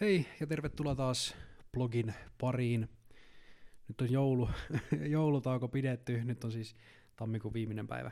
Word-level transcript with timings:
Hei 0.00 0.26
ja 0.40 0.46
tervetuloa 0.46 0.94
taas 0.94 1.36
blogin 1.72 2.14
pariin. 2.40 2.88
Nyt 3.88 4.00
on 4.00 4.12
joulu, 4.12 4.48
joulutauko 5.16 5.68
pidetty, 5.68 6.24
nyt 6.24 6.44
on 6.44 6.52
siis 6.52 6.76
tammikuun 7.16 7.54
viimeinen 7.54 7.86
päivä. 7.86 8.10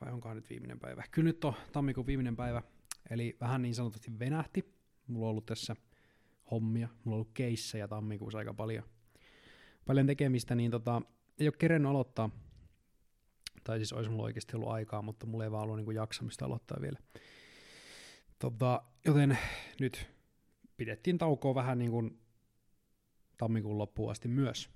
Vai 0.00 0.12
onkohan 0.12 0.36
nyt 0.36 0.50
viimeinen 0.50 0.80
päivä? 0.80 1.04
Kyllä 1.10 1.26
nyt 1.26 1.44
on 1.44 1.54
tammikuun 1.72 2.06
viimeinen 2.06 2.36
päivä, 2.36 2.62
eli 3.10 3.36
vähän 3.40 3.62
niin 3.62 3.74
sanotusti 3.74 4.18
venähti. 4.18 4.74
Mulla 5.06 5.26
on 5.26 5.30
ollut 5.30 5.46
tässä 5.46 5.76
hommia, 6.50 6.88
mulla 6.88 7.14
on 7.14 7.20
ollut 7.20 7.34
keissejä 7.34 7.88
tammikuussa 7.88 8.38
aika 8.38 8.54
paljon. 8.54 8.84
Paljon 9.86 10.06
tekemistä, 10.06 10.54
niin 10.54 10.70
tota, 10.70 11.02
ei 11.38 11.46
ole 11.46 11.54
kerennyt 11.58 11.90
aloittaa. 11.90 12.30
Tai 13.64 13.78
siis 13.78 13.92
olisi 13.92 14.10
mulla 14.10 14.24
oikeasti 14.24 14.56
ollut 14.56 14.68
aikaa, 14.70 15.02
mutta 15.02 15.26
mulla 15.26 15.44
ei 15.44 15.50
vaan 15.50 15.62
ollut 15.62 15.76
niin 15.76 15.94
jaksamista 15.94 16.44
aloittaa 16.44 16.78
vielä. 16.80 16.98
Tota, 18.40 18.82
joten 19.06 19.38
nyt 19.80 20.06
pidettiin 20.76 21.18
taukoa 21.18 21.54
vähän 21.54 21.78
niin 21.78 21.90
kuin 21.90 22.20
tammikuun 23.36 23.78
loppuun 23.78 24.10
asti 24.10 24.28
myös. 24.28 24.70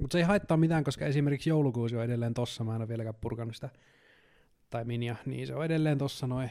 Mutta 0.00 0.12
se 0.12 0.18
ei 0.18 0.24
haittaa 0.24 0.56
mitään, 0.56 0.84
koska 0.84 1.06
esimerkiksi 1.06 1.50
joulukuusi 1.50 1.96
on 1.96 2.04
edelleen 2.04 2.34
tossa, 2.34 2.64
mä 2.64 2.74
en 2.74 2.80
ole 2.80 2.88
vieläkään 2.88 3.14
purkanut 3.14 3.54
sitä, 3.54 3.68
tai 4.70 4.84
minia, 4.84 5.16
niin 5.26 5.46
se 5.46 5.54
on 5.54 5.64
edelleen 5.64 5.98
tossa 5.98 6.26
noin. 6.26 6.50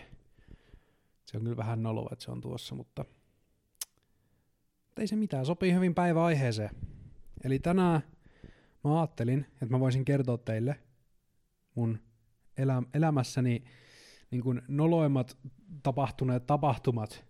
Se 1.25 1.37
on 1.37 1.43
kyllä 1.43 1.57
vähän 1.57 1.83
noloa, 1.83 2.09
että 2.11 2.25
se 2.25 2.31
on 2.31 2.41
tuossa, 2.41 2.75
mutta 2.75 3.05
ei 4.97 5.07
se 5.07 5.15
mitään, 5.15 5.45
sopii 5.45 5.73
hyvin 5.73 5.95
päiväaiheeseen. 5.95 6.69
Eli 7.43 7.59
tänään 7.59 8.01
mä 8.83 8.99
ajattelin, 8.99 9.45
että 9.51 9.65
mä 9.65 9.79
voisin 9.79 10.05
kertoa 10.05 10.37
teille 10.37 10.79
mun 11.75 11.99
elä- 12.57 12.83
elämässäni 12.93 13.63
niin 14.33 14.43
kuin 14.43 14.61
noloimmat 14.67 15.37
tapahtuneet 15.83 16.45
tapahtumat. 16.45 17.25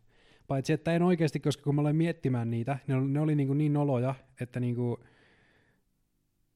Paitsi 0.48 0.74
että 0.74 0.94
en 0.94 1.02
oikeasti, 1.02 1.40
koska 1.40 1.64
kun 1.64 1.76
mä 1.76 1.82
aloin 1.82 1.96
miettimään 1.96 2.50
niitä, 2.50 2.78
ne 2.88 2.96
oli, 2.96 3.08
ne 3.08 3.20
oli 3.20 3.36
niin, 3.36 3.48
kuin 3.48 3.58
niin 3.58 3.74
noloja, 3.74 4.16
että, 4.42 4.60
niin 4.60 4.76
kuin, 4.76 4.98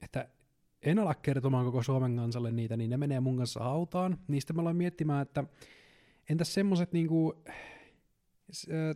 että 0.02 0.30
en 0.82 1.00
ala 1.00 1.16
kertomaan 1.16 1.66
koko 1.66 1.84
Suomen 1.84 2.16
kansalle 2.16 2.52
niitä, 2.52 2.78
niin 2.78 2.90
ne 2.90 2.98
menee 2.98 3.20
mun 3.20 3.38
kanssa 3.38 3.60
hautaan. 3.60 4.18
Niistä 4.28 4.54
mä 4.54 4.62
aloin 4.62 4.76
miettimään, 4.76 5.22
että 5.22 5.44
entäs 6.30 6.54
semmoset 6.54 6.94
niinku, 6.94 7.44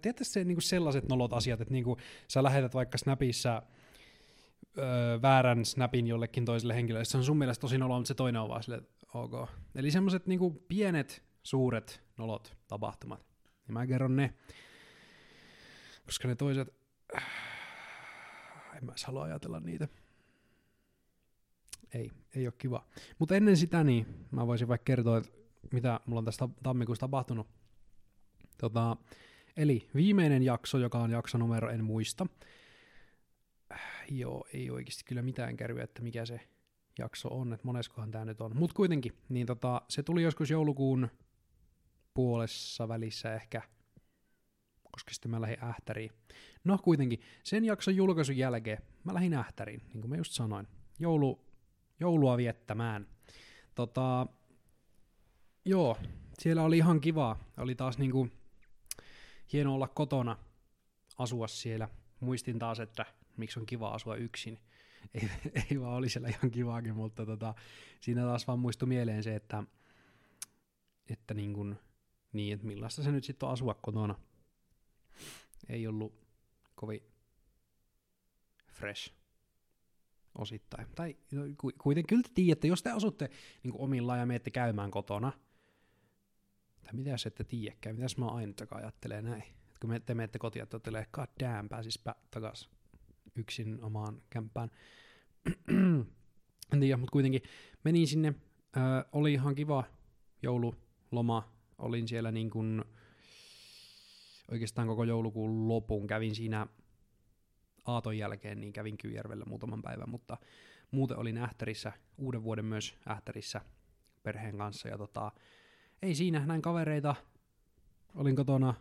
tiedätkö 0.02 0.24
se 0.24 0.44
niinku 0.44 0.62
sellaiset 0.62 1.10
nolot 1.10 1.34
asiat, 1.34 1.62
että 1.62 1.74
niinku 1.74 1.98
sä 2.28 2.44
lähetät 2.44 2.74
vaikka 2.74 2.98
Snapissa 2.98 3.62
öö, 4.78 5.22
väärän 5.22 5.66
snapin 5.66 6.08
jollekin 6.08 6.46
toiselle 6.46 6.76
henkilölle, 6.76 7.06
se 7.06 7.18
on 7.18 7.24
sun 7.24 7.38
mielestä 7.38 7.62
tosi 7.62 7.78
noloa, 7.78 7.98
mutta 7.98 8.08
se 8.08 8.14
toinen 8.14 8.42
on 8.42 8.50
vaan 8.50 8.64
sille, 8.64 8.84
ok. 9.14 9.50
Eli 9.76 9.92
semmoset 9.92 10.28
niinku 10.28 10.66
pienet, 10.68 11.24
suuret 11.44 12.02
nolot, 12.18 12.58
tapahtumat. 12.68 13.26
Ja 13.68 13.74
mä 13.74 13.88
kerron 13.88 14.16
ne, 14.16 14.34
koska 16.06 16.28
ne 16.28 16.36
toiset, 16.36 16.68
en 18.78 18.86
mä 18.86 18.94
halua 19.06 19.24
ajatella 19.24 19.60
niitä. 19.60 19.88
Ei, 21.94 22.12
ei 22.36 22.48
ole 22.48 22.54
kiva. 22.58 22.86
Mutta 23.20 23.36
ennen 23.36 23.58
sitä 23.58 23.84
niin, 23.84 24.28
mä 24.32 24.48
voisin 24.48 24.68
vaikka 24.68 24.86
kertoa, 24.86 25.18
että 25.18 25.32
mitä 25.72 26.00
mulla 26.06 26.20
on 26.20 26.26
tästä 26.26 26.50
tammikuussa 26.64 27.00
tapahtunut. 27.00 27.48
Tota, 28.58 28.98
eli 29.58 29.90
viimeinen 29.96 30.44
jakso, 30.44 30.78
joka 30.78 31.00
on 31.00 31.12
jakso 31.12 31.38
numero, 31.38 31.70
en 31.70 31.84
muista. 31.84 32.28
Joo, 34.10 34.46
ei 34.54 34.70
oikeasti 34.70 35.04
kyllä 35.06 35.22
mitään 35.22 35.58
kärryä, 35.58 35.84
että 35.84 36.02
mikä 36.02 36.26
se 36.26 36.42
jakso 37.00 37.30
on, 37.30 37.54
että 37.54 37.68
moneskohan 37.68 38.12
tämä 38.12 38.26
nyt 38.26 38.42
on. 38.42 38.58
Mutta 38.58 38.76
kuitenkin, 38.76 39.18
niin 39.30 39.48
tota, 39.48 39.82
se 39.90 40.04
tuli 40.04 40.24
joskus 40.24 40.50
joulukuun 40.50 41.10
puolessa 42.14 42.88
välissä 42.88 43.36
ehkä, 43.36 43.62
koska 44.92 45.14
sitten 45.14 45.32
mä 45.32 45.42
lähdin 45.42 45.64
ähtäriin. 45.64 46.12
No 46.64 46.78
kuitenkin, 46.78 47.22
sen 47.44 47.66
jakson 47.66 47.96
julkaisun 47.96 48.38
jälkeen 48.38 48.78
mä 49.04 49.14
lähdin 49.14 49.34
ähtäriin, 49.34 49.82
niin 49.94 50.02
kuin 50.02 50.10
mä 50.10 50.16
just 50.16 50.32
sanoin. 50.32 50.68
Joulu, 51.00 51.46
joulua 52.00 52.38
viettämään. 52.38 53.08
Tota, 53.76 54.28
joo, 55.66 55.98
siellä 56.40 56.64
oli 56.64 56.78
ihan 56.78 57.02
kiva. 57.02 57.40
Oli 57.58 57.76
taas 57.76 57.98
niinku 57.98 58.30
hieno 59.54 59.76
olla 59.76 59.88
kotona, 59.88 60.38
asua 61.18 61.48
siellä. 61.48 61.90
Muistin 62.20 62.60
taas, 62.60 62.80
että 62.80 63.06
miksi 63.38 63.60
on 63.60 63.66
kiva 63.66 63.90
asua 63.90 64.16
yksin. 64.16 64.60
Ei, 65.14 65.30
ei 65.72 65.80
vaan 65.82 65.94
oli 65.94 66.10
siellä 66.10 66.30
ihan 66.30 66.52
kivaakin, 66.52 66.96
mutta 66.96 67.26
tota, 67.26 67.54
siinä 68.00 68.22
taas 68.22 68.48
vaan 68.48 68.60
muistui 68.60 68.88
mieleen 68.88 69.24
se, 69.24 69.36
että, 69.36 69.64
että 71.10 71.34
niin, 71.34 71.54
kuin, 71.54 71.80
niin 72.34 72.54
että 72.54 72.68
millaista 72.68 73.04
se 73.04 73.12
nyt 73.12 73.24
sitten 73.24 73.48
on 73.48 73.54
asua 73.54 73.74
kotona. 73.74 74.16
Ei 75.70 75.88
ollut 75.88 76.14
kovin 76.76 77.02
fresh 78.68 79.14
osittain. 80.38 80.88
Tai 80.96 81.18
no, 81.32 81.42
kuitenkin 81.78 82.08
kyllä 82.08 82.24
te 82.24 82.30
tiedätte, 82.34 82.68
jos 82.68 82.84
te 82.84 82.92
asutte 82.92 83.30
niin 83.64 83.74
omillaan 83.78 84.20
ja 84.20 84.26
menette 84.26 84.52
käymään 84.52 84.92
kotona, 84.92 85.32
tai 86.84 86.94
mitä 86.94 87.10
jos 87.10 87.26
ette 87.26 87.44
tiedäkään, 87.44 87.96
mitäs 87.96 88.18
mä 88.18 88.28
aina 88.28 88.54
ajattelee 88.72 89.22
näin. 89.22 89.42
Et 89.42 89.80
kun 89.82 89.90
me, 89.90 90.00
te 90.00 90.14
menette 90.14 90.40
kotiin 90.40 90.62
ja 90.62 90.66
totelee, 90.66 91.08
god 91.14 91.28
damn, 91.40 91.70
pääsispä 91.70 92.16
takas 92.32 92.70
yksin 93.36 93.84
omaan 93.84 94.22
kämppään. 94.30 94.72
en 96.74 96.80
tiedä, 96.80 96.98
mutta 96.98 97.12
kuitenkin 97.12 97.42
menin 97.84 98.08
sinne, 98.08 98.34
ö, 98.78 98.80
oli 99.12 99.34
ihan 99.34 99.56
kiva 99.56 99.84
joululoma, 100.42 101.54
olin 101.82 102.08
siellä 102.08 102.32
niin 102.32 102.50
kuin 102.50 102.86
oikeastaan 104.52 104.88
koko 104.88 105.04
joulukuun 105.04 105.68
lopun, 105.68 106.08
kävin 106.08 106.36
siinä 106.36 106.68
aaton 107.86 108.18
jälkeen, 108.18 108.62
niin 108.62 108.74
kävin 108.74 108.98
Kyyjärvellä 108.98 109.46
muutaman 109.46 109.82
päivän, 109.82 110.10
mutta 110.10 110.38
muuten 110.92 111.18
olin 111.18 111.38
Ähtärissä, 111.38 111.92
uuden 112.18 112.44
vuoden 112.44 112.66
myös 112.66 112.96
Ähtärissä 113.08 113.62
perheen 114.24 114.58
kanssa, 114.58 114.88
ja 114.88 114.98
tota, 114.98 115.32
ei 116.02 116.16
siinä, 116.16 116.46
näin 116.46 116.62
kavereita, 116.62 117.16
olin 118.16 118.36
kotona, 118.36 118.74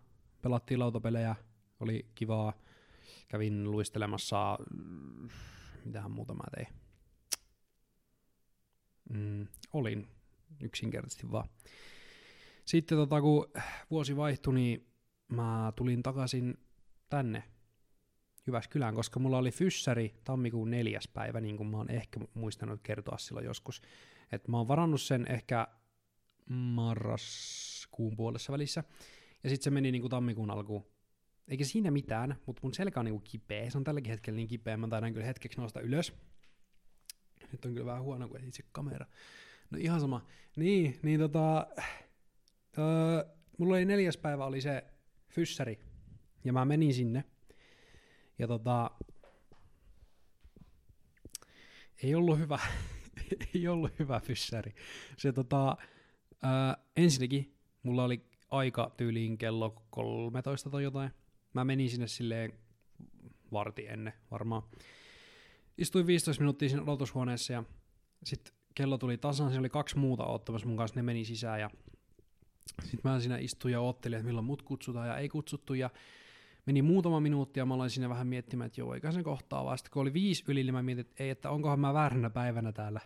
pelattiin 0.43 0.81
lautapelejä, 0.81 1.35
oli 1.81 2.07
kivaa, 2.15 2.53
kävin 3.29 3.71
luistelemassa, 3.71 4.59
mitähän 5.85 6.11
muuta 6.11 6.35
mä 6.35 6.45
tein. 6.55 6.69
Mm, 9.11 9.47
olin 9.73 10.09
yksinkertaisesti 10.61 11.31
vaan. 11.31 11.49
Sitten 12.71 12.99
tota, 12.99 13.21
kun 13.21 13.53
vuosi 13.91 14.17
vaihtui, 14.17 14.55
niin 14.55 14.87
mä 15.29 15.73
tulin 15.77 16.03
takaisin 16.03 16.59
tänne 17.09 17.43
Jyväskylään, 18.47 18.95
koska 18.95 19.21
mulla 19.21 19.39
oli 19.39 19.51
fyssäri 19.51 20.15
tammikuun 20.25 20.71
neljäs 20.71 21.09
päivä, 21.09 21.41
niin 21.41 21.57
kuin 21.57 21.67
mä 21.67 21.77
oon 21.77 21.91
ehkä 21.91 22.21
muistanut 22.35 22.81
kertoa 22.83 23.19
silloin 23.19 23.47
joskus. 23.47 23.83
Että 24.33 24.51
mä 24.51 24.57
oon 24.57 24.69
varannut 24.69 25.01
sen 25.01 25.27
ehkä 25.29 25.69
marraskuun 26.51 28.17
puolessa 28.17 28.53
välissä. 28.53 28.85
Ja 29.45 29.51
sitten 29.51 29.65
se 29.65 29.71
meni 29.71 29.93
niin 29.93 30.03
kuin 30.03 30.11
tammikuun 30.11 30.51
alkuun. 30.51 30.87
Eikä 31.49 31.65
siinä 31.65 31.91
mitään, 31.91 32.37
mutta 32.47 32.61
mun 32.63 32.75
selkä 32.75 33.01
on 33.01 33.07
niin 33.07 33.15
kuin 33.15 33.25
kipeä. 33.25 33.71
Se 33.71 33.79
on 33.79 33.85
tälläkin 33.85 34.11
hetkellä 34.11 34.37
niin 34.37 34.49
kipeä, 34.49 34.77
mä 34.77 34.89
taidan 34.89 35.13
kyllä 35.13 35.27
hetkeksi 35.27 35.59
nousta 35.59 35.81
ylös. 35.81 36.13
Nyt 37.53 37.65
on 37.65 37.73
kyllä 37.73 37.87
vähän 37.87 38.03
huono, 38.03 38.29
kun 38.29 38.45
itse 38.45 38.63
kamera. 38.73 39.07
No 39.71 39.79
ihan 39.81 40.01
sama. 40.01 40.27
Niin, 40.57 40.99
niin 41.03 41.21
tota... 41.21 41.67
Öö, 42.79 43.25
mulla 43.59 43.75
oli 43.75 43.85
neljäs 43.85 44.17
päivä 44.17 44.47
oli 44.47 44.61
se 44.61 44.85
fyssäri. 45.29 45.79
Ja 46.45 46.53
mä 46.53 46.65
menin 46.65 46.95
sinne. 46.95 47.25
Ja 48.39 48.49
tota... 48.49 48.91
Ei 52.03 52.15
ollut 52.15 52.39
hyvä, 52.39 52.59
ei 53.55 53.69
ollut 53.69 53.99
hyvä 53.99 54.21
fyssäri. 54.21 54.75
Se 55.17 55.33
tota, 55.33 55.77
Öö, 56.45 56.85
ensinnäkin 56.97 57.57
mulla 57.83 58.05
oli 58.05 58.31
aika 58.51 58.95
tyyliin 58.97 59.39
kello 59.39 59.83
13 59.91 60.71
tai 60.71 60.83
jotain. 60.83 61.11
Mä 61.55 61.65
menin 61.65 61.91
sinne 61.91 62.07
silleen 62.07 62.53
varti 63.53 63.87
ennen 63.87 64.13
varmaan. 64.31 64.63
Istuin 65.79 66.07
15 66.07 66.41
minuuttia 66.41 66.69
siinä 66.69 66.83
odotushuoneessa 66.83 67.53
ja 67.53 67.65
sitten 68.25 68.55
kello 68.75 68.99
tuli 68.99 69.19
tasan, 69.19 69.49
siinä 69.49 69.61
oli 69.61 69.69
kaksi 69.69 69.99
muuta 69.99 70.25
ottamassa 70.25 70.69
mun 70.69 70.77
kanssa, 70.77 70.97
ne 70.97 71.03
meni 71.03 71.25
sisään 71.25 71.61
ja 71.61 71.71
sitten 72.67 73.11
mä 73.11 73.21
siinä 73.21 73.39
istuin 73.39 73.73
ja 73.73 73.81
ottelin, 73.81 74.17
että 74.17 74.27
milloin 74.27 74.47
mut 74.47 74.63
kutsutaan 74.63 75.09
ja 75.09 75.17
ei 75.17 75.29
kutsuttu 75.29 75.75
ja 75.75 75.91
meni 76.67 76.83
muutama 76.83 77.21
minuutti 77.21 77.61
ja 77.61 77.67
mä 77.67 77.75
aloin 77.75 77.91
siinä 77.91 78.09
vähän 78.09 78.27
miettimään, 78.27 78.67
että 78.67 78.81
joo, 78.81 78.95
eikä 78.95 79.13
sen 79.13 79.25
kohtaa 79.25 79.65
vaan. 79.65 79.79
Sitten 79.79 79.93
kun 79.93 80.03
oli 80.03 80.13
viisi 80.13 80.45
yli, 80.49 80.63
niin 80.63 80.75
mä 80.75 80.83
mietin, 80.83 81.01
että 81.01 81.25
ei, 81.25 81.31
että 81.31 81.51
onkohan 81.51 81.81
mä 81.81 81.95
vääränä 81.95 82.31
päivänä 82.31 82.73
täällä 82.73 83.01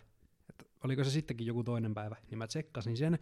oliko 0.85 1.03
se 1.03 1.09
sittenkin 1.09 1.47
joku 1.47 1.63
toinen 1.63 1.93
päivä, 1.93 2.15
niin 2.29 2.37
mä 2.37 2.47
tsekkasin 2.47 2.97
sen. 2.97 3.19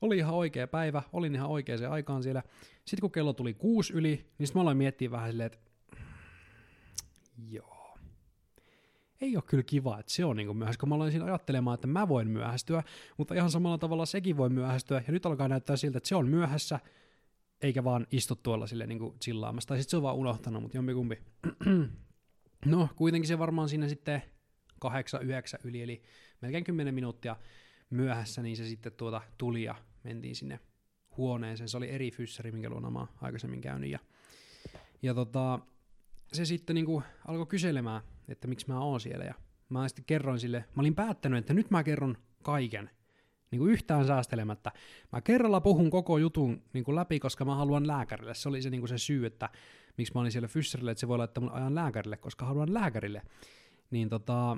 Oli 0.00 0.16
ihan 0.16 0.34
oikea 0.34 0.66
päivä, 0.66 1.02
olin 1.12 1.34
ihan 1.34 1.50
oikeaan 1.50 1.92
aikaan 1.92 2.22
siellä. 2.22 2.42
Sitten 2.84 3.00
kun 3.00 3.12
kello 3.12 3.32
tuli 3.32 3.54
kuusi 3.54 3.92
yli, 3.92 4.26
niin 4.38 4.46
sitten 4.46 4.58
mä 4.58 4.62
aloin 4.62 4.76
miettiä 4.76 5.10
vähän 5.10 5.30
silleen, 5.30 5.46
että 5.46 5.58
joo, 7.48 7.79
ei 9.20 9.36
ole 9.36 9.44
kyllä 9.46 9.62
kiva, 9.62 9.98
että 9.98 10.12
se 10.12 10.24
on 10.24 10.36
niin 10.36 10.56
myöhässä, 10.56 10.80
kun 10.80 10.88
mä 10.88 10.94
aloin 10.94 11.10
siinä 11.10 11.24
ajattelemaan, 11.24 11.74
että 11.74 11.86
mä 11.86 12.08
voin 12.08 12.28
myöhästyä, 12.28 12.82
mutta 13.16 13.34
ihan 13.34 13.50
samalla 13.50 13.78
tavalla 13.78 14.06
sekin 14.06 14.36
voi 14.36 14.50
myöhästyä, 14.50 15.02
ja 15.06 15.12
nyt 15.12 15.26
alkaa 15.26 15.48
näyttää 15.48 15.76
siltä, 15.76 15.98
että 15.98 16.08
se 16.08 16.14
on 16.14 16.28
myöhässä, 16.28 16.80
eikä 17.62 17.84
vaan 17.84 18.06
istu 18.10 18.36
tuolla 18.36 18.66
sille 18.66 18.86
niinku 18.86 19.16
chillaamassa. 19.22 19.68
Tai 19.68 19.78
sitten 19.78 19.90
se 19.90 19.96
on 19.96 20.02
vaan 20.02 20.16
unohtanut, 20.16 20.62
mutta 20.62 20.76
jompikumpi. 20.76 21.18
no, 22.66 22.88
kuitenkin 22.96 23.28
se 23.28 23.38
varmaan 23.38 23.68
siinä 23.68 23.88
sitten 23.88 24.22
kahdeksan, 24.80 25.22
yhdeksän 25.22 25.60
yli, 25.64 25.82
eli 25.82 26.02
melkein 26.40 26.64
kymmenen 26.64 26.94
minuuttia 26.94 27.36
myöhässä, 27.90 28.42
niin 28.42 28.56
se 28.56 28.64
sitten 28.64 28.92
tuota 28.92 29.20
tuli 29.38 29.62
ja 29.62 29.74
mentiin 30.02 30.36
sinne 30.36 30.60
huoneeseen. 31.16 31.68
Se 31.68 31.76
oli 31.76 31.90
eri 31.90 32.10
fyssäri, 32.10 32.52
minkä 32.52 32.70
luona 32.70 32.90
mä 32.90 33.06
aikaisemmin 33.22 33.60
käynyt. 33.60 33.90
Ja, 33.90 33.98
ja 35.02 35.14
tota, 35.14 35.58
se 36.32 36.44
sitten 36.44 36.74
niinku 36.74 37.02
alkoi 37.28 37.46
kyselemään, 37.46 38.02
että 38.30 38.48
miksi 38.48 38.68
mä 38.68 38.80
oon 38.80 39.00
siellä. 39.00 39.24
Ja 39.24 39.34
mä 39.68 39.88
sitten 39.88 40.04
kerroin 40.04 40.40
sille, 40.40 40.64
mä 40.74 40.80
olin 40.80 40.94
päättänyt, 40.94 41.38
että 41.38 41.54
nyt 41.54 41.70
mä 41.70 41.84
kerron 41.84 42.16
kaiken. 42.42 42.90
Niin 43.50 43.58
kuin 43.58 43.72
yhtään 43.72 44.06
säästelemättä. 44.06 44.72
Mä 45.12 45.20
kerralla 45.20 45.60
puhun 45.60 45.90
koko 45.90 46.18
jutun 46.18 46.62
niin 46.72 46.84
kuin 46.84 46.94
läpi, 46.94 47.20
koska 47.20 47.44
mä 47.44 47.54
haluan 47.54 47.86
lääkärille. 47.86 48.34
Se 48.34 48.48
oli 48.48 48.62
se, 48.62 48.70
niin 48.70 48.80
kuin 48.80 48.88
se 48.88 48.98
syy, 48.98 49.26
että 49.26 49.48
miksi 49.96 50.14
mä 50.14 50.20
olin 50.20 50.32
siellä 50.32 50.48
fyssarille, 50.48 50.90
että 50.90 51.00
se 51.00 51.08
voi 51.08 51.18
laittaa 51.18 51.42
mun 51.42 51.52
ajan 51.52 51.74
lääkärille, 51.74 52.16
koska 52.16 52.44
haluan 52.44 52.74
lääkärille. 52.74 53.22
Niin 53.90 54.08
tota, 54.08 54.56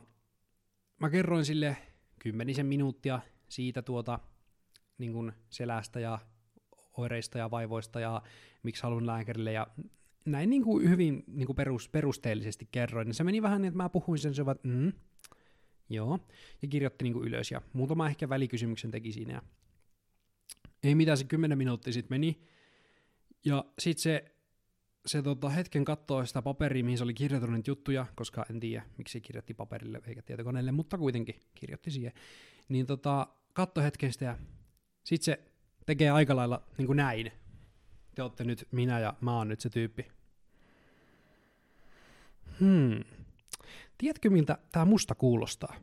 mä 1.01 1.11
kerroin 1.11 1.45
sille 1.45 1.77
kymmenisen 2.19 2.67
minuuttia 2.67 3.21
siitä 3.49 3.83
tuota 3.83 4.19
niin 4.99 5.13
kuin 5.13 5.33
selästä 5.51 6.01
ja 6.01 6.19
oireista 6.97 7.39
ja 7.39 7.51
vaivoista 7.51 8.01
ja 8.01 8.23
miksi 8.63 8.83
haluan 8.83 9.07
lääkärille 9.07 9.53
ja 9.53 9.67
näin 10.25 10.51
niin 10.51 10.63
kuin 10.63 10.91
hyvin 10.91 11.25
niin 11.27 11.47
kuin 11.47 11.57
perus, 11.57 11.89
perusteellisesti 11.89 12.69
kerroin. 12.73 13.09
Ja 13.09 13.15
se 13.15 13.25
meni 13.25 13.43
vähän 13.43 13.63
niin, 13.63 13.69
että 13.69 13.77
mä 13.77 13.89
puhuin 13.89 14.19
sen, 14.19 14.35
se 14.35 14.43
että 14.43 14.69
mm, 14.69 14.93
joo, 15.89 16.19
ja 16.63 16.69
kirjoitti 16.69 17.05
niin 17.05 17.13
kuin 17.13 17.29
ylös 17.29 17.51
ja 17.51 17.63
muutama 17.73 18.07
ehkä 18.07 18.29
välikysymyksen 18.29 18.91
teki 18.91 19.13
siinä. 19.13 19.33
Ja 19.33 19.43
ei 20.83 20.95
mitään, 20.95 21.19
se 21.19 21.25
kymmenen 21.25 21.59
minuuttia 21.59 21.93
sitten 21.93 22.15
meni. 22.15 22.41
Ja 23.45 23.65
sitten 23.79 24.03
se, 24.03 24.25
se 25.07 25.23
tota, 25.23 25.49
hetken 25.49 25.85
katsoi 25.85 26.27
sitä 26.27 26.43
paperia, 26.43 26.85
mihin 26.85 26.99
se 26.99 27.05
oli 27.05 27.15
kirjoittanut 27.15 27.57
niitä 27.57 27.71
juttuja, 27.71 28.07
koska 28.15 28.47
en 28.51 28.61
tiedä, 28.61 28.85
miksi 28.99 29.13
se 29.13 29.21
kirjoitti 29.21 29.55
paperille 29.55 30.01
eikä 30.07 30.23
tietokoneelle, 30.23 30.73
mutta 30.73 30.99
kuitenkin 30.99 31.41
kirjoitti 31.55 31.91
siihen. 31.91 32.13
Niin 32.69 32.87
tota, 32.87 33.27
katso 33.53 33.81
hetken 33.81 34.13
sitä 34.13 34.25
ja 34.25 34.39
sitten 35.05 35.25
se 35.25 35.53
tekee 35.87 36.11
aika 36.11 36.37
lailla 36.37 36.63
niin 36.79 36.87
kuin 36.87 36.97
näin. 36.97 37.33
Te 38.15 38.23
olette 38.23 38.45
nyt 38.45 38.69
minä 38.71 39.01
ja 39.01 39.15
mä 39.21 39.37
oon 39.37 39.49
nyt 39.49 39.61
se 39.61 39.71
tyyppi. 39.71 40.07
Hmm. 42.61 43.05
Tiedätkö, 43.99 44.31
miltä 44.31 44.59
tämä 44.73 44.85
musta 44.85 45.15
kuulostaa? 45.15 45.75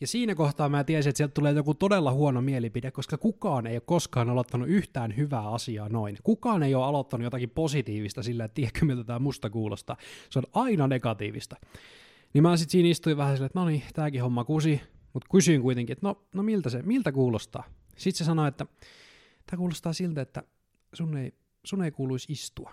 Ja 0.00 0.06
siinä 0.06 0.34
kohtaa 0.34 0.68
mä 0.68 0.84
tiesin, 0.84 1.10
että 1.10 1.16
sieltä 1.16 1.34
tulee 1.34 1.52
joku 1.52 1.74
todella 1.74 2.12
huono 2.12 2.42
mielipide, 2.42 2.90
koska 2.90 3.18
kukaan 3.18 3.66
ei 3.66 3.76
ole 3.76 3.82
koskaan 3.86 4.30
aloittanut 4.30 4.68
yhtään 4.68 5.16
hyvää 5.16 5.48
asiaa 5.48 5.88
noin. 5.88 6.16
Kukaan 6.22 6.62
ei 6.62 6.74
ole 6.74 6.84
aloittanut 6.84 7.24
jotakin 7.24 7.50
positiivista 7.50 8.22
sillä, 8.22 8.44
että 8.44 8.54
tiedätkö, 8.54 8.84
miltä 8.84 9.04
tämä 9.04 9.18
musta 9.18 9.50
kuulostaa. 9.50 9.96
Se 10.30 10.38
on 10.38 10.44
aina 10.52 10.88
negatiivista. 10.88 11.56
Niin 12.34 12.42
mä 12.42 12.56
sitten 12.56 12.72
siinä 12.72 12.88
istuin 12.88 13.16
vähän 13.16 13.36
silleen, 13.36 13.46
että 13.46 13.60
no 13.60 13.66
niin, 13.66 13.82
tääkin 13.94 14.22
homma 14.22 14.44
kusi, 14.44 14.80
mutta 15.12 15.28
kysyin 15.30 15.62
kuitenkin, 15.62 15.92
että 15.92 16.06
no, 16.06 16.26
no 16.34 16.42
miltä 16.42 16.70
se, 16.70 16.82
miltä 16.82 17.12
kuulostaa? 17.12 17.64
Sitten 17.96 18.18
se 18.18 18.24
sanoi, 18.24 18.48
että 18.48 18.66
tämä 19.46 19.58
kuulostaa 19.58 19.92
siltä, 19.92 20.20
että 20.20 20.42
sun 20.96 21.16
ei, 21.16 21.34
sun 21.64 21.82
ei 21.82 21.90
kuuluisi 21.90 22.32
istua. 22.32 22.72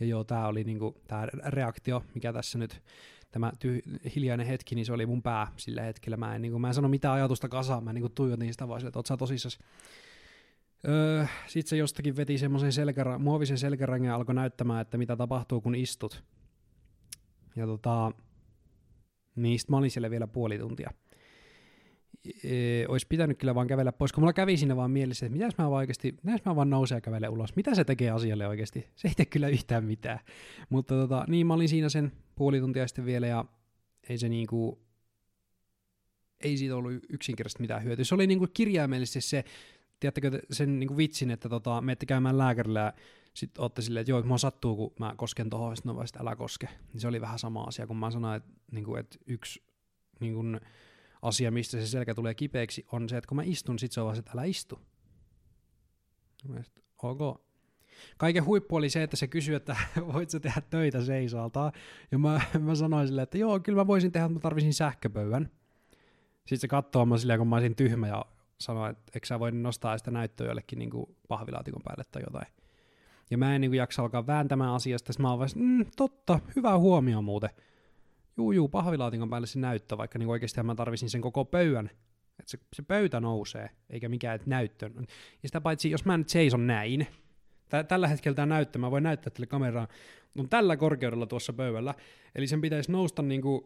Ja 0.00 0.06
joo, 0.06 0.24
tämä 0.24 0.46
oli 0.46 0.64
niinku, 0.64 1.02
tämä 1.08 1.26
reaktio, 1.46 2.04
mikä 2.14 2.32
tässä 2.32 2.58
nyt, 2.58 2.82
tämä 3.30 3.52
tyh- 3.64 4.10
hiljainen 4.14 4.46
hetki, 4.46 4.74
niin 4.74 4.86
se 4.86 4.92
oli 4.92 5.06
mun 5.06 5.22
pää 5.22 5.52
sillä 5.56 5.82
hetkellä. 5.82 6.16
Mä 6.16 6.34
en, 6.34 6.42
niinku, 6.42 6.58
mä 6.58 6.68
en 6.68 6.74
sano 6.74 6.88
mitään 6.88 7.14
ajatusta 7.14 7.48
kasaan, 7.48 7.84
mä 7.84 7.92
niinku 7.92 8.08
tuijotin 8.08 8.52
sitä 8.52 8.68
vaan 8.68 8.86
että 8.86 8.98
oot 8.98 9.06
sä 9.06 9.16
tosissas. 9.16 9.58
Öö, 10.88 11.26
Sitten 11.46 11.70
se 11.70 11.76
jostakin 11.76 12.16
veti 12.16 12.38
semmoisen 12.38 12.72
selkärä, 12.72 13.18
muovisen 13.18 13.58
selkärangen 13.58 14.08
ja 14.08 14.14
alkoi 14.14 14.34
näyttämään, 14.34 14.80
että 14.80 14.98
mitä 14.98 15.16
tapahtuu, 15.16 15.60
kun 15.60 15.74
istut. 15.74 16.24
Ja 17.56 17.66
tota, 17.66 18.12
niistä 19.36 19.72
mä 19.72 19.76
olin 19.76 19.90
siellä 19.90 20.10
vielä 20.10 20.26
puoli 20.26 20.58
tuntia 20.58 20.90
e, 22.44 22.86
olisi 22.88 23.06
pitänyt 23.06 23.38
kyllä 23.38 23.54
vaan 23.54 23.66
kävellä 23.66 23.92
pois, 23.92 24.12
kun 24.12 24.22
mulla 24.22 24.32
kävi 24.32 24.56
siinä 24.56 24.76
vaan 24.76 24.90
mielessä, 24.90 25.26
että 25.26 25.38
mitäs 25.38 25.58
mä 25.58 25.68
oikeasti, 25.68 26.16
mitäs 26.22 26.44
mä 26.44 26.56
vaan 26.56 26.70
nousee 26.70 26.96
ja 26.96 27.00
kävele 27.00 27.28
ulos, 27.28 27.56
mitä 27.56 27.74
se 27.74 27.84
tekee 27.84 28.10
asialle 28.10 28.48
oikeasti, 28.48 28.86
se 28.96 29.08
ei 29.08 29.14
tee 29.14 29.26
kyllä 29.26 29.48
yhtään 29.48 29.84
mitään. 29.84 30.18
Mutta 30.68 30.94
tota, 30.94 31.24
niin 31.28 31.46
mä 31.46 31.54
olin 31.54 31.68
siinä 31.68 31.88
sen 31.88 32.12
puoli 32.34 32.60
tuntia 32.60 32.88
sitten 32.88 33.04
vielä 33.04 33.26
ja 33.26 33.44
ei 34.08 34.18
se 34.18 34.28
niinku, 34.28 34.82
ei 36.40 36.56
siitä 36.56 36.76
ollut 36.76 36.92
yksinkertaisesti 37.08 37.62
mitään 37.62 37.84
hyötyä. 37.84 38.04
Se 38.04 38.14
oli 38.14 38.26
niinku 38.26 38.46
kirjaimellisesti 38.54 39.20
se, 39.20 39.44
tiedättekö 40.00 40.42
sen 40.50 40.78
niinku 40.78 40.96
vitsin, 40.96 41.30
että 41.30 41.48
tota, 41.48 41.80
menette 41.80 42.06
käymään 42.06 42.38
lääkärillä 42.38 42.80
ja 42.80 42.92
sitten 43.34 43.62
ootte 43.62 43.82
silleen, 43.82 44.00
että 44.00 44.10
joo, 44.10 44.22
mua 44.22 44.38
sattuu, 44.38 44.76
kun 44.76 44.92
mä 44.98 45.14
kosken 45.16 45.50
tohon, 45.50 45.76
sitten 45.76 45.90
no 45.90 45.96
vaan 45.96 46.08
älä 46.20 46.36
koske. 46.36 46.68
Niin 46.92 47.00
se 47.00 47.08
oli 47.08 47.20
vähän 47.20 47.38
sama 47.38 47.62
asia, 47.62 47.86
kun 47.86 47.96
mä 47.96 48.10
sanoin, 48.10 48.36
että, 48.36 48.50
niinku, 48.70 48.96
että 48.96 49.18
yksi 49.26 49.62
niinku, 50.20 50.42
asia, 51.22 51.50
mistä 51.50 51.80
se 51.80 51.86
selkä 51.86 52.14
tulee 52.14 52.34
kipeäksi, 52.34 52.86
on 52.92 53.08
se, 53.08 53.16
että 53.16 53.28
kun 53.28 53.36
mä 53.36 53.42
istun, 53.42 53.78
sit 53.78 53.92
se 53.92 54.00
on 54.00 54.06
vaan, 54.06 54.18
että 54.18 54.30
älä 54.34 54.44
istu. 54.44 54.80
Mielestäni, 56.48 56.86
ok. 57.02 57.42
Kaiken 58.16 58.44
huippu 58.44 58.76
oli 58.76 58.90
se, 58.90 59.02
että 59.02 59.16
se 59.16 59.26
kysyi, 59.26 59.54
että 59.54 59.76
voit 60.12 60.30
sä 60.30 60.40
tehdä 60.40 60.60
töitä 60.70 61.04
seisalta. 61.04 61.72
Ja 62.10 62.18
mä, 62.18 62.40
mä 62.58 62.74
sanoin 62.74 63.06
silleen, 63.06 63.22
että 63.22 63.38
joo, 63.38 63.60
kyllä 63.60 63.76
mä 63.76 63.86
voisin 63.86 64.12
tehdä, 64.12 64.28
mutta 64.28 64.38
mä 64.38 64.42
tarvisin 64.50 64.74
sähköpöydän. 64.74 65.50
Sitten 66.38 66.58
se 66.58 66.68
katsoo 66.68 67.06
mä 67.06 67.18
silleen, 67.18 67.38
kun 67.38 67.48
mä 67.48 67.56
olisin 67.56 67.76
tyhmä 67.76 68.08
ja 68.08 68.24
sanoi, 68.58 68.90
että 68.90 69.12
eikö 69.14 69.26
sä 69.26 69.40
voi 69.40 69.52
nostaa 69.52 69.98
sitä 69.98 70.10
näyttöä 70.10 70.46
jollekin 70.46 70.78
niin 70.78 70.90
kuin 70.90 71.16
pahvilaatikon 71.28 71.82
päälle 71.84 72.04
tai 72.10 72.22
jotain. 72.26 72.46
Ja 73.30 73.38
mä 73.38 73.54
en 73.54 73.60
niin 73.60 73.70
kuin 73.70 73.78
jaksa 73.78 74.02
alkaa 74.02 74.26
vääntämään 74.26 74.74
asiasta, 74.74 75.12
sitten 75.12 75.22
mä 75.22 75.30
oon 75.30 75.38
vaan, 75.38 75.50
mm, 75.54 75.86
totta, 75.96 76.40
hyvä 76.56 76.78
huomio 76.78 77.22
muuten 77.22 77.50
juu, 78.36 78.52
juu, 78.52 78.68
pahvilaatikon 78.68 79.30
päälle 79.30 79.46
se 79.46 79.58
näyttö, 79.58 79.98
vaikka 79.98 80.18
niin 80.18 80.28
oikeasti 80.28 80.62
mä 80.62 80.74
tarvisin 80.74 81.10
sen 81.10 81.20
koko 81.20 81.44
pöydän, 81.44 81.86
että 82.38 82.50
se, 82.50 82.58
se 82.72 82.82
pöytä 82.82 83.20
nousee, 83.20 83.70
eikä 83.90 84.08
mikään 84.08 84.40
näyttö. 84.46 84.90
Ja 85.42 85.48
sitä 85.48 85.60
paitsi, 85.60 85.90
jos 85.90 86.04
mä 86.04 86.18
nyt 86.18 86.28
seison 86.28 86.66
näin, 86.66 87.06
tä, 87.68 87.84
tällä 87.84 88.08
hetkellä 88.08 88.36
tämä 88.36 88.46
näyttö, 88.46 88.78
mä 88.78 88.90
voin 88.90 89.02
näyttää 89.02 89.30
tälle 89.30 89.46
kameraan, 89.46 89.88
on 90.38 90.48
tällä 90.48 90.76
korkeudella 90.76 91.26
tuossa 91.26 91.52
pöydällä, 91.52 91.94
eli 92.34 92.46
sen 92.46 92.60
pitäisi 92.60 92.92
nousta 92.92 93.22
niin 93.22 93.42
kuin, 93.42 93.64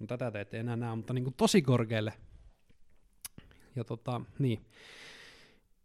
no 0.00 0.06
tätä 0.06 0.30
te 0.30 0.40
ette 0.40 0.60
enää 0.60 0.76
näe, 0.76 0.96
mutta 0.96 1.12
niin 1.12 1.24
kuin 1.24 1.34
tosi 1.34 1.62
korkealle. 1.62 2.12
Ja 3.76 3.84
tota, 3.84 4.20
niin. 4.38 4.66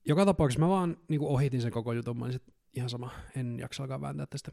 Joka 0.06 0.26
tapauksessa 0.26 0.60
mä 0.60 0.70
vaan 0.70 0.98
niin 1.08 1.20
kuin 1.20 1.30
ohitin 1.30 1.62
sen 1.62 1.72
koko 1.72 1.94
jutun, 1.94 2.18
mä 2.20 2.26
olin, 2.26 2.40
ihan 2.74 2.90
sama, 2.90 3.12
en 3.36 3.60
jaksa 3.60 3.84
alkaa 3.84 4.02
vääntää 4.02 4.26
tästä. 4.26 4.52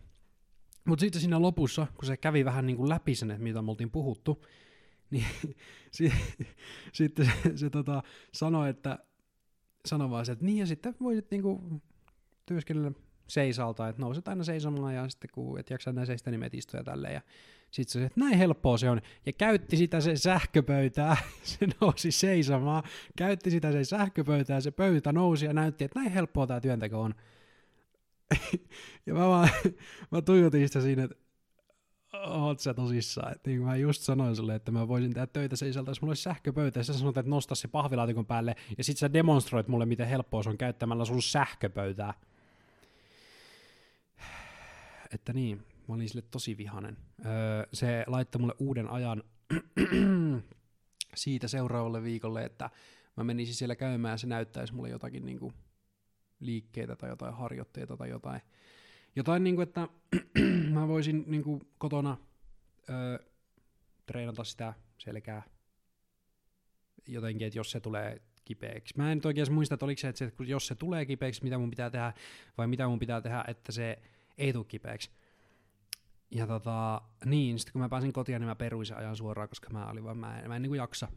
Mutta 0.85 1.01
sitten 1.01 1.21
siinä 1.21 1.43
lopussa, 1.43 1.87
kun 1.95 2.07
se 2.07 2.17
kävi 2.17 2.45
vähän 2.45 2.67
niin 2.67 2.77
kuin 2.77 2.89
läpi 2.89 3.15
sen, 3.15 3.31
että 3.31 3.43
mitä 3.43 3.63
me 3.63 3.71
oltiin 3.71 3.91
puhuttu, 3.91 4.45
niin 5.11 5.27
si- 5.91 6.13
sitten 6.93 7.27
se, 7.27 7.57
se 7.57 7.71
tota, 7.71 8.03
sanoi, 8.33 8.71
että 8.71 8.99
sanoi 9.87 10.11
vaan 10.11 10.27
se, 10.27 10.33
että 10.33 10.45
niin 10.45 10.59
ja 10.59 10.67
sitten 10.67 10.95
voisit 11.01 11.31
niin 11.31 11.43
kuin 11.43 11.83
työskennellä 12.47 12.93
seisalta, 13.27 13.89
että 13.89 14.03
nouset 14.03 14.29
aina 14.29 14.45
seisomaan 14.45 14.95
ja 14.95 15.09
sitten 15.09 15.31
kun 15.33 15.61
et 15.61 15.71
jaksa 15.71 15.91
enää 15.91 16.05
seistä, 16.05 16.31
niin 16.31 16.41
menet 16.41 16.55
istua 16.55 16.81
ja 16.81 16.85
tälleen. 16.85 17.15
Ja 17.15 17.21
sitten 17.71 17.93
se, 17.93 18.05
että 18.07 18.21
näin 18.21 18.39
helppoa 18.39 18.79
se 18.79 18.91
on. 18.91 19.01
Ja 19.27 19.33
käytti 19.33 19.77
sitä 19.77 20.01
se 20.01 20.17
sähköpöytää, 20.17 21.17
se 21.43 21.67
nousi 21.81 22.13
seisomaan, 22.13 22.83
käytti 23.17 23.51
sitä 23.51 23.73
se 23.73 23.85
sähköpöytää, 23.85 24.61
se 24.61 24.71
pöytä 24.71 25.13
nousi 25.13 25.47
ja 25.47 25.53
näytti, 25.53 25.85
että 25.85 26.01
näin 26.01 26.13
helppoa 26.13 26.47
tämä 26.47 26.61
työnteko 26.61 27.01
on 27.01 27.15
ja 29.07 29.15
mä 29.15 29.29
vaan, 29.29 29.49
mä 30.11 30.23
tuijotin 30.23 30.69
sitä 30.69 30.81
siinä, 30.81 31.05
että 31.05 31.17
oot 32.13 32.61
sä 32.61 32.75
tosissaan. 32.75 33.33
Et 33.33 33.47
niin 33.47 33.59
kuin 33.59 33.69
mä 33.69 33.77
just 33.77 34.03
sanoin 34.03 34.37
sulle, 34.37 34.55
että 34.55 34.73
mä 34.73 34.89
voisin 34.89 35.15
tehdä 35.15 35.27
töitä 35.27 35.57
seisalta, 35.57 35.91
jos 35.91 36.03
mulla 36.03 36.11
olisi 36.11 36.23
sähköpöytä, 36.23 36.81
ja 36.81 36.85
sä 36.85 36.93
sanot, 36.93 37.17
että 37.17 37.31
nosta 37.31 37.55
se 37.55 37.69
pahvilaatikon 37.69 38.27
päälle, 38.27 38.57
ja 38.79 38.85
sit 38.85 38.99
sä 38.99 39.13
demonstroit 39.13 39.69
mulle, 39.69 39.87
miten 39.87 40.09
helppoa 40.09 40.43
se 40.43 40.51
on 40.51 40.59
käyttämällä 40.59 41.05
sun 41.05 41.23
sähköpöytää. 41.23 42.15
Että 45.15 45.33
niin, 45.33 45.59
mä 45.89 45.95
olin 45.95 46.09
sille 46.09 46.25
tosi 46.31 46.57
vihanen. 46.57 46.97
Öö, 47.27 47.67
se 47.73 48.05
laittoi 48.07 48.41
mulle 48.41 48.55
uuden 48.59 48.91
ajan 48.91 49.23
siitä 51.15 51.49
seuraavalle 51.49 52.03
viikolle, 52.03 52.45
että 52.45 52.71
mä 53.17 53.25
menisin 53.25 53.55
siellä 53.55 53.77
käymään 53.77 54.13
ja 54.13 54.19
se 54.19 54.27
näyttäisi 54.27 54.75
mulle 54.75 54.89
jotakin 54.89 55.27
niin 55.27 55.39
kuin 55.39 55.55
liikkeitä 56.47 56.97
tai 56.97 57.11
jotain 57.11 57.35
harjoitteita 57.35 57.97
tai 57.97 58.11
jotain, 58.11 58.41
jotain 59.17 59.45
niin 59.45 59.55
kuin, 59.55 59.63
että 59.63 59.89
mä 60.75 60.89
voisin 60.89 61.25
niin 61.27 61.43
kuin 61.43 61.61
kotona 61.79 62.17
ö, 62.89 63.25
treenata 64.07 64.45
sitä 64.45 64.75
selkää 64.99 65.43
jotenkin, 67.09 67.47
että 67.47 67.59
jos 67.59 67.71
se 67.71 67.81
tulee 67.81 68.23
kipeäksi. 68.45 68.95
Mä 68.97 69.13
en 69.13 69.19
nyt 69.19 69.27
oikein 69.27 69.53
muista, 69.53 69.75
että 69.75 69.85
oliko 69.85 70.01
se, 70.01 70.09
että 70.09 70.19
se, 70.19 70.33
jos 70.39 70.67
se 70.67 70.75
tulee 70.75 71.07
kipeäksi, 71.07 71.45
mitä 71.45 71.59
mun 71.59 71.71
pitää 71.71 71.91
tehdä, 71.91 72.13
vai 72.59 72.67
mitä 72.67 72.89
mun 72.89 72.99
pitää 72.99 73.21
tehdä, 73.21 73.45
että 73.49 73.73
se 73.73 73.99
ei 74.39 74.53
tule 74.53 74.65
kipeäksi. 74.65 75.11
Ja 76.31 76.47
tota, 76.47 77.03
niin, 77.25 77.59
sitten 77.59 77.73
kun 77.73 77.81
mä 77.81 77.89
pääsin 77.89 78.13
kotiin, 78.13 78.41
niin 78.41 78.49
mä 78.49 78.55
peruin 78.55 78.87
sen 78.87 78.97
ajan 78.97 79.17
suoraan, 79.17 79.49
koska 79.49 79.71
mä 79.71 79.91
olin 79.91 80.05
vaan, 80.05 80.19
mä 80.19 80.41
en, 80.41 80.49
mä 80.49 80.57
en 80.57 80.63
niin 80.63 80.71
kuin 80.71 80.79
jaksa. 80.79 81.09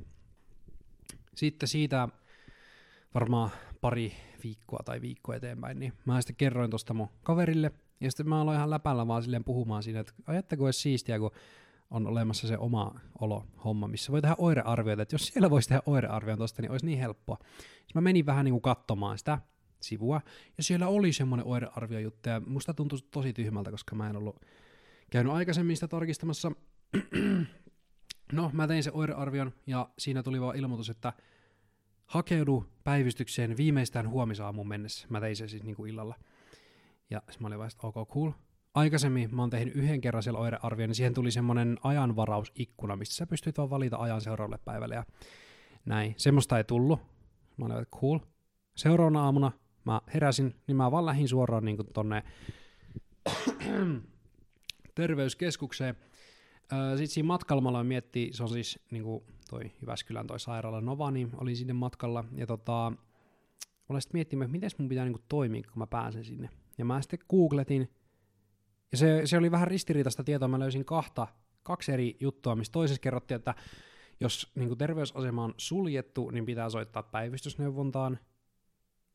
Sitten 1.36 1.70
siitä 1.70 2.10
varmaan 3.14 3.50
pari 3.82 4.14
viikkoa 4.44 4.80
tai 4.86 5.02
viikkoa 5.02 5.36
eteenpäin, 5.36 5.80
niin 5.80 5.94
mä 6.06 6.22
sitten 6.22 6.36
kerroin 6.36 6.72
tosta 6.72 6.94
mun 6.94 7.10
kaverille, 7.24 7.72
ja 8.02 8.12
sitten 8.12 8.30
mä 8.30 8.42
aloin 8.42 8.58
ihan 8.58 8.70
läpällä 8.70 9.08
vaan 9.08 9.24
silleen 9.24 9.44
puhumaan 9.44 9.84
siinä, 9.84 10.00
että 10.00 10.14
ajatteko 10.28 10.66
olisi 10.66 10.80
siistiä, 10.80 11.20
kun 11.20 11.32
on 11.92 12.08
olemassa 12.08 12.48
se 12.48 12.58
oma 12.58 12.96
olo 13.22 13.46
homma, 13.64 13.88
missä 13.88 14.12
voi 14.12 14.22
tehdä 14.22 14.36
oirearvioita, 14.38 15.02
että 15.02 15.16
jos 15.16 15.28
siellä 15.28 15.50
voisi 15.50 15.70
tehdä 15.70 15.82
oirearvion 15.86 16.38
tosta, 16.38 16.62
niin 16.62 16.72
olisi 16.72 16.86
niin 16.86 17.00
helppoa. 17.00 17.38
Sitten 17.58 17.92
mä 17.96 18.02
menin 18.02 18.26
vähän 18.26 18.46
niin 18.46 18.54
kuin 18.54 18.62
katsomaan 18.62 19.18
sitä 19.18 19.40
sivua, 19.80 20.22
ja 20.58 20.64
siellä 20.64 20.88
oli 20.88 21.14
semmoinen 21.14 21.48
oirearviojuttu, 21.48 22.30
ja 22.30 22.42
musta 22.46 22.74
tuntui 22.74 23.00
tosi 23.12 23.34
tyhmältä, 23.34 23.72
koska 23.72 23.96
mä 23.96 24.10
en 24.10 24.16
ollut 24.16 24.46
käynyt 25.10 25.34
aikaisemmin 25.34 25.78
sitä 25.78 25.88
tarkistamassa. 25.88 26.52
no, 28.32 28.50
mä 28.54 28.68
tein 28.68 28.84
se 28.84 28.92
oirearvion, 28.94 29.52
ja 29.68 29.90
siinä 29.98 30.24
tuli 30.24 30.42
vaan 30.42 30.56
ilmoitus, 30.56 30.90
että 30.90 31.14
hakeudu 32.08 32.66
päivystykseen 32.84 33.58
viimeistään 33.58 34.10
huomisaamuun 34.10 34.68
mennessä. 34.68 35.08
Mä 35.10 35.22
tein 35.22 35.36
sen 35.36 35.50
siis 35.50 35.64
niinku 35.64 35.86
illalla. 35.86 36.16
Ja 37.10 37.22
mä 37.40 37.48
olin 37.48 37.60
vasta, 37.60 37.88
ok, 37.88 38.10
cool. 38.10 38.32
Aikaisemmin 38.74 39.36
mä 39.36 39.42
oon 39.42 39.50
tehnyt 39.50 39.76
yhden 39.76 40.02
kerran 40.02 40.24
siellä 40.24 40.40
oirearvion, 40.40 40.90
niin 40.90 40.96
siihen 40.96 41.14
tuli 41.14 41.32
semmonen 41.32 41.78
ajanvarausikkuna, 41.84 42.96
mistä 42.96 43.16
sä 43.16 43.26
pystyt 43.26 43.58
vaan 43.58 43.70
valita 43.70 43.98
ajan 43.98 44.22
seuraavalle 44.22 44.60
päivälle 44.66 44.96
ja 44.96 45.06
näin. 45.86 46.14
Semmoista 46.18 46.58
ei 46.58 46.64
tullut. 46.64 47.00
Mä 47.58 47.66
olin, 47.66 47.86
cool. 47.86 48.20
Seuraavana 48.76 49.24
aamuna 49.24 49.52
mä 49.86 50.02
heräsin, 50.14 50.56
niin 50.68 50.78
mä 50.78 50.92
vaan 50.92 51.06
lähdin 51.06 51.28
suoraan 51.28 51.66
niin 51.66 51.78
tonne 51.94 52.24
terveyskeskukseen. 54.96 55.96
Sitten 56.90 57.08
siinä 57.08 57.28
matkalla 57.28 57.62
mä 57.62 57.70
aloin 57.70 57.88
miettiä, 57.88 58.28
se 58.32 58.44
on 58.44 58.50
siis 58.50 58.80
niin 58.92 59.04
kuin 59.04 59.24
toi 59.50 59.72
Jyväskylän 59.82 60.28
toi 60.28 60.40
sairaala 60.40 60.82
Nova, 60.82 61.12
niin 61.12 61.32
olin 61.38 61.56
sinne 61.56 61.74
matkalla. 61.74 62.24
Ja 62.36 62.48
tota, 62.48 62.92
olin 63.90 64.02
sitten 64.02 64.18
miettimään, 64.18 64.46
että 64.46 64.52
miten 64.52 64.70
mun 64.78 64.90
pitää 64.90 65.06
niin 65.06 65.14
kuin 65.14 65.26
toimia, 65.30 65.64
kun 65.64 65.80
mä 65.80 65.88
pääsen 65.88 66.24
sinne. 66.24 66.50
Ja 66.78 66.86
mä 66.86 67.02
sitten 67.02 67.20
googletin, 67.30 67.92
ja 68.92 68.98
se, 68.98 69.22
se 69.26 69.38
oli 69.38 69.52
vähän 69.52 69.68
ristiriitaista 69.68 70.24
tietoa, 70.24 70.48
mä 70.48 70.60
löysin 70.60 70.86
kahta, 70.86 71.28
kaksi 71.64 71.92
eri 71.92 72.18
juttua, 72.20 72.56
missä 72.56 72.72
toisessa 72.72 73.02
kerrottiin, 73.02 73.36
että 73.36 73.56
jos 74.20 74.52
niin 74.56 74.68
kuin 74.68 74.78
terveysasema 74.78 75.44
on 75.44 75.54
suljettu, 75.58 76.30
niin 76.30 76.46
pitää 76.46 76.70
soittaa 76.70 77.04
päivystysneuvontaan, 77.04 78.20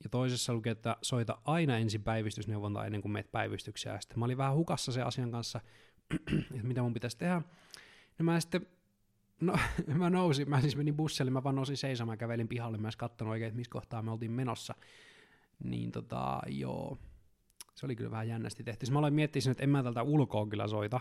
ja 0.04 0.10
toisessa 0.10 0.54
luki, 0.54 0.68
että 0.68 0.96
soita 1.02 1.38
aina 1.44 1.78
ensin 1.78 2.02
päivystysneuvontaan 2.02 2.86
ennen 2.86 3.02
kuin 3.02 3.12
meet 3.12 3.32
päivystykseen. 3.32 4.02
Sitten 4.02 4.18
mä 4.18 4.24
olin 4.24 4.38
vähän 4.38 4.54
hukassa 4.54 4.92
sen 4.92 5.06
asian 5.06 5.30
kanssa, 5.30 5.60
että 6.54 6.62
mitä 6.62 6.82
mun 6.82 6.94
pitäisi 6.94 7.18
tehdä. 7.18 7.42
Ja 8.18 8.24
mä 8.24 8.40
sitten, 8.40 8.66
no 9.42 9.58
mä 9.98 10.10
nousin, 10.10 10.50
mä 10.50 10.60
siis 10.60 10.76
menin 10.76 10.96
bussille, 10.96 11.30
mä 11.30 11.44
vaan 11.44 11.54
nousin 11.54 11.76
seisomaan, 11.76 12.18
kävelin 12.18 12.48
pihalle, 12.48 12.78
mä 12.78 12.88
en 13.20 13.26
oikein, 13.26 13.48
että 13.48 13.56
missä 13.56 13.70
kohtaa 13.70 14.02
me 14.02 14.10
oltiin 14.10 14.32
menossa. 14.32 14.74
Niin 15.64 15.92
tota, 15.92 16.40
joo, 16.46 16.98
se 17.74 17.86
oli 17.86 17.96
kyllä 17.96 18.10
vähän 18.10 18.28
jännästi 18.28 18.64
tehty. 18.64 18.86
Siis 18.86 18.92
mä 18.92 18.98
aloin 18.98 19.14
miettiä 19.14 19.42
että 19.50 19.62
en 19.62 19.70
mä 19.70 19.82
tältä 19.82 20.02
ulkoa 20.02 20.46
kyllä 20.46 20.68
soita, 20.68 21.00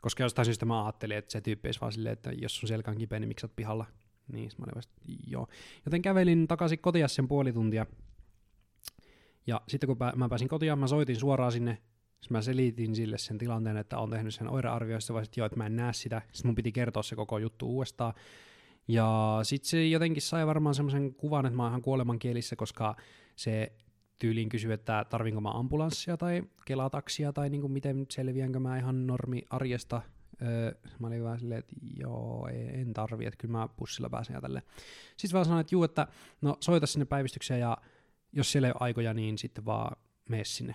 koska 0.00 0.22
jostain 0.22 0.46
syystä 0.46 0.66
mä 0.66 0.84
ajattelin, 0.84 1.16
että 1.16 1.32
se 1.32 1.40
tyyppi 1.40 1.68
olisi 1.68 1.80
vaan 1.80 1.92
silleen, 1.92 2.12
että 2.12 2.32
jos 2.32 2.56
sun 2.56 2.68
selkä 2.68 2.90
on 2.90 2.96
kipeä, 2.96 3.20
niin 3.20 3.28
miksi 3.28 3.48
pihalla? 3.56 3.86
Niin, 4.32 4.50
mä 4.58 4.64
olin 4.64 4.74
vasta, 4.74 4.92
joo. 5.26 5.48
Joten 5.86 6.02
kävelin 6.02 6.48
takaisin 6.48 6.78
kotia 6.78 7.08
sen 7.08 7.28
puoli 7.28 7.52
tuntia, 7.52 7.86
ja 9.46 9.60
sitten 9.68 9.86
kun 9.86 9.96
mä 10.16 10.28
pääsin 10.28 10.48
kotiin, 10.48 10.78
mä 10.78 10.86
soitin 10.86 11.16
suoraan 11.16 11.52
sinne, 11.52 11.78
mä 12.30 12.42
selitin 12.42 12.96
sille 12.96 13.18
sen 13.18 13.38
tilanteen, 13.38 13.76
että 13.76 13.98
on 13.98 14.10
tehnyt 14.10 14.34
sen 14.34 14.50
oirearvioista, 14.50 15.14
vai 15.14 15.22
että 15.22 15.40
joo, 15.40 15.46
että 15.46 15.56
mä 15.56 15.66
en 15.66 15.76
näe 15.76 15.92
sitä. 15.92 16.22
Sitten 16.32 16.48
mun 16.48 16.54
piti 16.54 16.72
kertoa 16.72 17.02
se 17.02 17.16
koko 17.16 17.38
juttu 17.38 17.66
uudestaan. 17.66 18.14
Ja 18.88 19.40
sitten 19.42 19.68
se 19.68 19.86
jotenkin 19.86 20.22
sai 20.22 20.46
varmaan 20.46 20.74
semmoisen 20.74 21.14
kuvan, 21.14 21.46
että 21.46 21.56
mä 21.56 21.62
oon 21.62 21.70
ihan 21.70 21.82
kuolemankielissä, 21.82 22.56
koska 22.56 22.96
se 23.36 23.72
tyyliin 24.18 24.48
kysyi, 24.48 24.72
että 24.72 25.06
tarvinko 25.10 25.40
mä 25.40 25.50
ambulanssia 25.50 26.16
tai 26.16 26.42
kelataksia 26.64 27.32
tai 27.32 27.50
niin 27.50 27.60
kuin 27.60 27.72
miten 27.72 28.06
selviänkö 28.10 28.60
mä 28.60 28.78
ihan 28.78 29.06
normi 29.06 29.42
arjesta. 29.50 30.02
Öö, 30.42 30.72
mä 30.98 31.06
olin 31.06 31.24
vaan 31.24 31.38
silleen, 31.38 31.58
että 31.58 31.74
joo, 31.96 32.48
en 32.48 32.92
tarvi, 32.92 33.26
että 33.26 33.38
kyllä 33.38 33.52
mä 33.52 33.68
bussilla 33.68 34.10
pääsen 34.10 34.34
ja 34.34 34.40
tälle. 34.40 34.62
Sitten 35.16 35.34
vaan 35.34 35.44
sanoin, 35.44 35.60
että 35.60 35.74
juu, 35.74 35.84
että 35.84 36.06
no 36.40 36.56
soita 36.60 36.86
sinne 36.86 37.04
päivystykseen 37.04 37.60
ja 37.60 37.78
jos 38.32 38.52
siellä 38.52 38.68
ei 38.68 38.72
ole 38.72 38.78
aikoja, 38.80 39.14
niin 39.14 39.38
sitten 39.38 39.64
vaan 39.64 39.96
mene 40.28 40.44
sinne. 40.44 40.74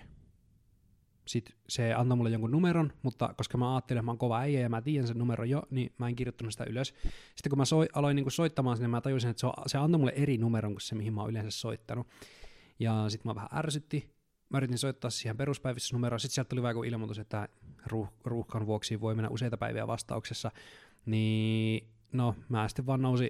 Sitten 1.30 1.56
se 1.70 1.94
antoi 1.94 2.18
mulle 2.18 2.30
jonkun 2.30 2.52
numeron, 2.52 2.94
mutta 3.04 3.34
koska 3.38 3.58
mä 3.58 3.76
ajattelin, 3.76 4.00
että 4.00 4.06
mä 4.06 4.12
oon 4.12 4.18
kova 4.18 4.40
äijä 4.40 4.60
ja 4.60 4.70
mä 4.70 4.82
tiedän 4.82 5.08
sen 5.08 5.18
numeron 5.18 5.50
jo, 5.50 5.64
niin 5.70 5.94
mä 5.98 6.08
en 6.08 6.16
kirjoittanut 6.16 6.54
sitä 6.54 6.64
ylös. 6.64 6.88
Sitten 7.36 7.50
kun 7.50 7.58
mä 7.58 7.66
soi, 7.66 7.88
aloin 7.94 8.16
niin 8.16 8.32
soittamaan 8.32 8.78
sinne, 8.78 8.88
mä 8.88 9.02
tajusin, 9.02 9.30
että 9.30 9.40
se, 9.40 9.48
on, 9.48 9.54
se 9.68 9.78
antoi 9.78 10.00
mulle 10.00 10.14
eri 10.16 10.38
numeron 10.38 10.74
kuin 10.74 10.82
se, 10.82 10.96
mihin 10.96 11.14
mä 11.14 11.22
oon 11.22 11.30
yleensä 11.30 11.52
soittanut. 11.52 12.08
Ja 12.80 13.10
sitten 13.10 13.30
mä 13.30 13.36
vähän 13.36 13.50
ärsytti. 13.56 14.16
Mä 14.50 14.58
yritin 14.58 14.78
soittaa 14.78 15.10
siihen 15.10 15.38
peruspäivystysnumeroon. 15.38 16.20
Sitten 16.20 16.36
sieltä 16.36 16.50
tuli 16.50 16.62
vähän 16.62 16.86
ilmoitus, 16.86 17.20
että 17.20 17.48
ruuh- 17.92 18.14
ruuhkan 18.24 18.66
vuoksi 18.66 19.02
voi 19.02 19.16
mennä 19.16 19.30
useita 19.30 19.58
päiviä 19.58 19.88
vastauksessa. 19.88 20.52
Niin 21.06 21.88
no, 22.12 22.36
mä 22.50 22.68
sitten 22.68 22.86
vaan 22.86 23.02
nousin 23.02 23.30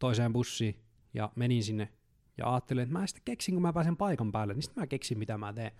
toiseen 0.00 0.32
bussiin 0.32 0.76
ja 1.14 1.32
menin 1.36 1.64
sinne 1.64 1.88
ja 2.38 2.52
ajattelin, 2.52 2.82
että 2.82 2.92
mä 2.92 3.06
sitten 3.06 3.24
keksin, 3.24 3.54
kun 3.54 3.62
mä 3.62 3.72
pääsen 3.72 3.96
paikan 3.96 4.32
päälle, 4.32 4.54
niin 4.54 4.62
sitten 4.62 4.82
mä 4.82 4.86
keksin, 4.86 5.18
mitä 5.18 5.38
mä 5.38 5.52
teen. 5.52 5.72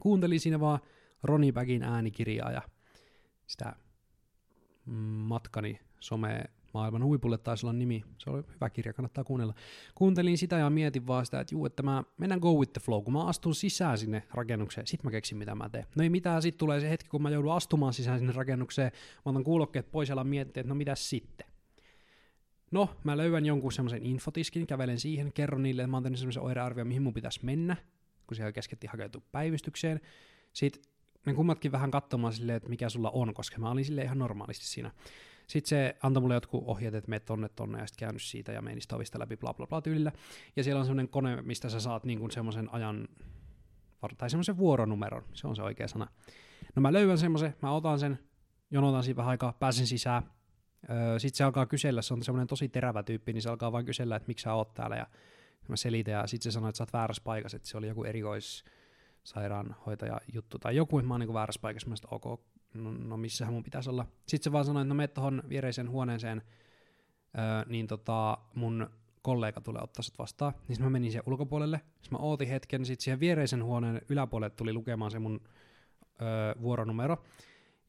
Kuuntelin 0.00 0.40
siinä 0.40 0.60
vaan 0.60 0.78
Ronnie 1.22 1.52
Bagin 1.52 1.82
äänikirjaa 1.82 2.52
ja 2.52 2.62
sitä 3.46 3.76
matkani 5.26 5.80
some 6.00 6.44
maailman 6.74 7.04
huipulle 7.04 7.38
taisi 7.38 7.66
olla 7.66 7.72
nimi. 7.72 8.04
Se 8.18 8.30
oli 8.30 8.42
hyvä 8.54 8.70
kirja, 8.70 8.92
kannattaa 8.92 9.24
kuunnella. 9.24 9.54
Kuuntelin 9.94 10.38
sitä 10.38 10.58
ja 10.58 10.70
mietin 10.70 11.06
vaan 11.06 11.24
sitä, 11.24 11.40
että 11.40 11.54
juu, 11.54 11.66
että 11.66 11.82
mä 11.82 12.04
mennään 12.18 12.40
go 12.40 12.52
with 12.52 12.72
the 12.72 12.80
flow. 12.80 13.04
Kun 13.04 13.12
mä 13.12 13.26
astun 13.26 13.54
sisään 13.54 13.98
sinne 13.98 14.22
rakennukseen, 14.34 14.86
sit 14.86 15.04
mä 15.04 15.10
keksin 15.10 15.38
mitä 15.38 15.54
mä 15.54 15.68
teen. 15.68 15.86
No 15.96 16.02
ei 16.02 16.10
mitään, 16.10 16.42
sit 16.42 16.58
tulee 16.58 16.80
se 16.80 16.90
hetki, 16.90 17.08
kun 17.08 17.22
mä 17.22 17.30
joudun 17.30 17.52
astumaan 17.52 17.92
sisään 17.92 18.18
sinne 18.18 18.32
rakennukseen. 18.32 18.92
Mä 19.24 19.30
otan 19.30 19.44
kuulokkeet 19.44 19.90
pois 19.90 20.08
ja 20.08 20.24
miettiä, 20.24 20.60
että 20.60 20.68
no 20.68 20.74
mitä 20.74 20.94
sitten. 20.94 21.46
No, 22.70 22.88
mä 23.04 23.16
löydän 23.16 23.46
jonkun 23.46 23.72
semmoisen 23.72 24.02
infotiskin, 24.02 24.66
kävelen 24.66 25.00
siihen, 25.00 25.32
kerron 25.32 25.62
niille, 25.62 25.82
että 25.82 25.90
mä 25.90 25.96
oon 25.96 26.02
tehnyt 26.02 26.18
semmoisen 26.18 26.42
oirearvio, 26.42 26.84
mihin 26.84 27.02
mun 27.02 27.14
pitäisi 27.14 27.44
mennä, 27.44 27.76
kun 28.26 28.36
siellä 28.36 28.52
keskettiin 28.52 28.90
hakeutua 28.90 29.22
päivystykseen. 29.32 30.00
Sitten 30.52 30.82
me 31.26 31.34
kummatkin 31.34 31.72
vähän 31.72 31.90
katsomaan 31.90 32.32
silleen, 32.32 32.56
että 32.56 32.68
mikä 32.68 32.88
sulla 32.88 33.10
on, 33.10 33.34
koska 33.34 33.58
mä 33.58 33.70
olin 33.70 33.84
sille 33.84 34.02
ihan 34.02 34.18
normaalisti 34.18 34.66
siinä. 34.66 34.90
Sitten 35.46 35.68
se 35.68 35.96
antoi 36.02 36.20
mulle 36.20 36.34
jotkut 36.34 36.64
ohjeet, 36.66 36.94
että 36.94 37.10
meet 37.10 37.24
tonne 37.24 37.48
tonne 37.48 37.78
ja 37.78 37.86
sitten 37.86 38.06
käynyt 38.06 38.22
siitä 38.22 38.52
ja 38.52 38.62
menin 38.62 38.82
ovista 38.92 39.18
läpi 39.18 39.36
bla 39.36 39.54
bla 39.54 39.66
bla 39.66 39.82
tyylillä. 39.82 40.12
Ja 40.56 40.64
siellä 40.64 40.80
on 40.80 40.86
semmoinen 40.86 41.08
kone, 41.08 41.42
mistä 41.42 41.68
sä 41.68 41.80
saat 41.80 42.04
niin 42.04 42.30
semmoisen 42.30 42.74
ajan, 42.74 43.08
tai 44.18 44.30
semmoisen 44.30 44.56
vuoronumeron, 44.56 45.24
se 45.32 45.46
on 45.46 45.56
se 45.56 45.62
oikea 45.62 45.88
sana. 45.88 46.06
No 46.74 46.82
mä 46.82 46.92
löydän 46.92 47.18
semmoisen, 47.18 47.54
mä 47.62 47.72
otan 47.72 47.98
sen, 47.98 48.18
jonotan 48.70 49.02
siitä 49.02 49.16
vähän 49.16 49.30
aikaa, 49.30 49.52
pääsen 49.52 49.86
sisään, 49.86 50.22
Öö, 50.90 51.18
sitten 51.18 51.36
se 51.36 51.44
alkaa 51.44 51.66
kysellä, 51.66 52.02
se 52.02 52.14
on 52.14 52.22
semmoinen 52.22 52.46
tosi 52.46 52.68
terävä 52.68 53.02
tyyppi, 53.02 53.32
niin 53.32 53.42
se 53.42 53.50
alkaa 53.50 53.72
vain 53.72 53.86
kysellä, 53.86 54.16
että 54.16 54.28
miksi 54.28 54.42
sä 54.42 54.54
oot 54.54 54.74
täällä, 54.74 54.96
ja 54.96 55.06
mä 55.68 55.76
selitän, 55.76 56.14
ja 56.14 56.26
sitten 56.26 56.52
se 56.52 56.54
sanoi, 56.54 56.68
että 56.68 56.76
sä 56.76 56.82
oot 56.82 56.92
väärässä 56.92 57.22
paikassa, 57.24 57.56
että 57.56 57.68
se 57.68 57.78
oli 57.78 57.88
joku 57.88 58.04
erikoissairaanhoitaja 58.04 60.20
juttu, 60.32 60.58
tai 60.58 60.76
joku, 60.76 60.98
että 60.98 61.08
mä 61.08 61.14
oon 61.14 61.20
niin 61.20 61.34
väärässä 61.34 61.60
paikassa, 61.60 61.88
mä 61.88 61.96
sanoin, 61.96 62.14
ok, 62.14 62.40
no, 62.74 62.92
no 62.92 63.16
missähän 63.16 63.54
mun 63.54 63.64
pitäisi 63.64 63.90
olla. 63.90 64.06
Sitten 64.26 64.44
se 64.44 64.52
vaan 64.52 64.64
sanoi, 64.64 64.82
että 64.82 64.88
no 64.88 64.94
mene 64.94 65.08
tuohon 65.08 65.42
viereiseen 65.48 65.90
huoneeseen, 65.90 66.42
öö, 67.38 67.64
niin 67.66 67.86
tota, 67.86 68.38
mun 68.54 68.90
kollega 69.22 69.60
tulee 69.60 69.82
ottaa 69.82 70.02
sut 70.02 70.18
vastaan. 70.18 70.52
Niin 70.68 70.82
mä 70.82 70.90
menin 70.90 71.10
siihen 71.10 71.24
ulkopuolelle, 71.26 71.78
sitten 71.78 72.12
mä 72.12 72.18
ootin 72.18 72.48
hetken, 72.48 72.84
sitten 72.84 73.04
siihen 73.04 73.20
viereisen 73.20 73.64
huoneen 73.64 74.00
yläpuolelle 74.08 74.54
tuli 74.54 74.72
lukemaan 74.72 75.10
se 75.10 75.18
mun 75.18 75.40
öö, 76.22 76.54
vuoronumero. 76.62 77.24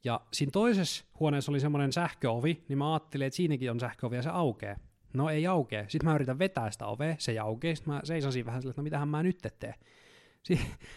Ja 0.04 0.22
siinä 0.34 0.52
toisessa 0.52 1.06
huoneessa 1.20 1.52
oli 1.52 1.60
semmoinen 1.60 1.94
sähköovi, 1.94 2.64
niin 2.68 2.78
mä 2.78 2.94
ajattelin, 2.94 3.28
että 3.28 3.38
siinäkin 3.38 3.72
on 3.72 3.80
sähköovi 3.80 4.16
ja 4.16 4.22
se 4.22 4.30
aukeaa. 4.30 4.78
No 5.16 5.30
ei 5.30 5.48
aukee. 5.48 5.86
Sitten 5.90 6.10
mä 6.10 6.16
yritän 6.16 6.40
vetää 6.40 6.72
sitä 6.72 6.86
ovea, 6.86 7.16
se 7.20 7.32
ei 7.32 7.40
aukee. 7.40 7.76
Sitten 7.76 7.94
mä 7.94 8.02
seison 8.04 8.34
siinä 8.34 8.46
vähän 8.46 8.62
silleen, 8.62 8.72
että 8.72 8.82
no 8.82 8.84
mitähän 8.84 9.08
mä 9.08 9.24
nyt 9.24 9.38
teen. 9.60 9.74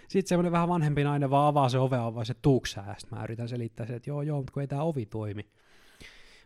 Sitten 0.08 0.26
semmoinen 0.26 0.52
vähän 0.52 0.68
vanhempi 0.68 1.04
nainen 1.04 1.30
vaan 1.30 1.48
avaa 1.48 1.68
se 1.68 1.78
ovea, 1.78 2.06
avaa 2.06 2.24
se 2.24 2.34
tuuksää. 2.34 2.94
Sitten 2.98 3.18
mä 3.18 3.24
yritän 3.24 3.48
selittää 3.48 3.86
se, 3.86 3.94
että 3.94 4.10
joo 4.10 4.22
joo, 4.22 4.36
mutta 4.36 4.52
kun 4.52 4.60
ei 4.60 4.68
tämä 4.68 4.82
ovi 4.82 5.06
toimi. 5.06 5.50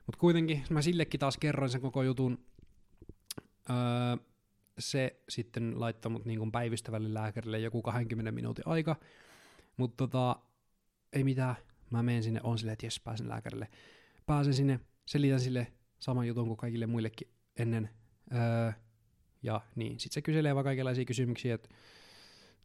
Mutta 0.07 0.19
kuitenkin 0.19 0.65
mä 0.71 0.83
sillekin 0.83 1.21
taas 1.21 1.39
kerroin 1.39 1.71
sen 1.71 1.81
koko 1.81 2.03
jutun. 2.03 2.39
Öö, 3.71 3.77
se 4.79 5.23
sitten 5.29 5.81
laittoi 5.81 6.13
mut 6.13 6.25
niin 6.25 6.53
päivystävälle 6.53 7.15
lääkärille 7.15 7.59
joku 7.59 7.83
20 7.83 8.33
minuutin 8.33 8.69
aika. 8.69 8.97
Mutta 9.77 9.97
tota, 9.97 10.37
ei 11.13 11.25
mitään, 11.25 11.57
Mä 11.93 12.03
menen 12.03 12.23
sinne, 12.23 12.41
on 12.43 12.59
silleen, 12.59 12.73
että 12.73 12.87
jes, 12.87 13.01
pääsen 13.01 13.29
lääkärille. 13.29 13.69
Pääsen 14.27 14.55
sinne, 14.55 14.81
selitän 15.07 15.41
sille 15.41 15.73
saman 15.99 16.27
jutun 16.27 16.47
kuin 16.47 16.57
kaikille 16.57 16.87
muillekin 16.87 17.29
ennen. 17.57 17.91
Öö, 18.35 18.73
ja 19.43 19.61
niin, 19.75 20.01
sitten 20.01 20.15
se 20.15 20.23
kyselee 20.23 20.55
vaan 20.55 20.65
kaikenlaisia 20.65 21.05
kysymyksiä, 21.05 21.55
että 21.55 21.69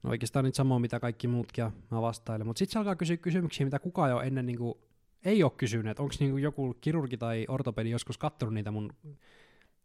no 0.04 0.10
oikeastaan 0.10 0.46
nyt 0.46 0.56
samoin 0.56 0.82
mitä 0.82 1.00
kaikki 1.00 1.28
muutkin 1.28 1.62
ja 1.62 1.72
mä 1.92 2.02
vastailen. 2.02 2.48
Mutta 2.48 2.60
sitten 2.60 2.74
se 2.74 2.80
alkaa 2.80 2.96
kysyä 2.96 3.18
kysymyksiä, 3.18 3.66
mitä 3.66 3.80
kukaan 3.80 4.10
jo 4.10 4.22
ennen 4.22 4.46
niin 4.46 4.58
kuin, 4.58 4.74
ei 5.26 5.44
ole 5.44 5.52
kysynyt, 5.58 6.00
onko 6.00 6.16
niin 6.20 6.40
joku 6.40 6.78
kirurgi 6.82 7.18
tai 7.18 7.46
ortopedi 7.50 7.90
joskus 7.90 8.18
katsonut 8.18 8.54
niitä 8.54 8.72
mun 8.72 8.94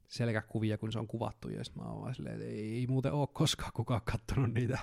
selkäkuvia, 0.09 0.79
kun 0.79 0.93
se 0.93 0.99
on 0.99 1.07
kuvattu, 1.07 1.49
ja 1.49 1.65
sitten 1.65 1.83
mä 1.83 1.91
oon 1.91 2.03
vaan 2.03 2.15
silleen, 2.15 2.35
että 2.35 2.47
ei, 2.47 2.87
muuten 2.87 3.13
ole 3.13 3.29
koskaan 3.33 3.73
kukaan 3.73 4.03
kattonut 4.05 4.55
niitä. 4.55 4.79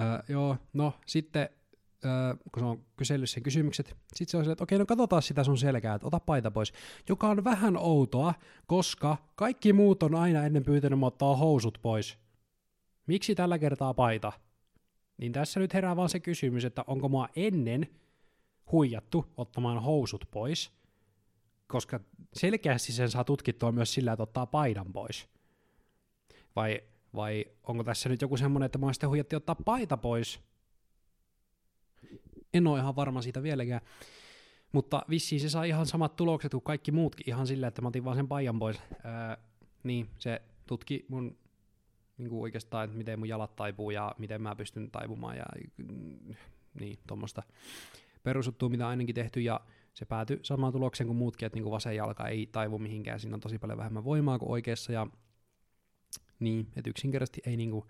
Öö, 0.00 0.22
joo, 0.28 0.56
no 0.72 0.92
sitten 1.06 1.48
öö, 2.04 2.34
kun 2.52 2.60
se 2.60 2.64
on 2.64 2.84
kysellyt 2.96 3.30
sen 3.30 3.42
kysymykset, 3.42 3.96
sitten 4.14 4.30
se 4.30 4.36
on 4.36 4.44
silleen, 4.44 4.52
että 4.52 4.64
okei, 4.64 4.78
no 4.78 4.86
katsotaan 4.86 5.22
sitä 5.22 5.44
sun 5.44 5.58
selkää, 5.58 5.94
että 5.94 6.06
ota 6.06 6.20
paita 6.20 6.50
pois. 6.50 6.72
Joka 7.08 7.28
on 7.28 7.44
vähän 7.44 7.76
outoa, 7.76 8.34
koska 8.66 9.16
kaikki 9.34 9.72
muut 9.72 10.02
on 10.02 10.14
aina 10.14 10.44
ennen 10.44 10.64
pyytänyt 10.64 11.02
ottaa 11.02 11.36
housut 11.36 11.78
pois. 11.82 12.18
Miksi 13.06 13.34
tällä 13.34 13.58
kertaa 13.58 13.94
paita? 13.94 14.32
Niin 15.18 15.32
tässä 15.32 15.60
nyt 15.60 15.74
herää 15.74 15.96
vaan 15.96 16.08
se 16.08 16.20
kysymys, 16.20 16.64
että 16.64 16.84
onko 16.86 17.08
mua 17.08 17.28
ennen 17.36 17.88
huijattu 18.72 19.26
ottamaan 19.36 19.82
housut 19.82 20.24
pois, 20.30 20.72
koska 21.66 22.00
selkeästi 22.32 22.92
sen 22.92 23.10
saa 23.10 23.24
tutkittua 23.24 23.72
myös 23.72 23.94
sillä, 23.94 24.12
että 24.12 24.22
ottaa 24.22 24.46
paidan 24.46 24.92
pois. 24.92 25.28
Vai, 26.56 26.80
vai 27.14 27.44
onko 27.62 27.84
tässä 27.84 28.08
nyt 28.08 28.22
joku 28.22 28.36
semmoinen, 28.36 28.66
että 28.66 28.78
mä 28.78 28.92
sitten 28.92 29.08
huijatti 29.08 29.36
ottaa 29.36 29.54
paita 29.54 29.96
pois? 29.96 30.40
En 32.54 32.66
ole 32.66 32.78
ihan 32.78 32.96
varma 32.96 33.22
siitä 33.22 33.42
vieläkään. 33.42 33.80
Mutta 34.72 35.02
vissiin 35.10 35.40
se 35.40 35.48
saa 35.48 35.64
ihan 35.64 35.86
samat 35.86 36.16
tulokset 36.16 36.52
kuin 36.52 36.62
kaikki 36.62 36.92
muutkin 36.92 37.28
ihan 37.28 37.46
sillä, 37.46 37.66
että 37.66 37.82
mä 37.82 37.88
otin 37.88 38.04
vaan 38.04 38.16
sen 38.16 38.28
paijan 38.28 38.58
pois. 38.58 38.80
Öö, 38.92 39.36
niin, 39.82 40.08
se 40.18 40.42
tutki 40.66 41.06
mun 41.08 41.38
niin 42.18 42.28
kuin 42.28 42.42
oikeastaan, 42.42 42.84
että 42.84 42.96
miten 42.96 43.18
mun 43.18 43.28
jalat 43.28 43.56
taipuu 43.56 43.90
ja 43.90 44.14
miten 44.18 44.42
mä 44.42 44.56
pystyn 44.56 44.90
taipumaan 44.90 45.36
ja 45.36 45.44
niin, 46.80 46.98
tuommoista 47.06 47.42
perusuttua, 48.22 48.68
mitä 48.68 48.88
ainakin 48.88 49.14
tehty, 49.14 49.40
ja 49.40 49.60
se 49.94 50.04
päätyi 50.04 50.38
samaan 50.42 50.72
tulokseen 50.72 51.06
kuin 51.06 51.16
muutkin, 51.16 51.46
että 51.46 51.56
niin 51.56 51.62
kuin 51.62 51.72
vasen 51.72 51.96
jalka 51.96 52.28
ei 52.28 52.46
taivu 52.46 52.78
mihinkään, 52.78 53.20
siinä 53.20 53.34
on 53.34 53.40
tosi 53.40 53.58
paljon 53.58 53.78
vähemmän 53.78 54.04
voimaa 54.04 54.38
kuin 54.38 54.50
oikeassa, 54.50 54.92
ja 54.92 55.06
niin, 56.40 56.68
että 56.76 56.90
yksinkertaisesti 56.90 57.40
ei, 57.46 57.56
niin 57.56 57.70
kuin, 57.70 57.84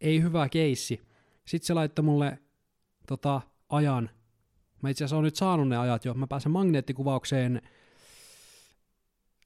ei 0.00 0.22
hyvä 0.22 0.48
keissi. 0.48 1.00
Sitten 1.44 1.66
se 1.66 1.74
laittoi 1.74 2.04
mulle 2.04 2.38
tota, 3.06 3.40
ajan, 3.72 4.10
mä 4.82 4.88
itse 4.88 5.04
asiassa 5.04 5.16
olen 5.16 5.24
nyt 5.24 5.36
saanut 5.36 5.68
ne 5.68 5.76
ajat 5.76 6.04
jo, 6.04 6.14
mä 6.14 6.26
pääsen 6.26 6.52
magneettikuvaukseen, 6.52 7.62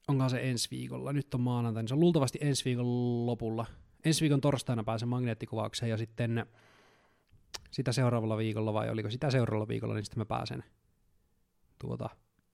onkohan 0.07 0.29
se 0.29 0.49
ensi 0.49 0.71
viikolla, 0.71 1.13
nyt 1.13 1.33
on 1.33 1.41
maanantai, 1.41 1.83
niin 1.83 1.87
se 1.87 1.93
on 1.93 1.99
luultavasti 1.99 2.39
ensi 2.41 2.65
viikon 2.65 3.25
lopulla, 3.25 3.65
ensi 4.05 4.21
viikon 4.21 4.41
torstaina 4.41 4.83
pääsen 4.83 5.09
magneettikuvaukseen 5.09 5.89
ja 5.89 5.97
sitten 5.97 6.45
sitä 7.71 7.91
seuraavalla 7.91 8.37
viikolla 8.37 8.73
vai 8.73 8.89
oliko 8.89 9.09
sitä 9.09 9.31
seuraavalla 9.31 9.67
viikolla, 9.67 9.93
niin 9.93 10.05
sitten 10.05 10.19
mä 10.19 10.25
pääsen 10.25 10.63
tuota 11.79 12.09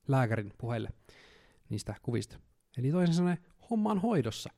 lääkärin 0.08 0.54
puheille 0.58 0.90
niistä 1.70 1.96
kuvista. 2.02 2.38
Eli 2.78 2.92
toisin 2.92 3.16
sanoen 3.16 3.38
homma 3.70 3.92
on 3.92 4.02
hoidossa. 4.02 4.50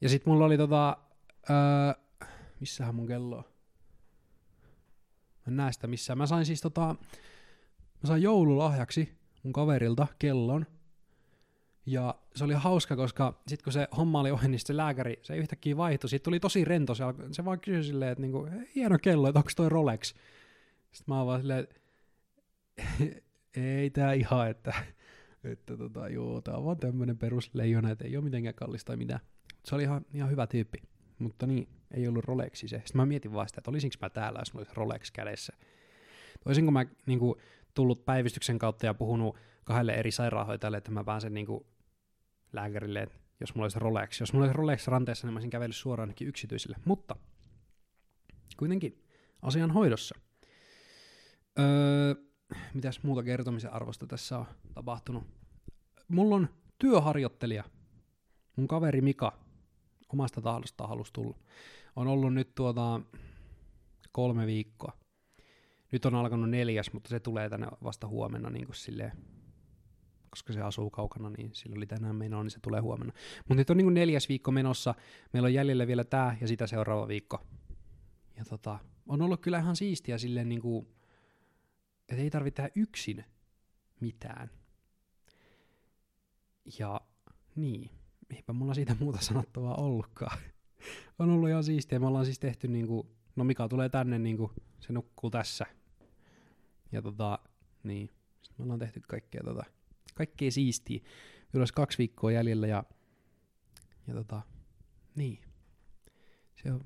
Ja 0.00 0.08
sitten 0.08 0.32
mulla 0.32 0.46
oli 0.46 0.56
tota, 0.56 0.96
öö, 1.50 2.26
missähän 2.60 2.94
mun 2.94 3.06
kello 3.06 3.36
on? 3.36 3.44
Sitä 5.70 5.86
missään. 5.86 6.18
Mä 6.18 6.26
sain 6.26 6.46
siis 6.46 6.60
tota, 6.60 6.96
mä 8.02 8.06
sain 8.06 8.22
joululahjaksi 8.22 9.12
mun 9.42 9.52
kaverilta 9.52 10.06
kellon, 10.18 10.66
ja 11.86 12.14
se 12.34 12.44
oli 12.44 12.54
hauska, 12.54 12.96
koska 12.96 13.40
sitten 13.46 13.64
kun 13.64 13.72
se 13.72 13.88
homma 13.96 14.20
oli 14.20 14.30
ohi, 14.30 14.48
niin 14.48 14.58
se 14.58 14.76
lääkäri, 14.76 15.18
se 15.22 15.36
yhtäkkiä 15.36 15.76
vaihtui. 15.76 16.10
Sitten 16.10 16.24
tuli 16.24 16.40
tosi 16.40 16.64
rento, 16.64 16.94
se, 16.94 17.04
alko, 17.04 17.22
se 17.32 17.44
vaan 17.44 17.60
kysyi 17.60 17.84
silleen, 17.84 18.12
että 18.12 18.22
niinku, 18.22 18.48
hieno 18.74 18.98
kello, 19.02 19.28
että 19.28 19.38
onko 19.38 19.50
toi 19.56 19.68
Rolex. 19.68 20.06
Sitten 20.92 21.04
mä 21.14 21.18
oon 21.18 21.26
vaan 21.26 21.40
silleen, 21.40 21.68
ei 23.56 23.90
tää 23.90 24.12
ihan, 24.12 24.50
että, 24.50 24.74
että 25.44 25.76
tota, 25.76 26.08
joo, 26.08 26.40
tää 26.40 26.56
on 26.56 26.64
vaan 26.64 26.76
tämmönen 26.76 27.18
perusleijona, 27.18 27.90
että 27.90 28.04
ei 28.04 28.16
ole 28.16 28.24
mitenkään 28.24 28.54
kallista 28.54 28.86
tai 28.86 28.96
mitään. 28.96 29.20
Se 29.64 29.74
oli 29.74 29.82
ihan, 29.82 30.06
ihan 30.14 30.30
hyvä 30.30 30.46
tyyppi, 30.46 30.78
mutta 31.18 31.46
niin, 31.46 31.68
ei 31.90 32.08
ollut 32.08 32.24
Rolexi 32.24 32.68
se. 32.68 32.76
Sitten 32.76 32.96
mä 32.96 33.06
mietin 33.06 33.32
vaan 33.32 33.48
sitä, 33.48 33.60
että 33.60 33.70
olisinko 33.70 33.96
mä 34.00 34.10
täällä, 34.10 34.38
jos 34.38 34.52
mulla 34.52 34.64
olisi 34.64 34.76
Rolex 34.76 35.10
kädessä. 35.10 35.52
Toisinko 36.44 36.70
mä 36.70 36.86
niin 37.06 37.18
kuin, 37.18 37.34
tullut 37.74 38.04
päivystyksen 38.04 38.58
kautta 38.58 38.86
ja 38.86 38.94
puhunut 38.94 39.36
kahdelle 39.64 39.94
eri 39.94 40.10
sairaanhoitajalle, 40.10 40.78
että 40.78 40.90
mä 40.90 41.04
pääsen 41.04 41.34
niin 41.34 41.46
kuin, 41.46 41.66
lääkärille, 42.52 43.02
että 43.02 43.18
jos 43.40 43.54
mulla 43.54 43.64
olisi 43.64 43.78
Rolex. 43.78 44.20
Jos 44.20 44.32
mulla 44.32 44.44
olisi 44.44 44.56
Rolex 44.56 44.86
ranteessa, 44.86 45.26
niin 45.26 45.32
mä 45.32 45.36
olisin 45.36 45.50
kävellyt 45.50 45.76
suoraan 45.76 46.08
ainakin 46.08 46.28
yksityisille. 46.28 46.76
Mutta 46.84 47.16
kuitenkin 48.56 49.04
asian 49.42 49.70
hoidossa. 49.70 50.14
Öö, 51.58 52.14
mitäs 52.74 53.02
muuta 53.02 53.22
kertomisen 53.22 53.72
arvosta 53.72 54.06
tässä 54.06 54.38
on 54.38 54.46
tapahtunut? 54.74 55.24
Mulla 56.08 56.36
on 56.36 56.48
työharjoittelija, 56.78 57.64
mun 58.56 58.68
kaveri 58.68 59.00
Mika, 59.00 59.45
omasta 60.12 60.42
tahdosta 60.42 60.86
halusi 60.86 61.12
tulla. 61.12 61.38
On 61.96 62.08
ollut 62.08 62.34
nyt 62.34 62.54
tuota 62.54 63.00
kolme 64.12 64.46
viikkoa. 64.46 64.92
Nyt 65.92 66.04
on 66.04 66.14
alkanut 66.14 66.50
neljäs, 66.50 66.92
mutta 66.92 67.10
se 67.10 67.20
tulee 67.20 67.50
tänne 67.50 67.66
vasta 67.84 68.06
huomenna 68.06 68.50
niin 68.50 68.66
kuin 68.66 68.76
silleen 68.76 69.12
koska 70.36 70.52
se 70.52 70.62
asuu 70.62 70.90
kaukana, 70.90 71.30
niin 71.30 71.50
sillä 71.54 71.76
oli 71.76 71.86
tänään 71.86 72.16
menoa, 72.16 72.42
niin 72.42 72.50
se 72.50 72.60
tulee 72.60 72.80
huomenna. 72.80 73.12
Mutta 73.38 73.54
nyt 73.54 73.70
on 73.70 73.76
niin 73.76 73.84
kuin 73.84 73.94
neljäs 73.94 74.28
viikko 74.28 74.50
menossa, 74.50 74.94
meillä 75.32 75.46
on 75.46 75.54
jäljellä 75.54 75.86
vielä 75.86 76.04
tämä 76.04 76.36
ja 76.40 76.48
sitä 76.48 76.66
seuraava 76.66 77.08
viikko. 77.08 77.46
Ja 78.36 78.44
tota, 78.44 78.78
on 79.06 79.22
ollut 79.22 79.40
kyllä 79.40 79.58
ihan 79.58 79.76
siistiä 79.76 80.18
silleen 80.18 80.48
niin 80.48 80.60
kuin, 80.60 80.86
että 82.08 82.22
ei 82.22 82.30
tarvitse 82.30 82.56
tehdä 82.56 82.70
yksin 82.74 83.24
mitään. 84.00 84.50
Ja 86.78 87.00
niin, 87.54 87.90
eipä 88.30 88.52
mulla 88.52 88.74
siitä 88.74 88.96
muuta 89.00 89.18
sanottavaa 89.20 89.74
ollutkaan. 89.74 90.38
on 91.18 91.30
ollut 91.30 91.48
ihan 91.48 91.64
siistiä, 91.64 91.98
me 91.98 92.06
ollaan 92.06 92.24
siis 92.24 92.38
tehty 92.38 92.68
niin 92.68 92.86
kuin, 92.86 93.08
no 93.36 93.44
Mika 93.44 93.68
tulee 93.68 93.88
tänne, 93.88 94.18
niin 94.18 94.36
kuin, 94.36 94.50
se 94.80 94.92
nukkuu 94.92 95.30
tässä. 95.30 95.66
Ja 96.92 97.02
tota, 97.02 97.38
niin, 97.82 98.10
sitten 98.42 98.54
me 98.58 98.62
ollaan 98.62 98.80
tehty 98.80 99.00
kaikkea 99.08 99.40
tota, 99.44 99.64
kaikkea 100.14 100.50
siistiä. 100.50 101.00
Vielä 101.52 101.62
olisi 101.62 101.74
kaksi 101.74 101.98
viikkoa 101.98 102.32
jäljellä 102.32 102.66
ja, 102.66 102.84
ja 104.06 104.14
tota, 104.14 104.42
niin. 105.14 105.38
Se 106.62 106.72
on, 106.72 106.84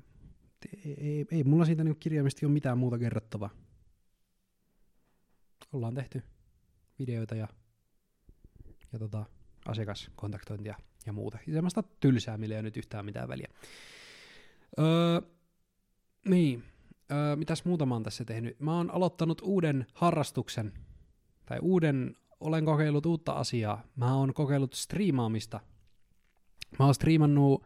ei, 0.85 0.95
ei, 0.97 1.25
ei 1.31 1.43
mulla 1.43 1.65
siitä 1.65 1.83
niin 1.83 1.99
kirjaimisesti 1.99 2.45
ole 2.45 2.53
mitään 2.53 2.77
muuta 2.77 2.99
kerrottavaa. 2.99 3.49
Ollaan 5.73 5.93
tehty 5.93 6.23
videoita 6.99 7.35
ja, 7.35 7.47
ja 8.93 8.99
tota, 8.99 9.25
asiakaskontaktointia 9.65 10.75
ja 11.05 11.13
muuta. 11.13 11.37
Semmoista 11.53 11.83
tylsää, 11.99 12.37
millä 12.37 12.55
ei 12.55 12.59
ole 12.59 12.63
nyt 12.63 12.77
yhtään 12.77 13.05
mitään 13.05 13.27
väliä. 13.27 13.47
Öö, 14.79 15.21
niin, 16.25 16.63
öö, 17.11 17.35
mitäs 17.35 17.65
muuta 17.65 17.85
mä 17.85 17.95
oon 17.95 18.03
tässä 18.03 18.25
tehnyt? 18.25 18.59
Mä 18.59 18.77
oon 18.77 18.91
aloittanut 18.91 19.41
uuden 19.41 19.85
harrastuksen, 19.93 20.73
tai 21.45 21.59
uuden 21.61 22.15
olen 22.39 22.65
kokeillut 22.65 23.05
uutta 23.05 23.31
asiaa. 23.31 23.83
Mä 23.95 24.15
oon 24.15 24.33
kokeillut 24.33 24.73
striimaamista. 24.73 25.59
Mä 26.79 26.85
oon 26.85 26.95
striimannut, 26.95 27.65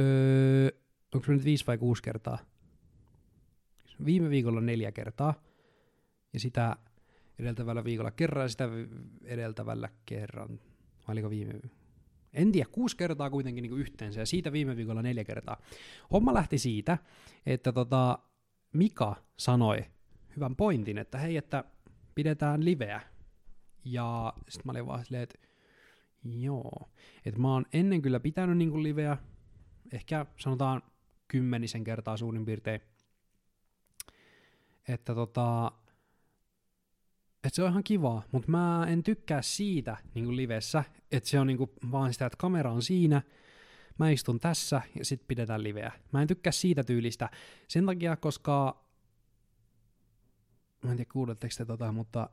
öö, 0.00 0.68
onko 1.14 1.26
se 1.26 1.32
nyt 1.32 1.44
viisi 1.44 1.66
vai 1.66 1.78
kuusi 1.78 2.02
kertaa? 2.02 2.38
Viime 4.04 4.30
viikolla 4.30 4.60
neljä 4.60 4.92
kertaa. 4.92 5.34
Ja 6.32 6.40
sitä 6.40 6.76
edeltävällä 7.38 7.84
viikolla 7.84 8.10
kerran 8.10 8.50
sitä 8.50 8.68
edeltävällä 9.24 9.88
kerran. 10.06 10.60
Vai 11.08 11.12
oliko 11.12 11.30
viime 11.30 11.60
en 12.34 12.52
tiedä, 12.52 12.68
kuusi 12.72 12.96
kertaa 12.96 13.30
kuitenkin 13.30 13.62
niin 13.62 13.78
yhteensä 13.78 14.20
ja 14.20 14.26
siitä 14.26 14.52
viime 14.52 14.76
viikolla 14.76 15.02
neljä 15.02 15.24
kertaa. 15.24 15.62
Homma 16.12 16.34
lähti 16.34 16.58
siitä, 16.58 16.98
että 17.46 17.72
tota, 17.72 18.18
Mika 18.72 19.16
sanoi 19.36 19.84
hyvän 20.36 20.56
pointin, 20.56 20.98
että 20.98 21.18
hei, 21.18 21.36
että 21.36 21.64
pidetään 22.14 22.64
liveä. 22.64 23.00
Ja 23.84 24.32
sitten 24.48 24.62
mä 24.66 24.70
olin 24.70 24.86
vaan 24.86 25.04
silleen, 25.04 25.22
että 25.22 25.38
joo. 26.24 26.90
Että 27.24 27.40
mä 27.40 27.52
oon 27.52 27.66
ennen 27.72 28.02
kyllä 28.02 28.20
pitänyt 28.20 28.58
niinku 28.58 28.82
liveä, 28.82 29.16
ehkä 29.92 30.26
sanotaan 30.36 30.82
kymmenisen 31.28 31.84
kertaa 31.84 32.16
suurin 32.16 32.44
piirtein. 32.44 32.80
Että 34.88 35.14
tota, 35.14 35.72
että 37.44 37.56
se 37.56 37.62
on 37.62 37.70
ihan 37.70 37.84
kivaa, 37.84 38.22
mutta 38.32 38.50
mä 38.50 38.86
en 38.88 39.02
tykkää 39.02 39.42
siitä 39.42 39.96
niin 40.14 40.36
livessä, 40.36 40.84
että 41.12 41.28
se 41.28 41.40
on 41.40 41.46
niin 41.46 41.58
vaan 41.90 42.12
sitä, 42.12 42.26
että 42.26 42.36
kamera 42.36 42.72
on 42.72 42.82
siinä, 42.82 43.22
mä 43.98 44.10
istun 44.10 44.40
tässä 44.40 44.82
ja 44.98 45.04
sitten 45.04 45.28
pidetään 45.28 45.62
liveä. 45.62 45.92
Mä 46.12 46.22
en 46.22 46.28
tykkää 46.28 46.52
siitä 46.52 46.84
tyylistä 46.84 47.30
sen 47.68 47.86
takia, 47.86 48.16
koska 48.16 48.84
mä 50.82 50.90
en 50.90 50.96
tiedä 50.96 51.10
kuuletteko 51.12 51.54
te 51.58 51.64
tota, 51.64 51.92
mutta 51.92 52.30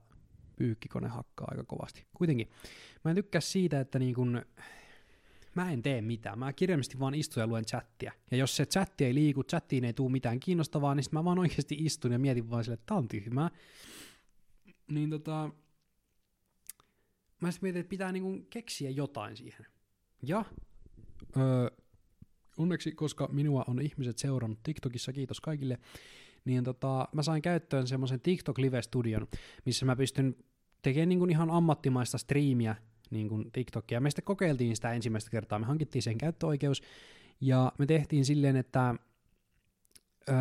pyykkikone 0.55 1.07
hakkaa 1.07 1.47
aika 1.51 1.63
kovasti. 1.63 2.05
Kuitenkin, 2.13 2.49
mä 3.03 3.11
en 3.11 3.15
tykkää 3.15 3.41
siitä, 3.41 3.79
että 3.79 3.99
niin 3.99 4.15
kun, 4.15 4.41
mä 5.55 5.71
en 5.71 5.81
tee 5.81 6.01
mitään. 6.01 6.39
Mä 6.39 6.53
kirjallisesti 6.53 6.99
vaan 6.99 7.15
istun 7.15 7.41
ja 7.41 7.47
luen 7.47 7.65
chattia. 7.65 8.11
Ja 8.31 8.37
jos 8.37 8.55
se 8.55 8.65
chatti 8.65 9.05
ei 9.05 9.13
liiku, 9.13 9.43
chattiin 9.43 9.85
ei 9.85 9.93
tule 9.93 10.11
mitään 10.11 10.39
kiinnostavaa, 10.39 10.95
niin 10.95 11.05
mä 11.11 11.23
vaan 11.23 11.39
oikeasti 11.39 11.75
istun 11.79 12.11
ja 12.11 12.19
mietin 12.19 12.49
vaan 12.49 12.63
sille, 12.63 12.73
että 12.73 12.85
tää 12.85 12.97
on 12.97 13.07
tyhmää. 13.07 13.49
Niin 14.89 15.09
tota, 15.09 15.49
mä 17.41 17.51
sitten 17.51 17.67
mietin, 17.67 17.79
että 17.79 17.89
pitää 17.89 18.11
niinku 18.11 18.47
keksiä 18.49 18.89
jotain 18.89 19.37
siihen. 19.37 19.65
Ja 20.23 20.45
öö, 21.37 21.69
onneksi, 22.57 22.91
koska 22.91 23.29
minua 23.31 23.63
on 23.67 23.81
ihmiset 23.81 24.17
seurannut 24.17 24.63
TikTokissa, 24.63 25.13
kiitos 25.13 25.41
kaikille, 25.41 25.77
niin 26.45 26.63
tota, 26.63 27.07
mä 27.13 27.23
sain 27.23 27.41
käyttöön 27.41 27.87
semmoisen 27.87 28.21
TikTok 28.21 28.57
Live-studion, 28.57 29.27
missä 29.65 29.85
mä 29.85 29.95
pystyn 29.95 30.35
tekemään 30.81 31.09
niinku 31.09 31.25
ihan 31.25 31.51
ammattimaista 31.51 32.17
striimiä 32.17 32.75
niin 33.09 33.51
TikTokia. 33.51 33.99
Me 33.99 34.09
sitten 34.09 34.25
kokeiltiin 34.25 34.75
sitä 34.75 34.93
ensimmäistä 34.93 35.31
kertaa, 35.31 35.59
me 35.59 35.65
hankittiin 35.65 36.01
sen 36.01 36.17
käyttöoikeus, 36.17 36.81
ja 37.41 37.71
me 37.77 37.85
tehtiin 37.85 38.25
silleen, 38.25 38.55
että 38.55 38.95
öö, 40.29 40.35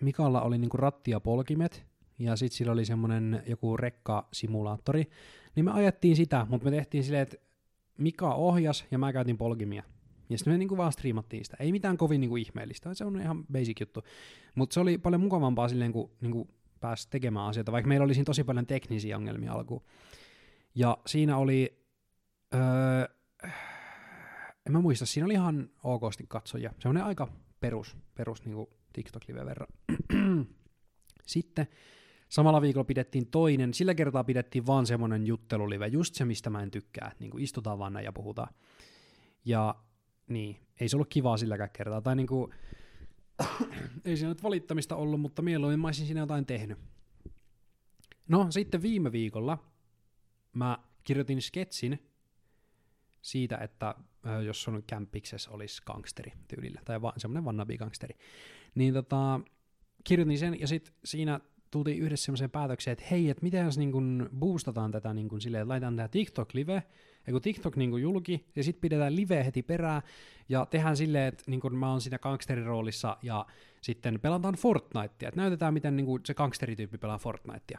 Mikalla 0.00 0.42
oli 0.42 0.58
niinku 0.58 0.76
ratti 0.76 1.10
ja 1.10 1.20
polkimet, 1.20 1.86
ja 2.18 2.36
sitten 2.36 2.56
sillä 2.56 2.72
oli 2.72 2.84
semmoinen 2.84 3.42
joku 3.46 3.76
rekkasimulaattori, 3.76 5.10
niin 5.54 5.64
me 5.64 5.70
ajettiin 5.70 6.16
sitä, 6.16 6.46
mutta 6.48 6.64
me 6.64 6.76
tehtiin 6.76 7.04
silleen, 7.04 7.22
että 7.22 7.36
Mika 7.98 8.34
ohjas 8.34 8.84
ja 8.90 8.98
mä 8.98 9.12
käytin 9.12 9.38
polkimia. 9.38 9.82
Ja 10.30 10.38
sitten 10.38 10.54
me 10.54 10.58
niinku 10.58 10.76
vaan 10.76 10.92
striimattiin 10.92 11.44
sitä. 11.44 11.56
Ei 11.60 11.72
mitään 11.72 11.96
kovin 11.96 12.20
niinku 12.20 12.36
ihmeellistä, 12.36 12.94
se 12.94 13.04
on 13.04 13.20
ihan 13.20 13.44
basic 13.52 13.80
juttu. 13.80 14.02
Mutta 14.54 14.74
se 14.74 14.80
oli 14.80 14.98
paljon 14.98 15.20
mukavampaa 15.20 15.68
silleen, 15.68 15.92
kun 15.92 16.10
niinku 16.20 16.48
pääsi 16.80 17.10
tekemään 17.10 17.46
asioita, 17.46 17.72
vaikka 17.72 17.88
meillä 17.88 18.04
oli 18.04 18.14
siinä 18.14 18.24
tosi 18.24 18.44
paljon 18.44 18.66
teknisiä 18.66 19.16
ongelmia 19.16 19.52
alkuun. 19.52 19.82
Ja 20.74 20.98
siinä 21.06 21.36
oli, 21.36 21.78
öö, 22.54 23.08
en 24.66 24.72
mä 24.72 24.80
muista, 24.80 25.06
siinä 25.06 25.24
oli 25.24 25.32
ihan 25.32 25.70
okosti 25.82 26.24
katsoja. 26.28 26.70
Se 26.78 26.88
on 26.88 26.96
aika 26.96 27.28
perus, 27.60 27.96
perus 28.14 28.44
niinku 28.44 28.70
TikTok-live 28.92 29.46
verran. 29.46 29.68
Sitten 31.26 31.68
samalla 32.34 32.60
viikolla 32.60 32.84
pidettiin 32.84 33.26
toinen, 33.26 33.74
sillä 33.74 33.94
kertaa 33.94 34.24
pidettiin 34.24 34.66
vaan 34.66 34.86
semmonen 34.86 35.26
juttelulive, 35.26 35.86
just 35.86 36.14
se, 36.14 36.24
mistä 36.24 36.50
mä 36.50 36.62
en 36.62 36.70
tykkää, 36.70 37.12
niin 37.18 37.30
kuin 37.30 37.44
istutaan 37.44 37.78
vaan 37.78 37.92
näin 37.92 38.04
ja 38.04 38.12
puhutaan. 38.12 38.54
Ja 39.44 39.74
niin, 40.28 40.56
ei 40.80 40.88
se 40.88 40.96
ollut 40.96 41.08
kivaa 41.08 41.36
silläkään 41.36 41.70
kertaa, 41.70 42.00
tai 42.00 42.16
niinku, 42.16 42.50
ei 44.04 44.16
siinä 44.16 44.28
nyt 44.28 44.42
valittamista 44.42 44.96
ollut, 44.96 45.20
mutta 45.20 45.42
mieluummin 45.42 45.80
mä 45.80 45.88
olisin 45.88 46.06
siinä 46.06 46.20
jotain 46.20 46.46
tehnyt. 46.46 46.78
No, 48.28 48.46
sitten 48.50 48.82
viime 48.82 49.12
viikolla 49.12 49.58
mä 50.52 50.78
kirjoitin 51.04 51.42
sketsin 51.42 52.10
siitä, 53.22 53.56
että 53.56 53.94
jos 54.44 54.68
on 54.68 54.82
kämpiksessä 54.86 55.50
olisi 55.50 55.82
gangsteri 55.86 56.32
tyylillä, 56.48 56.80
tai 56.84 57.02
va- 57.02 57.12
semmoinen 57.16 57.44
wannabe-gangsteri, 57.44 58.18
niin 58.74 58.94
tota, 58.94 59.40
kirjoitin 60.04 60.38
sen, 60.38 60.60
ja 60.60 60.66
sitten 60.66 60.94
siinä 61.04 61.40
tultiin 61.74 61.98
yhdessä 61.98 62.24
semmoiseen 62.24 62.50
päätökseen, 62.50 62.92
että 62.92 63.04
hei, 63.10 63.30
että 63.30 63.42
miten 63.42 63.66
niin 63.76 64.28
boostataan 64.38 64.90
tätä 64.90 65.14
niin 65.14 65.28
kuin 65.28 65.40
silleen, 65.40 65.62
että 65.62 65.68
laitetaan 65.68 65.96
tämä 65.96 66.08
TikTok-live, 66.08 66.82
ja 67.26 67.32
kun 67.32 67.42
TikTok 67.42 67.76
niin 67.76 68.02
julki, 68.02 68.46
ja 68.56 68.64
sitten 68.64 68.80
pidetään 68.80 69.16
live 69.16 69.44
heti 69.44 69.62
perään, 69.62 70.02
ja 70.48 70.66
tehdään 70.66 70.96
silleen, 70.96 71.28
että 71.28 71.44
niin 71.46 71.60
kuin 71.60 71.76
mä 71.76 71.90
oon 71.90 72.00
siinä 72.00 72.18
gangsterin 72.18 72.66
roolissa, 72.66 73.16
ja 73.22 73.46
sitten 73.80 74.20
pelataan 74.20 74.54
Fortnitea, 74.54 75.28
että 75.28 75.40
näytetään, 75.40 75.74
miten 75.74 75.96
niin 75.96 76.06
kuin 76.06 76.22
se 76.24 76.34
gangsterityyppi 76.34 76.98
pelaa 76.98 77.18
Fortnitea. 77.18 77.78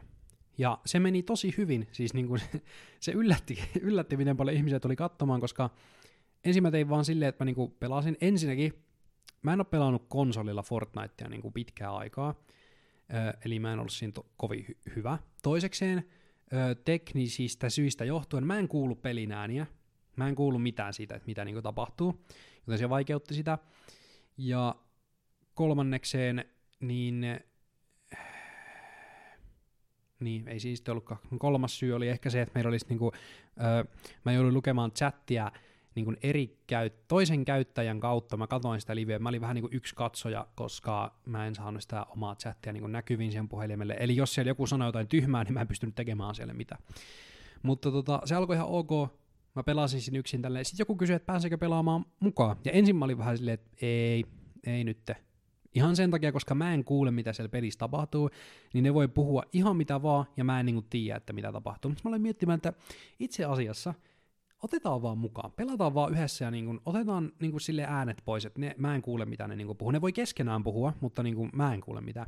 Ja 0.58 0.78
se 0.86 1.00
meni 1.00 1.24
tosi 1.24 1.54
hyvin, 1.58 1.88
siis 1.92 2.14
niin 2.14 2.28
kuin 2.28 2.42
se, 3.00 3.12
yllätti, 3.12 3.60
yllätti, 3.82 4.18
miten 4.18 4.38
paljon 4.38 4.58
ihmisiä 4.58 4.80
tuli 4.80 4.96
katsomaan, 4.96 5.42
koska 5.42 5.70
ensin 6.44 6.64
mä 6.64 6.72
tein 6.72 6.90
vaan 6.90 7.06
silleen, 7.06 7.30
että 7.30 7.44
mä 7.44 7.46
niin 7.46 7.56
kuin 7.56 7.72
pelasin. 7.80 8.18
Ensinnäkin, 8.22 8.74
mä 9.42 9.54
en 9.54 9.60
ole 9.60 9.66
pelannut 9.66 10.06
konsolilla 10.10 10.64
Fortnitea 10.64 11.30
niin 11.30 11.42
kuin 11.42 11.54
pitkää 11.54 11.96
aikaa, 11.96 12.36
eli 13.46 13.60
mä 13.60 13.74
en 13.74 13.80
ollut 13.80 13.94
siinä 13.94 14.12
to- 14.12 14.26
kovin 14.38 14.66
hy- 14.70 14.94
hyvä. 14.96 15.18
Toisekseen, 15.44 16.06
teknisistä 16.86 17.70
syistä 17.70 18.06
johtuen 18.06 18.48
mä 18.48 18.60
en 18.60 18.68
kuulu 18.68 18.96
pelin 18.96 19.32
ääniä, 19.32 19.68
mä 20.16 20.28
en 20.28 20.36
kuulu 20.36 20.60
mitään 20.60 20.94
siitä, 20.94 21.16
että 21.16 21.28
mitä 21.28 21.46
niin 21.46 21.56
kuin 21.56 21.64
tapahtuu, 21.64 22.26
joten 22.68 22.78
se 22.78 22.90
vaikeutti 22.90 23.34
sitä. 23.34 23.58
Ja 24.38 24.76
kolmannekseen, 25.54 26.46
niin 26.80 27.26
niin, 30.20 30.48
ei 30.48 30.60
siis 30.60 30.84
ollutkaan. 30.90 31.20
Kolmas 31.40 31.80
syy 31.80 31.94
oli 31.94 32.10
ehkä 32.10 32.30
se, 32.30 32.42
että 32.42 32.52
meillä 32.56 32.70
olisi 32.70 32.86
niinku, 32.90 33.12
öö, 33.62 33.84
mä 34.26 34.32
jouduin 34.32 34.54
lukemaan 34.54 34.92
chattia 34.92 35.52
niin 35.96 36.06
kuin 36.06 36.18
eri 36.24 36.58
käyt, 36.68 37.08
toisen 37.08 37.46
käyttäjän 37.46 38.00
kautta, 38.00 38.38
mä 38.38 38.48
katsoin 38.48 38.82
sitä 38.82 38.96
liveä, 38.96 39.20
mä 39.20 39.30
olin 39.30 39.42
vähän 39.42 39.56
niin 39.56 39.62
kuin 39.62 39.74
yksi 39.74 39.96
katsoja, 39.96 40.48
koska 40.56 41.16
mä 41.26 41.48
en 41.48 41.56
saanut 41.56 41.82
sitä 41.82 42.04
omaa 42.04 42.36
chattia 42.36 42.74
niin 42.74 42.82
kuin 42.82 42.92
näkyviin 42.92 43.32
sen 43.32 43.50
puhelimelle. 43.50 43.96
Eli 44.00 44.16
jos 44.16 44.34
siellä 44.34 44.50
joku 44.50 44.68
sanoi 44.68 44.88
jotain 44.88 45.08
tyhmää, 45.08 45.44
niin 45.44 45.54
mä 45.54 45.62
en 45.62 45.68
pystynyt 45.68 45.96
tekemään 45.96 46.30
asialle 46.30 46.54
mitään. 46.54 46.84
Mutta 47.64 47.92
tota, 47.92 48.22
se 48.26 48.36
alkoi 48.36 48.56
ihan 48.56 48.68
ok, 48.68 48.92
mä 49.56 49.64
pelasin 49.64 50.02
siinä 50.02 50.20
yksin 50.20 50.42
tälleen. 50.42 50.66
Sitten 50.66 50.82
joku 50.82 50.96
kysyi, 50.96 51.16
että 51.16 51.26
pääseekö 51.26 51.58
pelaamaan 51.58 52.06
mukaan. 52.20 52.58
Ja 52.66 52.72
ensin 52.72 52.96
mä 52.96 53.06
olin 53.06 53.18
vähän 53.18 53.38
silleen, 53.38 53.54
että 53.54 53.70
ei, 53.82 54.26
ei 54.68 54.84
nyt. 54.84 55.12
Ihan 55.74 55.96
sen 55.96 56.12
takia, 56.12 56.32
koska 56.32 56.56
mä 56.56 56.74
en 56.74 56.84
kuule, 56.84 57.12
mitä 57.12 57.34
siellä 57.34 57.50
pelissä 57.50 57.78
tapahtuu, 57.78 58.30
niin 58.74 58.84
ne 58.84 58.94
voi 58.94 59.08
puhua 59.08 59.44
ihan 59.54 59.78
mitä 59.78 60.02
vaan, 60.02 60.26
ja 60.38 60.44
mä 60.44 60.60
en 60.60 60.66
niin 60.66 60.86
tiedä, 60.90 61.18
että 61.18 61.34
mitä 61.34 61.52
tapahtuu. 61.52 61.92
Mutta 61.92 62.02
mä 62.04 62.10
olen 62.10 62.22
miettimään, 62.22 62.58
että 62.58 62.74
itse 63.20 63.46
asiassa– 63.46 63.94
otetaan 64.66 65.02
vaan 65.02 65.18
mukaan, 65.18 65.52
pelataan 65.52 65.94
vaan 65.94 66.12
yhdessä 66.12 66.46
ja 66.46 66.52
niin 66.52 66.66
kuin, 66.66 66.80
otetaan 66.86 67.32
niin 67.40 67.52
kuin 67.52 67.62
sille 67.62 67.86
äänet 67.90 68.22
pois, 68.26 68.46
että 68.46 68.60
ne, 68.60 68.76
mä 68.78 68.96
en 68.96 69.02
kuule 69.02 69.26
mitä 69.26 69.48
ne 69.48 69.56
niin 69.56 69.68
kuin 69.68 69.78
puhuu. 69.78 69.92
Ne 69.92 70.02
voi 70.02 70.14
keskenään 70.14 70.64
puhua, 70.64 70.94
mutta 71.02 71.24
niin 71.24 71.36
kuin, 71.36 71.50
mä 71.54 71.74
en 71.74 71.82
kuule 71.82 72.02
mitään. 72.02 72.28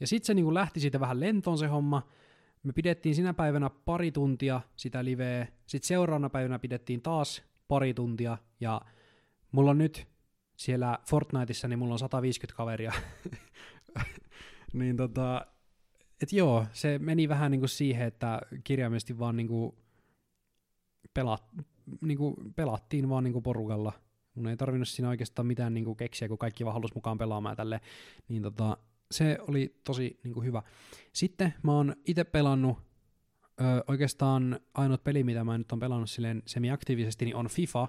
Ja 0.00 0.06
sitten 0.06 0.26
se 0.26 0.34
niin 0.34 0.44
kuin 0.44 0.54
lähti 0.54 0.80
siitä 0.80 1.00
vähän 1.00 1.20
lentoon 1.20 1.58
se 1.58 1.66
homma. 1.66 2.08
Me 2.62 2.72
pidettiin 2.72 3.14
sinä 3.14 3.34
päivänä 3.34 3.70
pari 3.70 4.12
tuntia 4.12 4.60
sitä 4.76 5.04
liveä. 5.04 5.46
Sitten 5.66 5.88
seuraavana 5.88 6.30
päivänä 6.30 6.58
pidettiin 6.58 7.02
taas 7.02 7.42
pari 7.68 7.94
tuntia. 7.94 8.38
Ja 8.60 8.80
mulla 9.52 9.70
on 9.70 9.78
nyt 9.78 10.06
siellä 10.56 10.98
Fortniteissa, 11.08 11.68
niin 11.68 11.78
mulla 11.78 11.92
on 11.94 11.98
150 11.98 12.56
kaveria. 12.56 12.92
niin 14.72 14.96
tota, 14.96 15.46
et 16.22 16.32
joo, 16.32 16.66
se 16.72 16.98
meni 16.98 17.28
vähän 17.28 17.50
niin 17.50 17.60
kuin 17.60 17.68
siihen, 17.68 18.06
että 18.06 18.40
kirjaimellisesti 18.64 19.18
vaan 19.18 19.36
niin 19.36 19.48
kuin 19.48 19.76
pelat, 21.14 21.44
niin 22.00 22.18
kuin 22.18 22.34
pelattiin 22.56 23.08
vaan 23.08 23.24
niin 23.24 23.32
kuin 23.32 23.42
porukalla. 23.42 23.92
Mun 24.34 24.48
ei 24.48 24.56
tarvinnut 24.56 24.88
siinä 24.88 25.08
oikeastaan 25.08 25.46
mitään 25.46 25.74
niin 25.74 25.84
kuin 25.84 25.96
keksiä, 25.96 26.28
kun 26.28 26.38
kaikki 26.38 26.64
vaan 26.64 26.74
halusi 26.74 26.94
mukaan 26.94 27.18
pelaamaan 27.18 27.56
tälle. 27.56 27.80
Niin 28.28 28.42
tota, 28.42 28.76
se 29.10 29.38
oli 29.48 29.80
tosi 29.84 30.20
niin 30.24 30.34
kuin 30.34 30.46
hyvä. 30.46 30.62
Sitten 31.12 31.54
mä 31.62 31.72
oon 31.72 31.96
itse 32.06 32.24
pelannut 32.24 32.78
ö, 33.60 33.84
oikeastaan 33.88 34.60
ainut 34.74 35.04
peli, 35.04 35.24
mitä 35.24 35.44
mä 35.44 35.58
nyt 35.58 35.72
on 35.72 35.78
pelannut 35.78 36.10
silleen 36.10 36.42
semi-aktiivisesti, 36.46 37.24
niin 37.24 37.36
on 37.36 37.48
FIFA. 37.48 37.88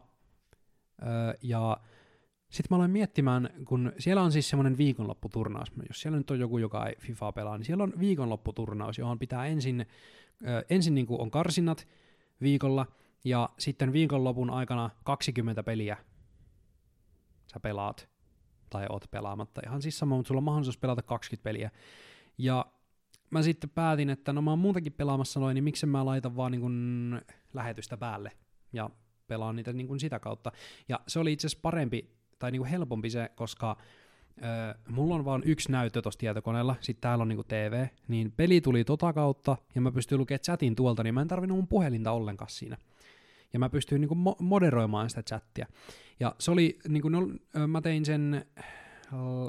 Ö, 1.02 1.06
ja 1.42 1.78
sitten 2.50 2.68
mä 2.70 2.76
aloin 2.76 2.92
miettimään, 2.92 3.50
kun 3.68 3.94
siellä 4.00 4.22
on 4.22 4.32
siis 4.32 4.50
semmoinen 4.50 4.78
viikonlopputurnaus, 4.78 5.72
jos 5.88 6.02
siellä 6.02 6.18
nyt 6.18 6.32
on 6.32 6.40
joku, 6.40 6.58
joka 6.58 6.86
ei 6.86 6.96
FIFA 7.00 7.32
pelaa, 7.32 7.58
niin 7.58 7.66
siellä 7.66 7.84
on 7.84 7.94
viikonlopputurnaus, 8.00 8.98
johon 8.98 9.20
pitää 9.20 9.46
ensin, 9.46 9.86
ö, 10.48 10.66
ensin 10.70 10.96
niin 10.96 11.08
kuin 11.08 11.22
on 11.22 11.32
karsinnat 11.32 11.88
viikolla, 12.42 12.86
ja 13.24 13.50
sitten 13.60 13.94
viikonlopun 13.94 14.50
aikana 14.50 14.90
20 15.04 15.64
peliä 15.64 15.98
sä 17.54 17.60
pelaat, 17.60 18.10
tai 18.70 18.86
oot 18.90 19.06
pelaamatta. 19.12 19.62
Ihan 19.66 19.82
siis 19.82 20.00
sama, 20.00 20.16
mutta 20.16 20.28
sulla 20.28 20.40
on 20.40 20.44
mahdollisuus 20.44 20.78
pelata 20.78 21.02
20 21.02 21.44
peliä. 21.44 21.72
Ja 22.38 22.66
mä 23.30 23.42
sitten 23.42 23.70
päätin, 23.70 24.10
että 24.10 24.34
no 24.34 24.42
mä 24.42 24.50
oon 24.52 24.60
muutenkin 24.60 24.94
pelaamassa 24.94 25.40
noin, 25.40 25.56
niin 25.56 25.64
miksi 25.64 25.86
mä 25.86 26.06
laitan 26.06 26.36
vaan 26.36 26.52
niin 26.52 26.62
kuin 26.62 27.22
lähetystä 27.54 27.98
päälle 27.98 28.32
ja 28.74 28.90
pelaan 29.28 29.56
niitä 29.56 29.74
niin 29.74 29.88
kuin 29.88 30.00
sitä 30.00 30.20
kautta. 30.20 30.52
Ja 30.90 31.00
se 31.08 31.20
oli 31.20 31.34
itse 31.34 31.48
asiassa 31.48 31.62
parempi 31.62 32.12
tai 32.40 32.52
niin 32.52 32.60
kuin 32.60 32.70
helpompi 32.70 33.10
se, 33.10 33.32
koska 33.36 33.78
Öö, 34.44 34.74
mulla 34.90 35.16
on 35.16 35.26
vaan 35.26 35.42
yksi 35.46 35.72
näyttö 35.72 36.02
tuossa 36.02 36.20
tietokoneella, 36.20 36.76
sitten 36.80 37.02
täällä 37.02 37.22
on 37.22 37.28
niinku 37.28 37.44
TV, 37.44 37.88
niin 38.08 38.32
peli 38.32 38.62
tuli 38.62 38.84
tota 38.84 39.14
kautta, 39.14 39.58
ja 39.76 39.82
mä 39.82 39.92
pystyin 39.92 40.20
lukemaan 40.20 40.40
chatin 40.40 40.76
tuolta, 40.76 41.04
niin 41.04 41.14
mä 41.14 41.22
en 41.22 41.28
tarvinnut 41.28 41.58
mun 41.58 41.68
puhelinta 41.68 42.12
ollenkaan 42.12 42.50
siinä 42.50 42.78
ja 43.54 43.60
mä 43.60 43.70
pystyin 43.70 44.02
niin 44.02 44.10
kuin 44.10 44.20
mo- 44.20 44.44
moderoimaan 44.44 45.10
sitä 45.10 45.24
chattia. 45.24 45.68
Ja 46.20 46.36
se 46.40 46.52
oli, 46.52 46.80
niin 46.88 47.02
kuin, 47.02 47.40
mä 47.68 47.82
tein 47.82 48.06
sen 48.06 48.46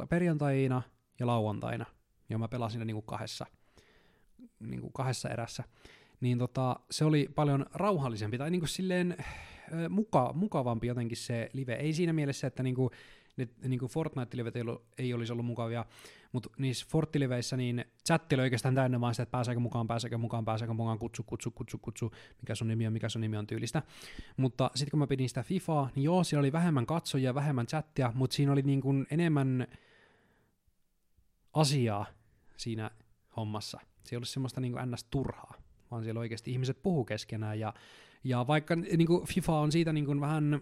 perjantaina 0.09 0.83
ja 1.21 1.27
lauantaina, 1.27 1.87
ja 2.29 2.39
mä 2.39 2.49
pelasin 2.49 2.79
ne 2.79 2.85
niin 2.85 2.95
kuin 2.97 3.07
kahdessa, 3.07 3.47
niin 4.61 4.81
kuin 4.81 4.93
kahdessa 4.93 5.29
erässä. 5.29 5.65
Niin 6.21 6.39
tota, 6.39 6.81
se 6.91 7.05
oli 7.05 7.29
paljon 7.35 7.67
rauhallisempi, 7.75 8.39
tai 8.39 8.51
niin 8.51 8.61
kuin 8.61 8.69
silleen 8.69 9.17
muka, 9.89 10.33
mukavampi 10.35 10.87
jotenkin 10.87 11.17
se 11.17 11.51
live. 11.53 11.75
Ei 11.75 11.93
siinä 11.93 12.13
mielessä, 12.13 12.47
että 12.47 12.63
niin 12.63 12.75
kuin, 12.75 12.91
ne 13.39 13.49
niin 13.69 13.81
kuin 13.81 13.91
Fortnite-livet 13.91 14.57
ei, 14.57 14.63
ei 14.99 15.15
olisi 15.15 15.33
ollut 15.33 15.47
mukavia, 15.47 15.85
mutta 16.33 16.51
niissä 16.59 16.87
Fortnite-liveissä 16.91 17.57
niin 17.57 17.85
chatti 18.07 18.35
oli 18.35 18.43
oikeastaan 18.43 18.75
täynnä 18.75 19.01
vaan 19.01 19.15
sitä, 19.15 19.23
että 19.23 19.31
pääseekö 19.31 19.61
mukaan, 19.61 19.87
pääseekö 19.87 20.19
mukaan, 20.19 20.45
pääseekö 20.45 20.75
mukaan, 20.75 20.99
kutsu, 20.99 21.23
kutsu, 21.23 21.51
kutsu, 21.51 21.79
kutsu, 21.79 22.13
mikä 22.43 22.55
sun 22.55 22.69
nimi 22.69 22.87
on, 22.87 22.93
mikä 22.93 23.09
sun 23.09 23.21
nimi 23.21 23.37
on 23.37 23.47
tyylistä. 23.47 23.83
Mutta 24.37 24.71
sitten 24.75 24.91
kun 24.91 24.99
mä 24.99 25.07
pidin 25.07 25.29
sitä 25.29 25.43
FIFAa, 25.43 25.91
niin 25.95 26.05
joo, 26.05 26.25
siellä 26.25 26.41
oli 26.41 26.53
vähemmän 26.53 26.87
katsojia, 26.87 27.35
vähemmän 27.35 27.67
chattia, 27.67 28.13
mutta 28.15 28.37
siinä 28.37 28.53
oli 28.53 28.63
niin 28.63 28.81
kuin 28.81 29.07
enemmän 29.11 29.67
asiaa 31.53 32.07
siinä 32.57 32.91
hommassa. 33.37 33.81
Se 34.05 34.15
ei 34.15 34.17
ollut 34.17 34.29
semmoista 34.29 34.61
niin 34.61 34.73
kuin 34.73 34.91
ns. 34.91 35.05
turhaa. 35.05 35.55
vaan 35.91 36.05
siellä 36.05 36.21
oikeasti 36.21 36.53
ihmiset 36.53 36.83
puhuu 36.83 37.05
keskenään. 37.05 37.61
Ja, 37.61 37.75
ja 38.25 38.47
vaikka 38.47 38.77
niin 38.77 39.07
kuin 39.07 39.27
FIFA 39.27 39.61
on 39.61 39.73
siitä 39.73 39.93
niin 39.93 40.07
kuin 40.07 40.21
vähän 40.21 40.61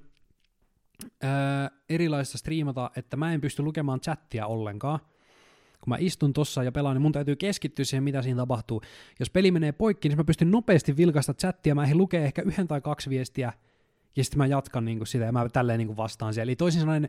ää, 1.23 1.71
erilaista 1.89 2.39
striimata, 2.39 2.91
että 2.97 3.17
mä 3.17 3.33
en 3.33 3.41
pysty 3.41 3.63
lukemaan 3.63 4.01
chattia 4.01 4.47
ollenkaan, 4.47 4.99
kun 5.81 5.89
mä 5.89 5.97
istun 6.01 6.33
tossa 6.33 6.63
ja 6.63 6.73
pelaan, 6.73 6.97
niin 6.97 7.03
mun 7.03 7.13
täytyy 7.13 7.37
keskittyä 7.37 7.85
siihen, 7.85 8.05
mitä 8.05 8.23
siinä 8.23 8.37
tapahtuu. 8.37 8.83
Jos 9.21 9.31
peli 9.31 9.51
menee 9.51 9.73
poikki, 9.73 10.09
niin 10.09 10.19
mä 10.19 10.25
pystyn 10.25 10.51
nopeasti 10.51 10.97
vilkaista 10.97 11.35
chattia, 11.35 11.75
mä 11.75 11.85
ehdin 11.85 11.99
lukea 11.99 12.25
ehkä 12.25 12.43
yhden 12.43 12.69
tai 12.69 12.81
kaksi 12.81 13.11
viestiä, 13.11 13.53
ja 14.17 14.25
sitten 14.25 14.39
mä 14.39 14.47
jatkan 14.47 14.85
niin 14.85 14.99
kuin 14.99 15.09
sitä, 15.09 15.25
ja 15.25 15.33
mä 15.33 15.49
tälleen 15.49 15.79
niin 15.79 15.89
kuin 15.89 15.97
vastaan 15.97 16.35
siellä. 16.35 16.49
Eli 16.49 16.57
toisin 16.57 16.81
sanoen, 16.81 17.09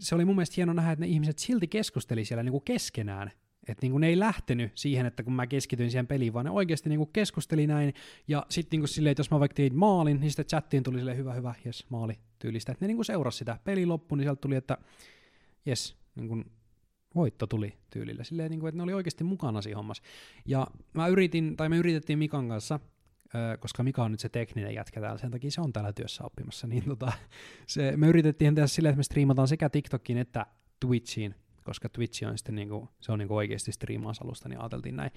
se 0.00 0.14
oli 0.14 0.24
mun 0.24 0.36
mielestä 0.36 0.54
hieno 0.56 0.72
nähdä, 0.72 0.92
että 0.92 1.04
ne 1.04 1.08
ihmiset 1.08 1.38
silti 1.38 1.68
keskusteli 1.68 2.24
siellä 2.24 2.42
niin 2.42 2.52
kuin 2.52 2.64
keskenään. 2.64 3.32
Että 3.68 3.86
niin 3.86 4.00
ne 4.00 4.06
ei 4.06 4.18
lähtenyt 4.18 4.72
siihen, 4.74 5.06
että 5.06 5.22
kun 5.22 5.32
mä 5.32 5.46
keskityin 5.46 5.90
siihen 5.90 6.06
peliin, 6.06 6.32
vaan 6.32 6.44
ne 6.44 6.50
oikeasti 6.50 6.88
niin 6.88 6.98
kuin 6.98 7.10
keskusteli 7.12 7.66
näin. 7.66 7.94
Ja 8.28 8.46
sitten 8.48 8.80
niin 8.80 8.88
silleen, 8.88 9.10
että 9.10 9.20
jos 9.20 9.30
mä 9.30 9.40
vaikka 9.40 9.54
tein 9.54 9.76
maalin, 9.76 10.20
niin 10.20 10.30
sitten 10.30 10.46
chattiin 10.46 10.82
tuli 10.82 10.98
sille 10.98 11.16
hyvä, 11.16 11.34
hyvä, 11.34 11.54
jes, 11.64 11.86
maali 11.88 12.18
tyylistä. 12.38 12.72
Että 12.72 12.86
ne 12.86 12.92
niin 12.92 13.04
seurasi 13.04 13.38
sitä. 13.38 13.58
Peli 13.64 13.86
loppu, 13.86 14.14
niin 14.14 14.24
sieltä 14.24 14.40
tuli, 14.40 14.56
että 14.56 14.78
jes, 15.66 15.96
niin 16.14 16.28
kuin 16.28 16.44
voitto 17.14 17.46
tuli 17.46 17.78
tyylillä. 17.90 18.24
Silleen, 18.24 18.50
niin 18.50 18.60
kuin, 18.60 18.68
että 18.68 18.76
ne 18.76 18.82
oli 18.82 18.92
oikeasti 18.92 19.24
mukana 19.24 19.62
siinä 19.62 19.76
hommassa. 19.76 20.02
Ja 20.46 20.66
mä 20.92 21.08
yritin, 21.08 21.56
tai 21.56 21.68
me 21.68 21.76
yritettiin 21.76 22.18
Mikan 22.18 22.48
kanssa, 22.48 22.80
koska 23.60 23.82
Mika 23.82 24.04
on 24.04 24.10
nyt 24.10 24.20
se 24.20 24.28
tekninen 24.28 24.74
jätkä 24.74 25.00
täällä, 25.00 25.18
sen 25.18 25.30
takia 25.30 25.50
se 25.50 25.60
on 25.60 25.72
täällä 25.72 25.92
työssä 25.92 26.24
oppimassa, 26.24 26.66
niin 26.66 26.84
tota, 26.84 27.12
se, 27.66 27.96
me 27.96 28.08
yritettiin 28.08 28.54
tehdä 28.54 28.66
silleen, 28.66 28.90
että 28.90 28.98
me 28.98 29.02
striimataan 29.02 29.48
sekä 29.48 29.68
TikTokiin 29.68 30.18
että 30.18 30.46
Twitchiin, 30.80 31.34
koska 31.62 31.88
Twitch 31.88 32.24
on 32.24 32.38
sitten 32.38 32.54
niinku, 32.54 32.88
se 33.00 33.12
on 33.12 33.18
niinku 33.18 33.36
oikeasti 33.36 33.72
striimausalusta, 33.72 34.48
niin 34.48 34.60
ajateltiin 34.60 34.96
näin. 34.96 35.10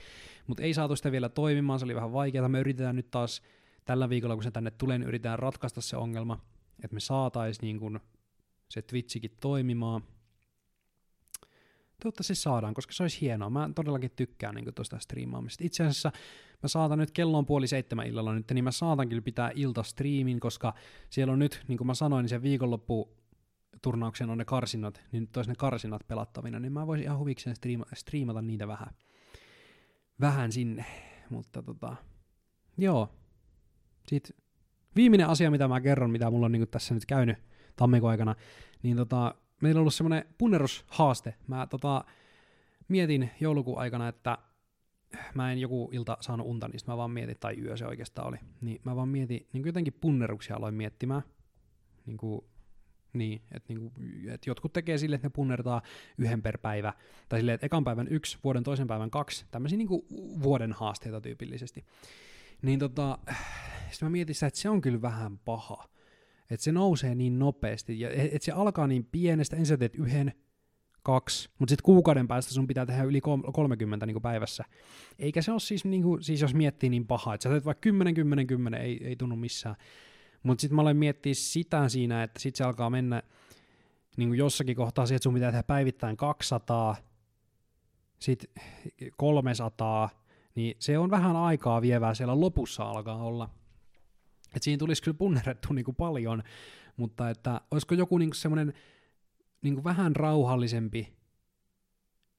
Mutta 0.48 0.64
ei 0.64 0.74
saatu 0.74 0.96
sitä 0.96 1.12
vielä 1.12 1.30
toimimaan, 1.30 1.80
se 1.80 1.86
oli 1.86 1.96
vähän 1.96 2.14
vaikeaa. 2.14 2.50
Me 2.50 2.60
yritetään 2.60 2.96
nyt 2.96 3.12
taas 3.12 3.42
tällä 3.86 4.10
viikolla, 4.10 4.36
kun 4.36 4.44
se 4.44 4.52
tänne 4.52 4.72
tulee, 4.72 4.98
niin 4.98 5.08
yritetään 5.08 5.40
ratkaista 5.40 5.82
se 5.82 5.98
ongelma, 5.98 6.40
että 6.84 6.94
me 6.94 7.00
saataisiin 7.00 7.68
niinku 7.68 8.00
se 8.70 8.82
Twitchikin 8.82 9.38
toimimaan, 9.42 10.04
toivottavasti 12.02 12.36
saadaan, 12.36 12.74
koska 12.74 12.94
se 12.94 13.04
olisi 13.04 13.22
hienoa. 13.22 13.50
Mä 13.50 13.70
todellakin 13.76 14.12
tykkään 14.16 14.56
niin 14.56 14.74
tuosta 14.76 15.00
striimaamista. 15.00 15.64
Itse 15.64 15.84
asiassa 15.84 16.12
mä 16.64 16.68
saatan 16.68 17.00
nyt, 17.00 17.12
kello 17.12 17.38
on 17.38 17.46
puoli 17.46 17.68
seitsemän 17.68 18.08
illalla 18.08 18.34
nyt, 18.34 18.52
niin 18.52 18.64
mä 18.64 18.72
saatan 18.72 19.10
kyllä 19.10 19.22
pitää 19.22 19.52
iltastriimin, 19.56 20.40
koska 20.40 20.74
siellä 21.10 21.34
on 21.34 21.40
nyt, 21.40 21.64
niin 21.68 21.78
kuin 21.78 21.88
mä 21.88 21.94
sanoin, 21.94 22.24
niin 22.24 22.30
se 22.30 22.42
viikonloppu 22.42 23.10
turnauksen 23.82 24.30
on 24.30 24.38
ne 24.38 24.46
karsinat, 24.46 25.04
niin 25.12 25.22
nyt 25.22 25.38
olisi 25.38 25.52
ne 25.52 25.56
karsinat 25.56 26.08
pelattavina, 26.08 26.60
niin 26.60 26.74
mä 26.74 26.88
voisin 26.88 27.04
ihan 27.04 27.20
huvikseen 27.20 27.56
striima, 27.56 27.86
striimata 27.94 28.42
niitä 28.42 28.68
vähän, 28.68 28.94
vähän 30.22 30.52
sinne, 30.52 30.86
mutta 31.30 31.64
tota, 31.64 31.96
joo. 32.78 33.10
Sitten 34.08 34.38
viimeinen 34.96 35.28
asia, 35.28 35.52
mitä 35.52 35.68
mä 35.68 35.82
kerron, 35.82 36.12
mitä 36.12 36.30
mulla 36.30 36.46
on 36.46 36.52
niin 36.52 36.68
tässä 36.68 36.94
nyt 36.94 37.06
käynyt 37.06 37.38
tammikuun 37.76 38.12
aikana, 38.12 38.36
niin 38.84 38.98
tota, 38.98 39.36
meillä 39.62 39.80
on 39.80 39.82
ollut 39.82 39.94
semmoinen 39.94 40.26
punnerushaaste. 40.38 41.36
Mä 41.48 41.68
tota, 41.68 42.06
mietin 42.88 43.30
joulukuun 43.40 43.80
aikana, 43.80 44.08
että 44.08 44.38
mä 45.34 45.52
en 45.52 45.60
joku 45.60 45.90
ilta 45.94 46.18
saanut 46.20 46.48
unta, 46.48 46.68
niin 46.68 46.80
mä 46.88 46.98
vaan 46.98 47.12
mietin, 47.12 47.38
tai 47.40 47.56
yö 47.62 47.78
se 47.78 47.86
oikeastaan 47.86 48.28
oli, 48.28 48.38
niin 48.62 48.82
mä 48.84 48.96
vaan 48.96 49.10
mietin, 49.10 49.48
niin 49.54 49.66
jotenkin 49.66 49.94
punneruksia 49.94 50.56
aloin 50.56 50.76
miettimään, 50.76 51.22
niin 52.06 52.18
kuin, 52.18 52.46
niin, 53.16 53.42
että 53.52 53.74
niin 53.74 53.80
kuin, 53.80 53.94
et 54.30 54.48
jotkut 54.48 54.74
tekee 54.74 54.98
sille, 54.98 55.16
että 55.16 55.26
ne 55.26 55.32
punnertaa 55.36 55.82
yhden 56.18 56.42
per 56.42 56.58
päivä, 56.58 56.94
tai 57.30 57.40
silleen, 57.40 57.56
että 57.56 57.66
ekan 57.66 57.84
päivän 57.84 58.08
yksi, 58.10 58.38
vuoden 58.44 58.64
toisen 58.64 58.88
päivän 58.88 59.12
kaksi, 59.12 59.46
tämmöisiä 59.52 59.78
niin 59.78 59.88
kuin 59.88 60.02
vuoden 60.44 60.74
haasteita 60.74 61.22
tyypillisesti. 61.22 61.86
Niin 62.62 62.80
tota, 62.80 63.18
sitten 63.92 64.06
mä 64.06 64.10
mietin 64.10 64.36
että 64.48 64.60
se 64.60 64.70
on 64.70 64.82
kyllä 64.82 65.02
vähän 65.02 65.38
paha, 65.38 65.90
että 66.50 66.64
se 66.64 66.72
nousee 66.72 67.16
niin 67.16 67.40
nopeasti, 67.40 68.00
ja 68.00 68.10
että 68.10 68.46
se 68.46 68.52
alkaa 68.52 68.88
niin 68.88 69.06
pienestä, 69.06 69.56
ensin 69.56 69.80
teet 69.80 69.96
yhden, 69.96 70.34
kaksi, 71.06 71.50
mutta 71.60 71.72
sitten 71.72 71.84
kuukauden 71.84 72.28
päästä 72.28 72.54
sun 72.54 72.68
pitää 72.68 72.86
tehdä 72.86 73.04
yli 73.04 73.22
30 73.22 74.06
niin 74.06 74.22
päivässä. 74.22 74.64
Eikä 75.20 75.42
se 75.42 75.52
ole 75.52 75.60
siis, 75.60 75.86
niin 75.86 76.04
kuin, 76.04 76.24
siis 76.24 76.42
jos 76.42 76.54
miettii 76.54 76.90
niin 76.90 77.08
paha, 77.08 77.34
että 77.34 77.44
sä 77.44 77.50
teet 77.50 77.66
vaikka 77.66 77.82
10, 77.82 78.14
10, 78.14 78.48
10, 78.48 78.82
ei, 78.82 79.08
ei 79.08 79.16
tunnu 79.16 79.36
missään. 79.36 79.76
Mutta 80.46 80.62
sitten 80.62 80.76
mä 80.76 80.82
aloin 80.82 80.98
miettiä 80.98 81.34
sitä 81.34 81.90
siinä, 81.90 82.24
että 82.24 82.40
sitten 82.40 82.58
se 82.58 82.64
alkaa 82.64 82.90
mennä 82.90 83.24
niin 84.18 84.30
kuin 84.30 84.38
jossakin 84.38 84.76
kohtaa 84.76 85.06
siihen, 85.06 85.16
että 85.16 85.24
sun 85.24 85.34
pitää 85.34 85.52
tehdä 85.52 85.64
päivittäin 85.64 86.18
200, 86.18 86.96
sitten 88.20 88.50
300, 89.18 90.10
niin 90.56 90.76
se 90.80 90.98
on 90.98 91.12
vähän 91.12 91.36
aikaa 91.36 91.82
vievää 91.82 92.14
siellä 92.14 92.40
lopussa 92.40 92.84
alkaa 92.84 93.24
olla. 93.24 93.50
Et 94.56 94.64
siinä 94.64 94.78
tulisi 94.78 95.04
kyllä 95.04 95.18
punnerettu 95.18 95.74
niin 95.74 95.86
kuin 95.86 95.96
paljon, 95.96 96.44
mutta 96.98 97.30
että 97.30 97.62
olisiko 97.72 97.96
joku 97.96 98.18
niin 98.18 98.34
semmoinen 98.34 98.74
niin 99.62 99.84
vähän 99.84 100.16
rauhallisempi, 100.16 101.14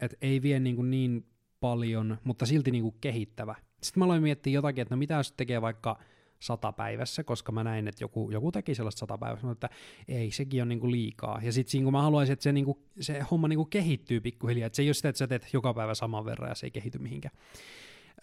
että 0.00 0.16
ei 0.20 0.42
vie 0.42 0.60
niin, 0.60 0.76
kuin 0.76 0.90
niin 0.90 1.26
paljon, 1.60 2.18
mutta 2.24 2.46
silti 2.46 2.70
niin 2.70 2.82
kuin 2.82 2.96
kehittävä. 3.00 3.54
Sitten 3.82 4.00
mä 4.00 4.04
aloin 4.04 4.22
miettiä 4.22 4.52
jotakin, 4.52 4.82
että 4.82 4.94
no 4.94 4.98
mitä 4.98 5.14
jos 5.14 5.32
tekee 5.32 5.62
vaikka 5.62 5.98
sata 6.40 6.72
päivässä, 6.72 7.24
koska 7.24 7.52
mä 7.52 7.64
näin, 7.64 7.88
että 7.88 8.04
joku, 8.04 8.30
joku 8.30 8.52
teki 8.52 8.74
sellaista 8.74 8.98
sata 8.98 9.18
päivässä, 9.18 9.46
mutta 9.46 9.66
että 9.66 9.78
ei, 10.08 10.30
sekin 10.30 10.62
on 10.62 10.68
niinku 10.68 10.90
liikaa. 10.90 11.40
Ja 11.42 11.52
sitten 11.52 11.84
kun 11.84 11.92
mä 11.92 12.02
haluaisin, 12.02 12.32
että 12.32 12.42
se, 12.42 12.52
niinku, 12.52 12.82
se 13.00 13.20
homma 13.30 13.48
niinku 13.48 13.64
kehittyy 13.64 14.20
pikkuhiljaa, 14.20 14.66
että 14.66 14.76
se 14.76 14.82
ei 14.82 14.88
ole 14.88 14.94
sitä, 14.94 15.08
että 15.08 15.18
sä 15.18 15.26
teet 15.26 15.48
joka 15.52 15.74
päivä 15.74 15.94
saman 15.94 16.24
verran 16.24 16.48
ja 16.48 16.54
se 16.54 16.66
ei 16.66 16.70
kehity 16.70 16.98
mihinkään. 16.98 17.34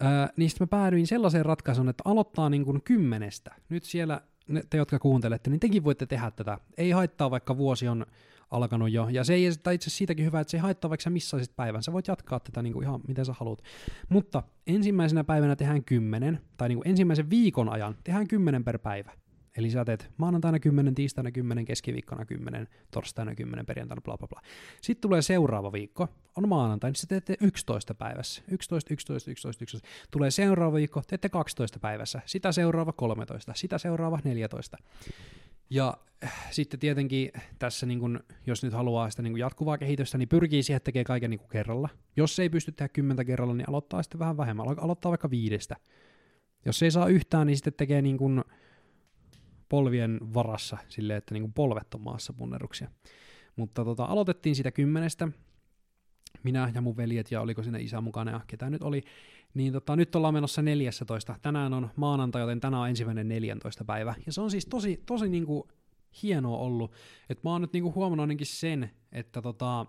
Öö, 0.02 0.08
niin 0.36 0.50
sitten 0.50 0.64
mä 0.64 0.68
päädyin 0.68 1.06
sellaiseen 1.06 1.44
ratkaisuun, 1.44 1.88
että 1.88 2.02
aloittaa 2.06 2.50
niin 2.50 2.64
kuin 2.64 2.82
kymmenestä. 2.82 3.54
Nyt 3.68 3.84
siellä 3.84 4.20
te, 4.70 4.76
jotka 4.76 4.98
kuuntelette, 4.98 5.50
niin 5.50 5.60
tekin 5.60 5.84
voitte 5.84 6.06
tehdä 6.06 6.30
tätä. 6.30 6.58
Ei 6.76 6.90
haittaa, 6.90 7.30
vaikka 7.30 7.56
vuosi 7.56 7.88
on 7.88 8.06
alkanut 8.54 8.90
jo. 8.90 9.08
Ja 9.08 9.24
se 9.24 9.34
ei 9.34 9.50
itse 9.74 9.90
siitäkin 9.90 10.24
hyvä, 10.24 10.40
että 10.40 10.50
se 10.50 10.56
ei 10.56 10.60
haittaa, 10.60 10.88
vaikka 10.88 11.02
sä 11.02 11.10
missaisit 11.10 11.56
päivän. 11.56 11.82
Sä 11.82 11.92
voit 11.92 12.08
jatkaa 12.08 12.40
tätä 12.40 12.62
niin 12.62 12.72
kuin 12.72 12.84
ihan 12.84 13.00
miten 13.08 13.24
sä 13.24 13.34
haluat. 13.38 13.62
Mutta 14.08 14.42
ensimmäisenä 14.66 15.24
päivänä 15.24 15.56
tehdään 15.56 15.84
kymmenen, 15.84 16.40
tai 16.56 16.68
niin 16.68 16.78
kuin 16.78 16.88
ensimmäisen 16.88 17.30
viikon 17.30 17.68
ajan 17.68 17.96
tehdään 18.04 18.28
kymmenen 18.28 18.64
per 18.64 18.78
päivä. 18.78 19.12
Eli 19.56 19.70
sä 19.70 19.84
teet 19.84 20.10
maanantaina 20.16 20.58
10, 20.58 20.94
tiistaina 20.94 21.30
10, 21.30 21.64
keskiviikkona 21.64 22.24
10, 22.24 22.68
torstaina 22.90 23.34
10, 23.34 23.66
perjantaina 23.66 24.00
bla 24.00 24.18
bla 24.18 24.28
bla. 24.28 24.40
Sitten 24.80 25.00
tulee 25.00 25.22
seuraava 25.22 25.72
viikko, 25.72 26.08
on 26.36 26.48
maanantai, 26.48 26.90
niin 26.90 26.96
sä 26.96 27.06
teette 27.06 27.36
11 27.40 27.94
päivässä. 27.94 28.42
11, 28.48 28.94
11, 28.94 29.30
11, 29.30 29.64
11. 29.64 29.88
Tulee 30.10 30.30
seuraava 30.30 30.76
viikko, 30.76 31.02
teette 31.06 31.28
12 31.28 31.78
päivässä. 31.78 32.20
Sitä 32.26 32.52
seuraava 32.52 32.92
13, 32.92 33.52
sitä 33.56 33.78
seuraava 33.78 34.18
14. 34.24 34.76
Ja 35.70 35.96
sitten 36.50 36.80
tietenkin 36.80 37.30
tässä, 37.58 37.86
niin 37.86 38.00
kun, 38.00 38.20
jos 38.46 38.62
nyt 38.62 38.72
haluaa 38.72 39.10
sitä 39.10 39.22
niin 39.22 39.38
jatkuvaa 39.38 39.78
kehitystä, 39.78 40.18
niin 40.18 40.28
pyrkii 40.28 40.62
siihen, 40.62 40.76
että 40.76 40.84
tekee 40.84 41.04
kaiken 41.04 41.30
niin 41.30 41.40
kerralla. 41.52 41.88
Jos 42.16 42.38
ei 42.38 42.48
pysty 42.48 42.72
tehdä 42.72 42.88
kymmentä 42.88 43.24
kerralla, 43.24 43.54
niin 43.54 43.68
aloittaa 43.68 44.02
sitten 44.02 44.18
vähän 44.18 44.36
vähemmän. 44.36 44.78
Aloittaa 44.78 45.10
vaikka 45.10 45.30
viidestä. 45.30 45.76
Jos 46.64 46.82
ei 46.82 46.90
saa 46.90 47.08
yhtään, 47.08 47.46
niin 47.46 47.56
sitten 47.56 47.72
tekee 47.72 48.02
niin 48.02 48.18
kuin 48.18 48.44
polvien 49.68 50.20
varassa 50.34 50.78
silleen, 50.88 51.18
että 51.18 51.34
niin 51.34 51.42
kuin 51.42 51.52
polvet 51.52 51.94
on 51.94 52.00
maassa 52.00 52.32
punneruksia. 52.32 52.90
Mutta 53.56 53.84
tota, 53.84 54.04
aloitettiin 54.04 54.56
sitä 54.56 54.72
kymmenestä, 54.72 55.28
minä 56.42 56.72
ja 56.74 56.80
mun 56.80 56.96
veljet 56.96 57.30
ja 57.30 57.40
oliko 57.40 57.62
sinne 57.62 57.80
isä 57.80 58.00
mukana 58.00 58.30
ja 58.30 58.40
ketä 58.46 58.70
nyt 58.70 58.82
oli, 58.82 59.02
niin 59.54 59.72
tota, 59.72 59.96
nyt 59.96 60.14
ollaan 60.14 60.34
menossa 60.34 60.62
14. 60.62 61.36
Tänään 61.42 61.74
on 61.74 61.90
maanantai, 61.96 62.42
joten 62.42 62.60
tänään 62.60 62.82
on 62.82 62.88
ensimmäinen 62.88 63.28
14 63.28 63.84
päivä. 63.84 64.14
Ja 64.26 64.32
se 64.32 64.40
on 64.40 64.50
siis 64.50 64.66
tosi, 64.66 65.02
tosi 65.06 65.28
niinku 65.28 65.68
hienoa 66.22 66.58
ollut. 66.58 66.92
Että 67.28 67.40
mä 67.44 67.52
oon 67.52 67.60
nyt 67.60 67.72
niinku 67.72 67.94
huomannut 67.94 68.22
ainakin 68.22 68.46
sen, 68.46 68.90
että 69.12 69.42
tota, 69.42 69.86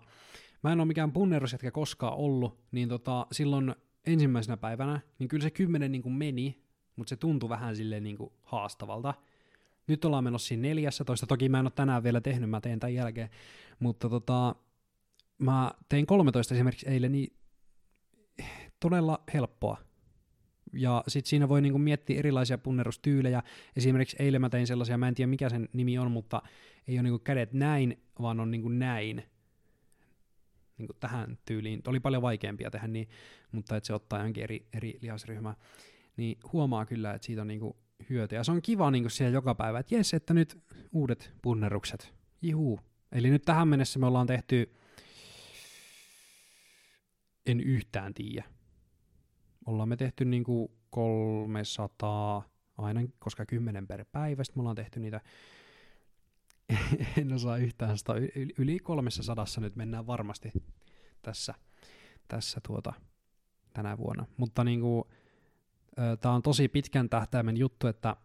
mä 0.62 0.72
en 0.72 0.80
ole 0.80 0.86
mikään 0.86 1.12
punnerusjätkä 1.12 1.70
koskaan 1.70 2.14
ollut, 2.14 2.58
niin 2.72 2.88
tota, 2.88 3.26
silloin 3.32 3.74
ensimmäisenä 4.06 4.56
päivänä, 4.56 5.00
niin 5.18 5.28
kyllä 5.28 5.42
se 5.42 5.50
kymmenen 5.50 5.92
niinku 5.92 6.10
meni, 6.10 6.62
mutta 6.96 7.08
se 7.08 7.16
tuntui 7.16 7.48
vähän 7.48 7.76
silleen 7.76 8.02
niinku 8.02 8.32
haastavalta. 8.42 9.14
Nyt 9.86 10.04
ollaan 10.04 10.24
menossa 10.24 10.48
siinä 10.48 10.62
14, 10.62 11.26
toki 11.26 11.48
mä 11.48 11.58
en 11.58 11.66
ole 11.66 11.72
tänään 11.74 12.02
vielä 12.02 12.20
tehnyt, 12.20 12.50
mä 12.50 12.60
teen 12.60 12.80
tämän 12.80 12.94
jälkeen, 12.94 13.30
mutta 13.78 14.08
tota, 14.08 14.54
mä 15.38 15.70
tein 15.88 16.06
13 16.06 16.54
esimerkiksi 16.54 16.88
eilen, 16.88 17.12
niin 17.12 17.36
todella 18.80 19.22
helppoa. 19.34 19.78
Ja 20.72 21.04
sitten 21.08 21.30
siinä 21.30 21.48
voi 21.48 21.62
niinku 21.62 21.78
miettiä 21.78 22.18
erilaisia 22.18 22.58
punnerustyylejä. 22.58 23.42
Esimerkiksi 23.76 24.16
eilen 24.18 24.40
mä 24.40 24.48
tein 24.48 24.66
sellaisia, 24.66 24.98
mä 24.98 25.08
en 25.08 25.14
tiedä 25.14 25.30
mikä 25.30 25.48
sen 25.48 25.68
nimi 25.72 25.98
on, 25.98 26.10
mutta 26.10 26.42
ei 26.88 26.96
ole 26.96 27.02
niinku 27.02 27.18
kädet 27.18 27.52
näin, 27.52 28.02
vaan 28.22 28.40
on 28.40 28.50
niinku 28.50 28.68
näin. 28.68 29.22
Niinku 30.78 30.92
tähän 30.92 31.38
tyyliin. 31.44 31.82
Oli 31.86 32.00
paljon 32.00 32.22
vaikeampia 32.22 32.70
tehdä 32.70 32.86
niin, 32.86 33.08
mutta 33.52 33.76
että 33.76 33.86
se 33.86 33.94
ottaa 33.94 34.22
jonkin 34.22 34.42
eri, 34.44 34.66
eri 34.72 34.98
lihasryhmää. 35.02 35.54
Niin 36.16 36.38
huomaa 36.52 36.86
kyllä, 36.86 37.14
että 37.14 37.26
siitä 37.26 37.42
on 37.42 37.48
niinku 37.48 37.76
hyötyä. 38.10 38.44
Se 38.44 38.52
on 38.52 38.62
kiva 38.62 38.90
niinku 38.90 39.08
siellä 39.08 39.34
joka 39.34 39.54
päivä, 39.54 39.78
että 39.78 39.94
jes, 39.94 40.14
että 40.14 40.34
nyt 40.34 40.58
uudet 40.92 41.32
punnerukset. 41.42 42.14
Juhu. 42.42 42.80
Eli 43.12 43.30
nyt 43.30 43.42
tähän 43.42 43.68
mennessä 43.68 43.98
me 43.98 44.06
ollaan 44.06 44.26
tehty, 44.26 44.74
en 47.46 47.60
yhtään 47.60 48.14
tiedä 48.14 48.55
ollaan 49.66 49.88
me 49.88 49.96
tehty 49.96 50.24
niinku 50.24 50.70
300 50.90 52.48
aina, 52.78 53.00
koska 53.18 53.46
10 53.46 53.86
per 53.86 54.04
päivä. 54.12 54.44
Sitten 54.44 54.58
me 54.58 54.62
ollaan 54.62 54.76
tehty 54.76 55.00
niitä, 55.00 55.20
en 57.20 57.32
osaa 57.32 57.56
yhtään 57.56 57.98
sitä, 57.98 58.12
yli 58.58 58.78
300 58.78 59.44
nyt 59.60 59.76
mennään 59.76 60.06
varmasti 60.06 60.52
tässä, 61.22 61.54
tässä 62.28 62.60
tuota, 62.66 62.92
tänä 63.72 63.98
vuonna. 63.98 64.26
Mutta 64.36 64.64
niin 64.64 64.80
kuin, 64.80 65.04
tämä 66.20 66.34
on 66.34 66.42
tosi 66.42 66.68
pitkän 66.68 67.08
tähtäimen 67.08 67.56
juttu, 67.56 67.86
että 67.86 68.16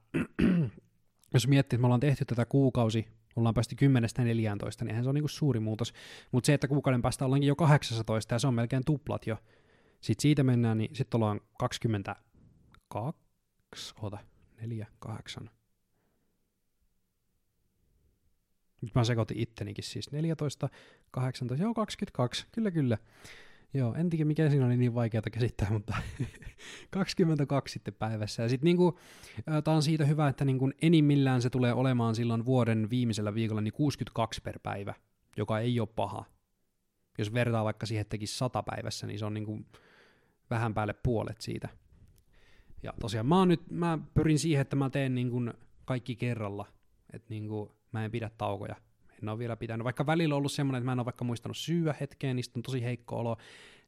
jos 1.33 1.47
miettii, 1.47 1.75
että 1.75 1.81
me 1.81 1.87
ollaan 1.87 1.99
tehty 1.99 2.25
tätä 2.25 2.45
kuukausi, 2.45 3.07
ollaan 3.35 3.53
päästy 3.53 3.75
10-14, 3.75 3.79
niin 3.85 4.89
eihän 4.89 5.03
se 5.03 5.09
on 5.09 5.15
niin 5.15 5.23
kuin 5.23 5.29
suuri 5.29 5.59
muutos. 5.59 5.93
Mutta 6.31 6.45
se, 6.45 6.53
että 6.53 6.67
kuukauden 6.67 7.01
päästä 7.01 7.25
ollaankin 7.25 7.47
jo 7.47 7.55
18 7.55 8.35
ja 8.35 8.39
se 8.39 8.47
on 8.47 8.53
melkein 8.53 8.85
tuplat 8.85 9.27
jo. 9.27 9.37
Sitten 10.01 10.21
siitä 10.21 10.43
mennään, 10.43 10.77
niin 10.77 10.95
sitten 10.95 11.17
ollaan 11.17 11.41
22, 11.59 13.93
oota, 14.01 14.17
4, 14.61 14.87
8. 14.99 15.49
Nyt 18.81 18.95
mä 18.95 19.03
sekoitin 19.03 19.39
ittenikin 19.39 19.83
siis 19.83 20.11
14, 20.11 20.69
18, 21.11 21.63
joo 21.63 21.73
22, 21.73 22.45
kyllä 22.51 22.71
kyllä. 22.71 22.97
Joo, 23.73 23.93
en 23.93 24.09
tiedä 24.09 24.25
mikä 24.25 24.49
siinä 24.49 24.65
oli 24.65 24.77
niin 24.77 24.93
vaikeaa 24.93 25.21
käsittää, 25.31 25.69
mutta 25.69 25.93
22 26.91 27.73
sitten 27.73 27.93
päivässä. 27.93 28.43
Ja 28.43 28.49
sitten 28.49 28.65
niinku, 28.65 28.99
tämä 29.63 29.75
on 29.75 29.83
siitä 29.83 30.05
hyvä, 30.05 30.27
että 30.27 30.45
niinku 30.45 30.71
enimmillään 30.81 31.41
se 31.41 31.49
tulee 31.49 31.73
olemaan 31.73 32.15
silloin 32.15 32.45
vuoden 32.45 32.89
viimeisellä 32.89 33.33
viikolla 33.33 33.61
niin 33.61 33.73
62 33.73 34.41
per 34.41 34.59
päivä, 34.63 34.93
joka 35.37 35.59
ei 35.59 35.79
ole 35.79 35.89
paha. 35.95 36.25
Jos 37.17 37.33
vertaa 37.33 37.63
vaikka 37.63 37.85
siihen, 37.85 38.01
että 38.01 38.09
tekisi 38.09 38.37
100 38.37 38.63
päivässä, 38.63 39.07
niin 39.07 39.19
se 39.19 39.25
on 39.25 39.33
niinku 39.33 39.59
vähän 40.51 40.73
päälle 40.73 40.93
puolet 40.93 41.41
siitä. 41.41 41.69
Ja 42.83 42.93
tosiaan 42.99 43.25
mä, 43.25 43.45
nyt, 43.45 43.71
mä 43.71 43.99
pyrin 44.13 44.39
siihen, 44.39 44.61
että 44.61 44.75
mä 44.75 44.89
teen 44.89 45.15
niinku 45.15 45.41
kaikki 45.85 46.15
kerralla, 46.15 46.65
että 47.13 47.27
niinku, 47.29 47.71
mä 47.91 48.05
en 48.05 48.11
pidä 48.11 48.31
taukoja 48.37 48.75
en 49.21 49.29
ole 49.29 49.39
vielä 49.39 49.57
pitänyt. 49.57 49.83
Vaikka 49.83 50.05
välillä 50.05 50.35
on 50.35 50.37
ollut 50.37 50.51
semmoinen, 50.51 50.77
että 50.77 50.85
mä 50.85 50.91
en 50.91 50.99
ole 50.99 51.05
vaikka 51.05 51.25
muistanut 51.25 51.57
syyä 51.57 51.95
hetkeen, 51.99 52.35
niistä 52.35 52.59
on 52.59 52.63
tosi 52.63 52.83
heikko 52.83 53.19
olo, 53.19 53.37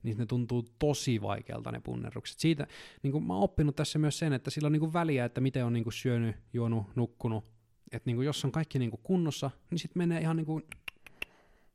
niin 0.04 0.18
ne 0.18 0.26
tuntuu 0.26 0.66
tosi 0.80 1.22
vaikealta 1.22 1.72
ne 1.72 1.80
punnerrukset. 1.80 2.40
Siitä 2.40 2.68
niin 3.04 3.12
kuin 3.12 3.24
mä 3.24 3.34
oon 3.34 3.44
oppinut 3.44 3.76
tässä 3.76 4.00
myös 4.00 4.20
sen, 4.20 4.34
että 4.34 4.50
sillä 4.50 4.66
on 4.66 4.72
niin 4.72 4.80
kuin 4.80 4.94
väliä, 4.94 5.26
että 5.26 5.42
miten 5.42 5.66
on 5.66 5.74
niin 5.74 5.84
kuin 5.84 5.94
syönyt, 5.94 6.36
juonut, 6.54 6.96
nukkunut. 6.96 7.46
Että 7.92 8.10
niin 8.10 8.16
kuin 8.16 8.26
jos 8.26 8.46
on 8.46 8.52
kaikki 8.52 8.80
niin 8.80 8.92
kuin 8.92 9.02
kunnossa, 9.04 9.52
niin 9.70 9.80
sitten 9.80 10.00
menee 10.00 10.22
ihan 10.22 10.38
niin 10.38 10.46
kuin 10.46 10.64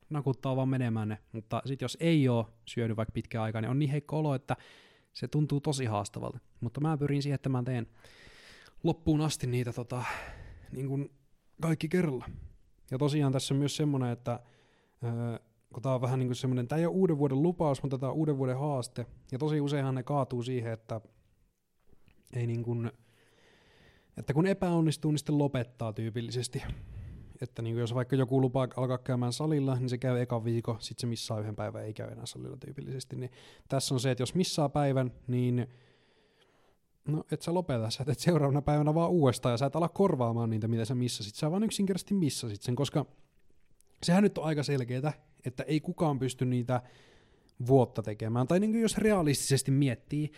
nakuttaa 0.09 0.55
vaan 0.55 0.69
menemään 0.69 1.09
ne. 1.09 1.17
Mutta 1.31 1.61
sitten 1.65 1.83
jos 1.83 1.97
ei 1.99 2.29
ole 2.29 2.45
syönyt 2.65 2.97
vaikka 2.97 3.11
pitkään 3.11 3.43
aikaa, 3.43 3.61
niin 3.61 3.69
on 3.69 3.79
niin 3.79 3.91
heikko 3.91 4.19
olo, 4.19 4.35
että 4.35 4.55
se 5.13 5.27
tuntuu 5.27 5.61
tosi 5.61 5.85
haastavalta. 5.85 6.39
Mutta 6.59 6.81
mä 6.81 6.97
pyrin 6.97 7.23
siihen, 7.23 7.35
että 7.35 7.49
mä 7.49 7.63
teen 7.63 7.87
loppuun 8.83 9.21
asti 9.21 9.47
niitä 9.47 9.73
tota, 9.73 10.03
niin 10.71 10.87
kuin 10.87 11.11
kaikki 11.61 11.89
kerralla. 11.89 12.25
Ja 12.91 12.97
tosiaan 12.97 13.33
tässä 13.33 13.53
on 13.53 13.57
myös 13.57 13.75
semmoinen, 13.75 14.09
että 14.09 14.39
öö, 15.03 15.39
kun 15.73 15.83
tämä 15.83 15.95
on 15.95 16.01
vähän 16.01 16.19
niin 16.19 16.27
kuin 16.27 16.35
semmoinen, 16.35 16.67
tämä 16.67 16.79
ei 16.79 16.85
ole 16.85 16.95
uuden 16.95 17.17
vuoden 17.17 17.43
lupaus, 17.43 17.83
mutta 17.83 17.97
tämä 17.97 18.11
on 18.11 18.17
uuden 18.17 18.37
vuoden 18.37 18.57
haaste. 18.57 19.05
Ja 19.31 19.37
tosi 19.37 19.61
useinhan 19.61 19.95
ne 19.95 20.03
kaatuu 20.03 20.43
siihen, 20.43 20.73
että 20.73 21.01
ei 22.33 22.47
niin 22.47 22.63
kuin, 22.63 22.91
että 24.17 24.33
kun 24.33 24.47
epäonnistuu, 24.47 25.11
niin 25.11 25.19
sitten 25.19 25.37
lopettaa 25.37 25.93
tyypillisesti. 25.93 26.63
Että 27.41 27.61
niin 27.61 27.73
kuin 27.73 27.81
jos 27.81 27.95
vaikka 27.95 28.15
joku 28.15 28.41
lupaa 28.41 28.67
alkaa 28.75 28.97
käymään 28.97 29.33
salilla, 29.33 29.75
niin 29.75 29.89
se 29.89 29.97
käy 29.97 30.21
eka 30.21 30.43
viikko, 30.43 30.77
sitten 30.79 31.01
se 31.01 31.07
missaa 31.07 31.39
yhden 31.39 31.55
päivän, 31.55 31.85
ei 31.85 31.93
käy 31.93 32.11
enää 32.11 32.25
salilla 32.25 32.57
tyypillisesti. 32.57 33.15
Niin 33.15 33.31
tässä 33.67 33.95
on 33.95 33.99
se, 33.99 34.11
että 34.11 34.21
jos 34.21 34.35
missaa 34.35 34.69
päivän, 34.69 35.11
niin 35.27 35.67
no 37.07 37.23
et 37.31 37.41
sä 37.41 37.53
lopeta, 37.53 37.89
sä 37.89 38.05
teet 38.05 38.19
seuraavana 38.19 38.61
päivänä 38.61 38.93
vaan 38.93 39.09
uudestaan 39.09 39.53
ja 39.53 39.57
sä 39.57 39.65
et 39.65 39.75
ala 39.75 39.89
korvaamaan 39.89 40.49
niitä, 40.49 40.67
mitä 40.67 40.85
sä 40.85 40.95
missasit. 40.95 41.35
Sä 41.35 41.51
vaan 41.51 41.63
yksinkertaisesti 41.63 42.13
missasit 42.13 42.61
sen, 42.61 42.75
koska 42.75 43.05
sehän 44.03 44.23
nyt 44.23 44.37
on 44.37 44.43
aika 44.43 44.63
selkeää, 44.63 45.13
että 45.45 45.63
ei 45.63 45.79
kukaan 45.79 46.19
pysty 46.19 46.45
niitä 46.45 46.81
vuotta 47.67 48.03
tekemään. 48.03 48.47
Tai 48.47 48.59
niin 48.59 48.81
jos 48.81 48.97
realistisesti 48.97 49.71
miettii, 49.71 50.31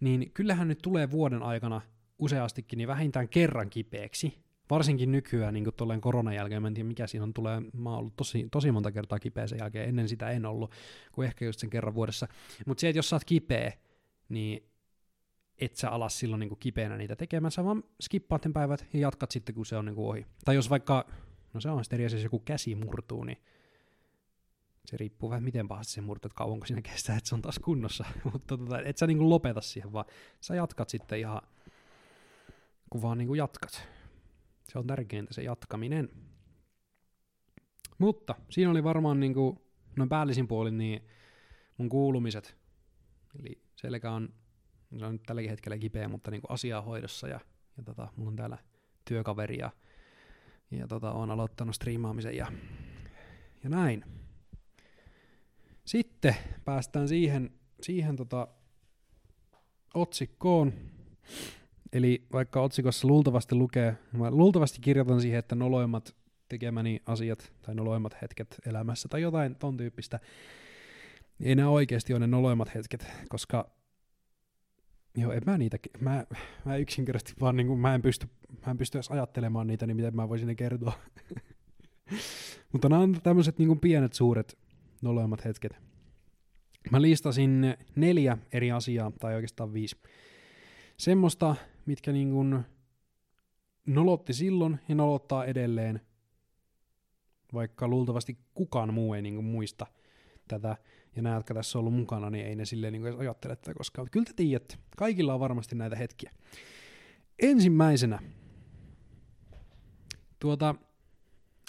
niin 0.00 0.30
kyllähän 0.34 0.68
nyt 0.68 0.78
tulee 0.82 1.10
vuoden 1.10 1.42
aikana 1.42 1.80
useastikin 2.18 2.76
niin 2.76 2.88
vähintään 2.88 3.28
kerran 3.28 3.70
kipeäksi. 3.70 4.47
Varsinkin 4.70 5.12
nykyään 5.12 5.54
niin 5.54 5.74
tuolleen 5.76 6.00
koronan 6.00 6.34
jälkeen, 6.34 6.62
mä 6.62 6.68
en 6.68 6.74
tiedä 6.74 6.88
mikä 6.88 7.06
siinä 7.06 7.24
on, 7.24 7.34
tulee, 7.34 7.60
mä 7.60 7.90
oon 7.90 7.98
ollut 7.98 8.16
tosi, 8.16 8.48
tosi 8.50 8.72
monta 8.72 8.92
kertaa 8.92 9.18
kipeä 9.18 9.46
sen 9.46 9.58
jälkeen, 9.58 9.88
ennen 9.88 10.08
sitä 10.08 10.30
en 10.30 10.46
ollut, 10.46 10.72
kuin 11.12 11.26
ehkä 11.26 11.44
just 11.44 11.60
sen 11.60 11.70
kerran 11.70 11.94
vuodessa. 11.94 12.28
Mutta 12.66 12.80
se, 12.80 12.88
että 12.88 12.98
jos 12.98 13.08
sä 13.08 13.16
oot 13.16 13.24
kipeä, 13.24 13.72
niin 14.28 14.68
et 15.58 15.76
sä 15.76 15.90
alas 15.90 16.18
silloin 16.18 16.40
niin 16.40 16.58
kipeänä 16.60 16.96
niitä 16.96 17.16
tekemään, 17.16 17.50
sä 17.50 17.64
vaan 17.64 17.84
skippaat 18.02 18.44
ne 18.44 18.52
päivät 18.52 18.86
ja 18.92 19.00
jatkat 19.00 19.30
sitten, 19.30 19.54
kun 19.54 19.66
se 19.66 19.76
on 19.76 19.84
niin 19.84 19.98
ohi. 19.98 20.26
Tai 20.44 20.54
jos 20.54 20.70
vaikka, 20.70 21.06
no 21.54 21.60
se 21.60 21.70
on 21.70 21.84
sitten 21.84 21.96
eri 21.96 22.06
asia, 22.06 22.16
jos 22.16 22.24
joku 22.24 22.38
käsi 22.38 22.74
murtuu, 22.74 23.24
niin 23.24 23.38
se 24.84 24.96
riippuu 24.96 25.30
vähän 25.30 25.44
miten 25.44 25.68
pahasti 25.68 25.92
se 25.92 26.00
murtuu, 26.00 26.28
että 26.28 26.36
kauanko 26.38 26.66
siinä 26.66 26.82
kestää, 26.82 27.16
että 27.16 27.28
se 27.28 27.34
on 27.34 27.42
taas 27.42 27.58
kunnossa. 27.58 28.04
Mutta 28.32 28.56
tota, 28.56 28.80
et 28.80 28.98
sä 28.98 29.06
niin 29.06 29.30
lopeta 29.30 29.60
siihen, 29.60 29.92
vaan 29.92 30.04
sä 30.40 30.54
jatkat 30.54 30.88
sitten 30.88 31.18
ihan, 31.18 31.42
kun 32.90 33.02
vaan 33.02 33.18
niin 33.18 33.36
jatkat. 33.36 33.88
Se 34.68 34.78
on 34.78 34.86
tärkeintä 34.86 35.34
se 35.34 35.42
jatkaminen. 35.42 36.08
Mutta 37.98 38.34
siinä 38.50 38.70
oli 38.70 38.84
varmaan 38.84 39.20
niin 39.20 39.34
kuin, 39.34 39.58
noin 39.96 40.08
päällisin 40.08 40.48
puolin 40.48 40.78
niin 40.78 41.06
mun 41.78 41.88
kuulumiset. 41.88 42.56
Eli 43.38 43.62
selkä 43.76 44.12
on 44.12 44.28
se 44.96 45.06
on 45.06 45.12
nyt 45.12 45.22
tälläkin 45.22 45.50
hetkellä 45.50 45.78
kipeä, 45.78 46.08
mutta 46.08 46.30
niin 46.30 46.40
kuin 46.40 46.50
asiaa 46.50 46.82
hoidossa 46.82 47.28
ja, 47.28 47.40
ja 47.76 47.82
tota, 47.82 48.08
mulla 48.16 48.30
on 48.30 48.36
täällä 48.36 48.58
työkaveri 49.04 49.58
ja, 49.58 49.70
ja 50.70 50.88
tota, 50.88 51.12
on 51.12 51.30
aloittanut 51.30 51.74
striimaamisen 51.74 52.36
ja, 52.36 52.52
ja 53.64 53.70
näin. 53.70 54.04
Sitten 55.84 56.36
päästään 56.64 57.08
siihen, 57.08 57.50
siihen 57.82 58.16
tota, 58.16 58.48
otsikkoon. 59.94 60.72
Eli 61.92 62.26
vaikka 62.32 62.60
otsikossa 62.60 63.08
luultavasti 63.08 63.54
lukee, 63.54 63.96
mä 64.12 64.30
luultavasti 64.30 64.80
kirjoitan 64.80 65.20
siihen, 65.20 65.38
että 65.38 65.54
noloimmat 65.54 66.14
tekemäni 66.48 67.02
asiat 67.06 67.52
tai 67.62 67.74
noloimmat 67.74 68.22
hetket 68.22 68.56
elämässä 68.66 69.08
tai 69.08 69.22
jotain 69.22 69.56
ton 69.56 69.76
tyyppistä. 69.76 70.20
Ei 71.40 71.54
nämä 71.54 71.68
oikeasti 71.68 72.12
ole 72.12 72.20
ne 72.20 72.26
noloimmat 72.26 72.74
hetket, 72.74 73.06
koska 73.28 73.70
Joo, 75.16 75.32
en 75.32 75.42
mä 75.46 75.58
niitä, 75.58 75.78
mä, 76.00 76.24
mä 76.64 76.76
yksinkertaisesti 76.76 77.40
vaan 77.40 77.56
niin 77.56 77.66
kuin, 77.66 77.80
mä 77.80 77.94
en 77.94 78.02
pysty, 78.02 78.28
mä 78.66 78.70
en 78.70 78.78
pysty 78.78 78.98
edes 78.98 79.10
ajattelemaan 79.10 79.66
niitä, 79.66 79.86
niin 79.86 79.96
miten 79.96 80.16
mä 80.16 80.28
voisin 80.28 80.48
ne 80.48 80.54
kertoa. 80.54 80.92
Mutta 82.72 82.88
nämä 82.88 83.02
on 83.02 83.20
tämmöiset 83.22 83.58
niin 83.58 83.80
pienet, 83.80 84.12
suuret, 84.12 84.58
noloimmat 85.02 85.44
hetket. 85.44 85.76
Mä 86.90 87.02
listasin 87.02 87.74
neljä 87.96 88.38
eri 88.52 88.72
asiaa, 88.72 89.12
tai 89.20 89.34
oikeastaan 89.34 89.72
viisi. 89.72 89.96
Semmoista, 90.96 91.56
mitkä 91.88 92.12
niin 92.12 92.30
kuin 92.30 92.64
nolotti 93.86 94.32
silloin 94.32 94.80
ja 94.88 94.94
nolottaa 94.94 95.44
edelleen, 95.44 96.00
vaikka 97.52 97.88
luultavasti 97.88 98.38
kukaan 98.54 98.94
muu 98.94 99.14
ei 99.14 99.22
niin 99.22 99.34
kuin 99.34 99.44
muista 99.44 99.86
tätä 100.48 100.76
ja 101.16 101.22
nämä, 101.22 101.36
jotka 101.36 101.54
tässä 101.54 101.78
on 101.78 101.80
ollut 101.80 101.94
mukana, 101.94 102.30
niin 102.30 102.46
ei 102.46 102.56
ne 102.56 102.64
silleen 102.64 102.92
niin 102.92 103.06
edes 103.06 103.18
ajattele 103.18 103.56
tätä 103.56 103.74
koskaan. 103.74 104.04
Mutta 104.04 104.12
kyllä 104.12 104.24
te 104.24 104.32
tiedätte, 104.36 104.78
kaikilla 104.96 105.34
on 105.34 105.40
varmasti 105.40 105.74
näitä 105.74 105.96
hetkiä. 105.96 106.32
Ensimmäisenä, 107.38 108.18
tuota, 110.38 110.74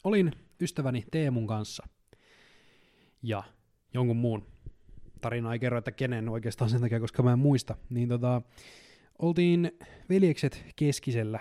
olin 0.03 0.31
ystäväni 0.61 1.05
Teemun 1.11 1.47
kanssa 1.47 1.87
ja 3.23 3.43
jonkun 3.93 4.17
muun 4.17 4.45
tarina 5.21 5.53
ei 5.53 5.59
kerro, 5.59 5.77
että 5.77 5.91
kenen 5.91 6.29
oikeastaan 6.29 6.69
sen 6.69 6.81
takia, 6.81 6.99
koska 6.99 7.23
mä 7.23 7.33
en 7.33 7.39
muista, 7.39 7.75
niin 7.89 8.09
tota, 8.09 8.41
oltiin 9.19 9.71
veljekset 10.09 10.65
keskisellä 10.75 11.39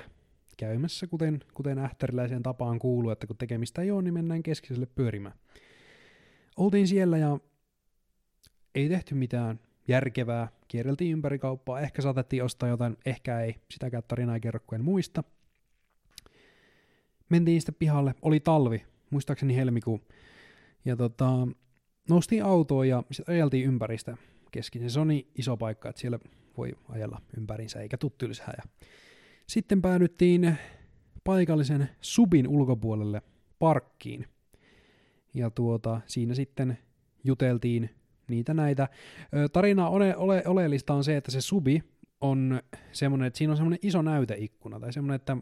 käymässä, 0.57 1.07
kuten, 1.07 1.41
kuten 1.55 1.79
ähtäriläiseen 1.79 2.43
tapaan 2.43 2.79
kuuluu, 2.79 3.11
että 3.11 3.27
kun 3.27 3.37
tekemistä 3.37 3.83
ei 3.83 3.91
ole, 3.91 4.03
niin 4.03 4.15
mennään 4.15 4.43
keskiselle 4.43 4.87
pyörimään. 4.87 5.35
Oltiin 6.57 6.89
siellä 6.89 7.19
ja 7.19 7.39
ei 8.75 8.89
tehty 8.89 9.15
mitään 9.15 9.61
järkevää, 9.89 10.49
kierreltiin 10.69 11.13
ympäri 11.13 11.39
kauppaa, 11.39 11.81
ehkä 11.81 12.03
saatettiin 12.03 12.45
ostaa 12.45 12.69
jotain, 12.69 12.97
ehkä 13.07 13.41
ei, 13.41 13.55
sitäkään 13.71 14.03
tarinaa 14.09 14.35
ei 14.35 14.41
kerro, 14.41 14.61
en 14.73 14.85
muista. 14.85 15.25
Mentiin 17.29 17.61
sitten 17.61 17.75
pihalle, 17.79 18.15
oli 18.23 18.41
talvi, 18.41 18.85
muistaakseni 19.11 19.57
helmikuu, 19.57 20.01
ja 20.85 20.97
tota, 20.97 21.49
noustiin 22.09 22.45
autoon 22.45 22.89
ja 22.89 23.03
sitten 23.11 23.35
ajeltiin 23.35 23.67
ympäristä 23.67 24.17
kesken. 24.51 24.91
Se 24.91 25.01
on 25.01 25.09
niin 25.09 25.31
iso 25.35 25.57
paikka, 25.57 25.89
että 25.89 26.01
siellä 26.01 26.19
voi 26.59 26.73
ajella 26.89 27.23
ympärinsä 27.37 27.81
eikä 27.81 27.97
tylsää. 28.19 28.55
Ja 28.57 28.63
sitten 29.47 29.83
päädyttiin 29.83 30.57
paikallisen 31.25 31.89
subin 32.01 32.49
ulkopuolelle 32.49 33.23
parkkiin. 33.59 34.27
Ja 35.35 35.51
tuota, 35.51 36.01
siinä 36.07 36.35
sitten 36.35 36.79
juteltiin 37.25 37.91
niitä 38.29 38.55
näitä. 38.55 38.89
Tarina 39.53 39.89
ole, 39.89 40.17
ole, 40.17 40.43
oleellista 40.47 40.95
on 40.95 41.05
se, 41.05 41.17
että 41.17 41.31
se 41.31 41.41
subi 41.41 41.83
on 42.21 42.61
semmoinen, 42.93 43.27
että 43.27 43.39
siinä 43.39 43.51
on 43.51 43.57
semmoinen 43.57 43.79
iso 43.83 44.03
näyteikkuna, 44.03 44.81
tai 44.81 44.93
semmoinen, 44.93 45.17
että 45.17 45.37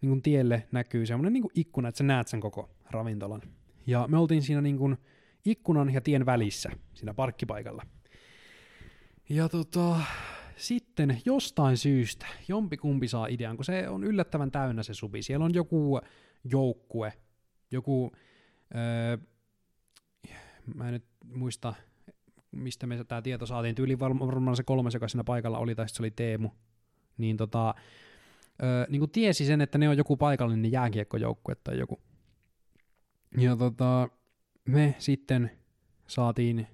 niin 0.00 0.10
kuin 0.10 0.22
tielle 0.22 0.66
näkyy 0.72 1.06
semmoinen 1.06 1.32
niin 1.32 1.42
kuin 1.42 1.52
ikkuna, 1.54 1.88
että 1.88 1.98
sä 1.98 2.04
näet 2.04 2.28
sen 2.28 2.40
koko 2.40 2.70
ravintolan. 2.90 3.42
Ja 3.86 4.06
me 4.08 4.18
oltiin 4.18 4.42
siinä 4.42 4.60
niin 4.60 4.78
kuin 4.78 4.96
ikkunan 5.44 5.94
ja 5.94 6.00
tien 6.00 6.26
välissä, 6.26 6.70
siinä 6.94 7.14
parkkipaikalla. 7.14 7.82
Ja 9.28 9.48
tota, 9.48 10.00
sitten 10.56 11.22
jostain 11.24 11.76
syystä 11.76 12.26
jompikumpi 12.48 13.08
saa 13.08 13.26
idean, 13.26 13.56
kun 13.56 13.64
se 13.64 13.88
on 13.88 14.04
yllättävän 14.04 14.50
täynnä 14.50 14.82
se 14.82 14.94
subi. 14.94 15.22
Siellä 15.22 15.44
on 15.44 15.54
joku 15.54 16.00
joukkue, 16.44 17.12
joku, 17.70 18.12
öö, 18.74 19.18
mä 20.74 20.88
en 20.88 20.92
nyt 20.92 21.04
muista, 21.24 21.74
mistä 22.50 22.86
me 22.86 23.04
tämä 23.04 23.22
tieto 23.22 23.46
saatiin, 23.46 23.74
tyyli 23.74 23.98
varmaan 23.98 24.56
se 24.56 24.62
kolmas, 24.62 24.94
joka 24.94 25.08
siinä 25.08 25.24
paikalla 25.24 25.58
oli, 25.58 25.74
tai 25.74 25.88
se 25.88 26.02
oli 26.02 26.10
Teemu, 26.10 26.50
niin 27.18 27.36
tota, 27.36 27.74
öö, 28.62 28.86
niin 28.88 29.00
kuin 29.00 29.10
tiesi 29.10 29.46
sen, 29.46 29.60
että 29.60 29.78
ne 29.78 29.88
on 29.88 29.96
joku 29.96 30.16
paikallinen 30.16 30.72
jääkiekkojoukkue 30.72 31.54
tai 31.54 31.78
joku. 31.78 32.00
Ja 33.38 33.56
tota, 33.56 34.08
me 34.64 34.94
sitten 34.98 35.50
saatiin 36.06 36.66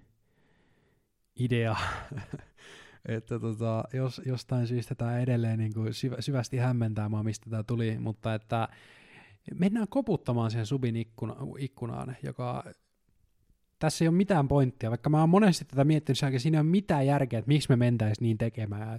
idea, 1.37 1.77
että 3.09 3.39
tota, 3.39 3.85
jos, 3.93 4.21
jostain 4.27 4.67
syystä 4.67 4.95
tämä 4.95 5.19
edelleen 5.19 5.59
niin 5.59 5.75
kuin 5.75 5.89
syv- 5.89 6.21
syvästi 6.21 6.57
hämmentää 6.57 7.09
mua, 7.09 7.23
mistä 7.23 7.51
tämä 7.51 7.63
tuli, 7.63 7.99
mutta 7.99 8.35
että 8.35 8.69
mennään 9.55 9.89
koputtamaan 9.89 10.51
siihen 10.51 10.67
subin 10.67 10.97
ikkuna, 10.97 11.37
ikkunaan, 11.59 12.17
joka 12.23 12.65
tässä 13.79 14.05
ei 14.05 14.09
ole 14.09 14.17
mitään 14.17 14.49
pointtia, 14.49 14.91
vaikka 14.91 15.11
mä 15.11 15.21
oon 15.21 15.29
monesti 15.29 15.65
tätä 15.65 15.85
miettinyt, 15.85 16.23
että 16.23 16.39
siinä 16.39 16.59
ei 16.59 16.61
ole 16.61 16.71
mitään 16.71 17.07
järkeä, 17.07 17.39
että 17.39 17.49
miksi 17.49 17.69
me 17.69 17.77
mentäisiin 17.77 18.25
niin 18.25 18.39
tekemään. 18.39 18.99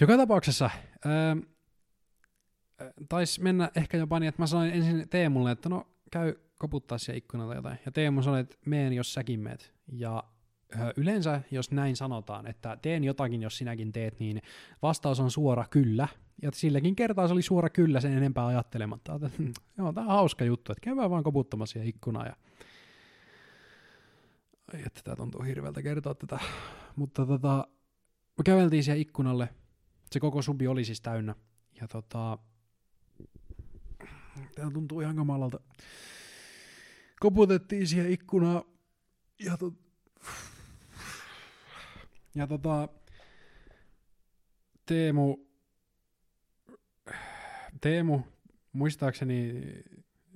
Joka 0.00 0.16
tapauksessa 0.16 0.70
öö, 1.06 1.36
taisi 3.08 3.42
mennä 3.42 3.70
ehkä 3.76 3.96
jopa 3.96 4.20
niin, 4.20 4.28
että 4.28 4.42
mä 4.42 4.46
sanoin 4.46 4.70
ensin 4.70 5.08
Teemulle, 5.08 5.50
että 5.50 5.68
no 5.68 5.86
käy 6.10 6.34
koputtaa 6.58 6.98
siellä 6.98 7.18
ikkunalta 7.18 7.54
jotain. 7.54 7.78
Ja 7.86 7.92
Teemu 7.92 8.22
sanoi, 8.22 8.40
että 8.40 8.56
meen 8.66 8.92
jos 8.92 9.14
säkin 9.14 9.40
meet. 9.40 9.74
Ja 9.92 10.24
yleensä, 10.96 11.40
jos 11.50 11.70
näin 11.70 11.96
sanotaan, 11.96 12.46
että 12.46 12.78
teen 12.82 13.04
jotakin, 13.04 13.42
jos 13.42 13.58
sinäkin 13.58 13.92
teet, 13.92 14.20
niin 14.20 14.42
vastaus 14.82 15.20
on 15.20 15.30
suora 15.30 15.64
kyllä. 15.70 16.08
Ja 16.42 16.50
silläkin 16.54 16.96
kertaa 16.96 17.26
se 17.26 17.32
oli 17.32 17.42
suora 17.42 17.70
kyllä 17.70 18.00
sen 18.00 18.12
enempää 18.12 18.46
ajattelematta. 18.46 19.14
Että, 19.14 19.30
hm, 19.38 19.50
joo, 19.78 19.92
tämä 19.92 20.06
on 20.06 20.12
hauska 20.12 20.44
juttu, 20.44 20.72
että 20.72 20.80
käydään 20.80 21.10
vaan 21.10 21.24
koputtamassa 21.24 21.72
siihen 21.72 21.88
ikkunaan. 21.88 22.26
Ja... 22.26 22.36
Ai, 24.74 24.82
että 24.86 25.00
tämä 25.04 25.16
tuntuu 25.16 25.42
hirveältä 25.42 25.82
kertoa 25.82 26.14
tätä. 26.14 26.38
Mutta 26.96 27.26
tota, 27.26 27.68
me 28.38 28.44
käveltiin 28.44 28.84
siihen 28.84 29.00
ikkunalle. 29.00 29.48
Se 30.10 30.20
koko 30.20 30.42
subi 30.42 30.66
oli 30.66 30.84
siis 30.84 31.00
täynnä. 31.00 31.34
Ja 31.80 31.88
tota, 31.88 32.38
tämä 34.54 34.70
tuntuu 34.70 35.00
ihan 35.00 35.16
kamalalta. 35.16 35.60
Koputettiin 37.20 37.86
siihen 37.86 38.10
ikkunaan. 38.10 38.62
Ja 39.38 39.56
to, 39.56 39.72
ja 42.34 42.46
tota, 42.46 42.88
Teemu, 44.86 45.36
Teemu 47.80 48.20
muistaakseni 48.72 49.62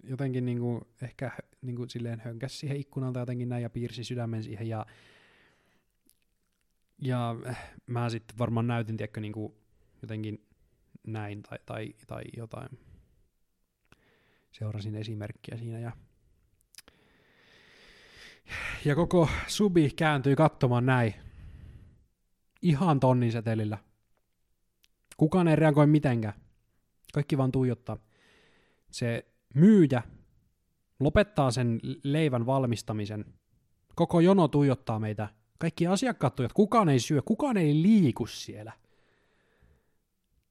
jotenkin 0.02 0.44
niinku, 0.44 0.88
ehkä 1.02 1.32
niinku 1.62 1.86
silleen 1.88 2.20
hönkäs 2.20 2.60
siihen 2.60 2.76
ikkunalta 2.76 3.20
jotenkin 3.20 3.48
näin 3.48 3.62
ja 3.62 3.70
piirsi 3.70 4.04
sydämen 4.04 4.42
siihen 4.42 4.68
ja, 4.68 4.86
ja 6.98 7.36
mä 7.86 8.10
sitten 8.10 8.38
varmaan 8.38 8.66
näytin, 8.66 8.96
tiedätkö, 8.96 9.20
niinku 9.20 9.58
jotenkin 10.02 10.46
näin 11.06 11.42
tai, 11.42 11.58
tai, 11.66 11.94
tai 12.06 12.22
jotain. 12.36 12.68
Seurasin 14.52 14.94
esimerkkiä 14.94 15.56
siinä 15.56 15.78
ja 15.78 15.92
ja 18.84 18.94
koko 18.94 19.28
subi 19.46 19.90
kääntyi 19.90 20.36
katsomaan 20.36 20.86
näin. 20.86 21.14
Ihan 22.62 23.00
tonnin 23.00 23.32
setelillä. 23.32 23.78
Kukaan 25.16 25.48
ei 25.48 25.56
reagoi 25.56 25.86
mitenkään. 25.86 26.34
Kaikki 27.12 27.38
vaan 27.38 27.52
tuijottaa. 27.52 27.96
Se 28.90 29.26
myyjä 29.54 30.02
lopettaa 31.00 31.50
sen 31.50 31.80
leivän 32.02 32.46
valmistamisen. 32.46 33.24
Koko 33.94 34.20
jono 34.20 34.48
tuijottaa 34.48 34.98
meitä. 34.98 35.28
Kaikki 35.58 35.86
asiakkaat 35.86 36.34
tuijot. 36.34 36.52
Kukaan 36.52 36.88
ei 36.88 37.00
syö, 37.00 37.22
kukaan 37.22 37.56
ei 37.56 37.82
liiku 37.82 38.26
siellä. 38.26 38.72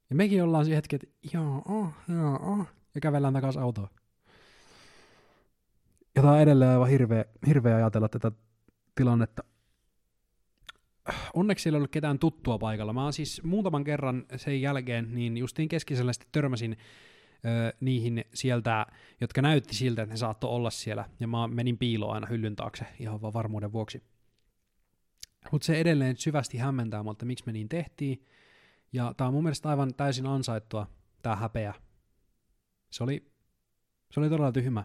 Ja 0.09 0.15
mekin 0.15 0.43
ollaan 0.43 0.65
siihen 0.65 0.77
hetki, 0.77 0.95
että 0.95 1.07
joo, 1.33 1.61
oh, 1.65 1.89
joo, 2.15 2.35
oh, 2.35 2.67
ja 2.95 3.01
kävellään 3.01 3.33
takaisin 3.33 3.61
autoon. 3.61 3.87
Ja 6.15 6.21
tämä 6.21 6.33
on 6.33 6.39
edelleen 6.39 6.71
aivan 6.71 6.89
hirveä, 6.89 7.25
hirveä 7.47 7.75
ajatella 7.75 8.09
tätä 8.09 8.31
tilannetta. 8.95 9.43
Onneksi 11.33 11.63
siellä 11.63 11.75
ei 11.75 11.79
ollut 11.79 11.91
ketään 11.91 12.19
tuttua 12.19 12.57
paikalla. 12.57 12.93
Mä 12.93 13.03
oon 13.03 13.13
siis 13.13 13.43
muutaman 13.43 13.83
kerran 13.83 14.25
sen 14.35 14.61
jälkeen, 14.61 15.15
niin 15.15 15.37
justiin 15.37 15.69
keskisellä 15.69 16.13
sitten 16.13 16.29
törmäsin 16.31 16.77
ö, 17.45 17.73
niihin 17.79 18.25
sieltä, 18.33 18.85
jotka 19.21 19.41
näytti 19.41 19.75
siltä, 19.75 20.01
että 20.01 20.13
ne 20.13 20.17
saattoi 20.17 20.49
olla 20.49 20.69
siellä. 20.69 21.09
Ja 21.19 21.27
mä 21.27 21.47
menin 21.47 21.77
piiloon 21.77 22.13
aina 22.13 22.27
hyllyn 22.27 22.55
taakse 22.55 22.85
ihan 22.99 23.21
vaan 23.21 23.33
varmuuden 23.33 23.71
vuoksi. 23.71 24.03
Mutta 25.51 25.65
se 25.65 25.79
edelleen 25.79 26.17
syvästi 26.17 26.57
hämmentää 26.57 27.03
mutta 27.03 27.25
miksi 27.25 27.45
me 27.45 27.51
niin 27.51 27.69
tehtiin. 27.69 28.25
Ja 28.93 29.13
tää 29.17 29.27
on 29.27 29.33
mun 29.33 29.43
mielestä 29.43 29.69
aivan 29.69 29.93
täysin 29.93 30.25
ansaittua, 30.25 30.87
tää 31.21 31.35
häpeä. 31.35 31.73
Se 32.89 33.03
oli, 33.03 33.31
se 34.11 34.19
oli 34.19 34.29
todella 34.29 34.51
tyhmä. 34.51 34.83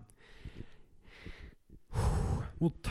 Mutta 2.61 2.91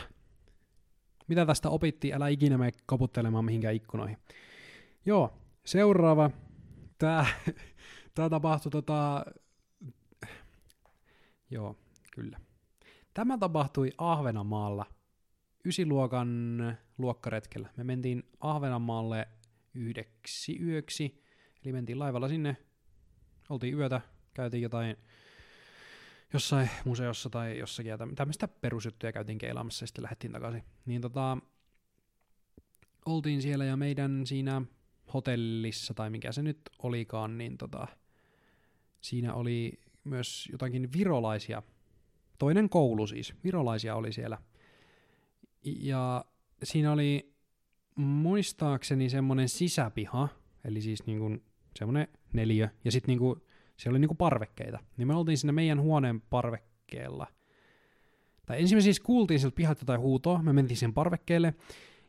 mitä 1.32 1.46
tästä 1.46 1.70
opittiin, 1.70 2.14
älä 2.14 2.28
ikinä 2.28 2.58
mene 2.58 2.72
koputtelemaan 2.86 3.44
mihinkään 3.44 3.74
ikkunoihin. 3.74 4.16
Joo, 5.06 5.32
seuraava. 5.64 6.30
Tää, 6.98 7.26
tää 8.14 8.30
tapahtui 8.30 8.70
tota... 8.72 9.24
Joo, 11.50 11.76
kyllä. 12.14 12.40
Tämä 13.14 13.38
tapahtui 13.38 13.90
Ahvenanmaalla 13.98 14.86
ysiluokan 15.64 16.58
luokkaretkellä. 16.98 17.68
Me 17.76 17.84
mentiin 17.84 18.22
Ahvenanmaalle 18.40 19.28
yhdeksi 19.74 20.62
yöksi, 20.62 21.24
eli 21.64 21.72
mentiin 21.72 21.98
laivalla 21.98 22.28
sinne, 22.28 22.56
oltiin 23.48 23.74
yötä, 23.74 24.00
käytiin 24.34 24.62
jotain 24.62 24.96
jossain 26.32 26.70
museossa 26.84 27.30
tai 27.30 27.58
jossakin, 27.58 27.90
ja 27.90 27.98
tämmöistä 28.14 28.48
perusjuttuja 28.48 29.12
käytiin 29.12 29.38
keilaamassa 29.38 29.82
ja 29.82 29.86
sitten 29.86 30.02
lähdettiin 30.02 30.32
takaisin. 30.32 30.64
Niin 30.86 31.00
tota, 31.00 31.38
oltiin 33.06 33.42
siellä 33.42 33.64
ja 33.64 33.76
meidän 33.76 34.26
siinä 34.26 34.62
hotellissa, 35.14 35.94
tai 35.94 36.10
mikä 36.10 36.32
se 36.32 36.42
nyt 36.42 36.60
olikaan, 36.78 37.38
niin 37.38 37.58
tota, 37.58 37.86
siinä 39.00 39.34
oli 39.34 39.80
myös 40.04 40.48
jotakin 40.52 40.92
virolaisia, 40.92 41.62
toinen 42.38 42.68
koulu 42.68 43.06
siis, 43.06 43.34
virolaisia 43.44 43.94
oli 43.94 44.12
siellä. 44.12 44.38
Ja 45.64 46.24
siinä 46.62 46.92
oli 46.92 47.34
muistaakseni 47.94 49.10
semmoinen 49.10 49.48
sisäpiha, 49.48 50.28
eli 50.64 50.80
siis 50.80 51.06
niin 51.06 51.44
semmoinen 51.78 52.08
neliö, 52.32 52.68
ja 52.84 52.92
sitten 52.92 53.18
niin 53.18 53.42
siellä 53.76 53.94
oli 53.94 54.00
niinku 54.00 54.14
parvekkeita. 54.14 54.78
Niin 54.96 55.08
me 55.08 55.14
oltiin 55.14 55.38
siinä 55.38 55.52
meidän 55.52 55.80
huoneen 55.80 56.20
parvekkeella. 56.20 57.26
Tai 58.46 58.60
ensin 58.60 58.82
siis 58.82 59.00
kuultiin 59.00 59.40
sieltä 59.40 59.54
pihalta 59.54 59.80
jotain 59.82 60.00
huutoa, 60.00 60.42
me 60.42 60.52
mentiin 60.52 60.76
sen 60.76 60.94
parvekkeelle, 60.94 61.54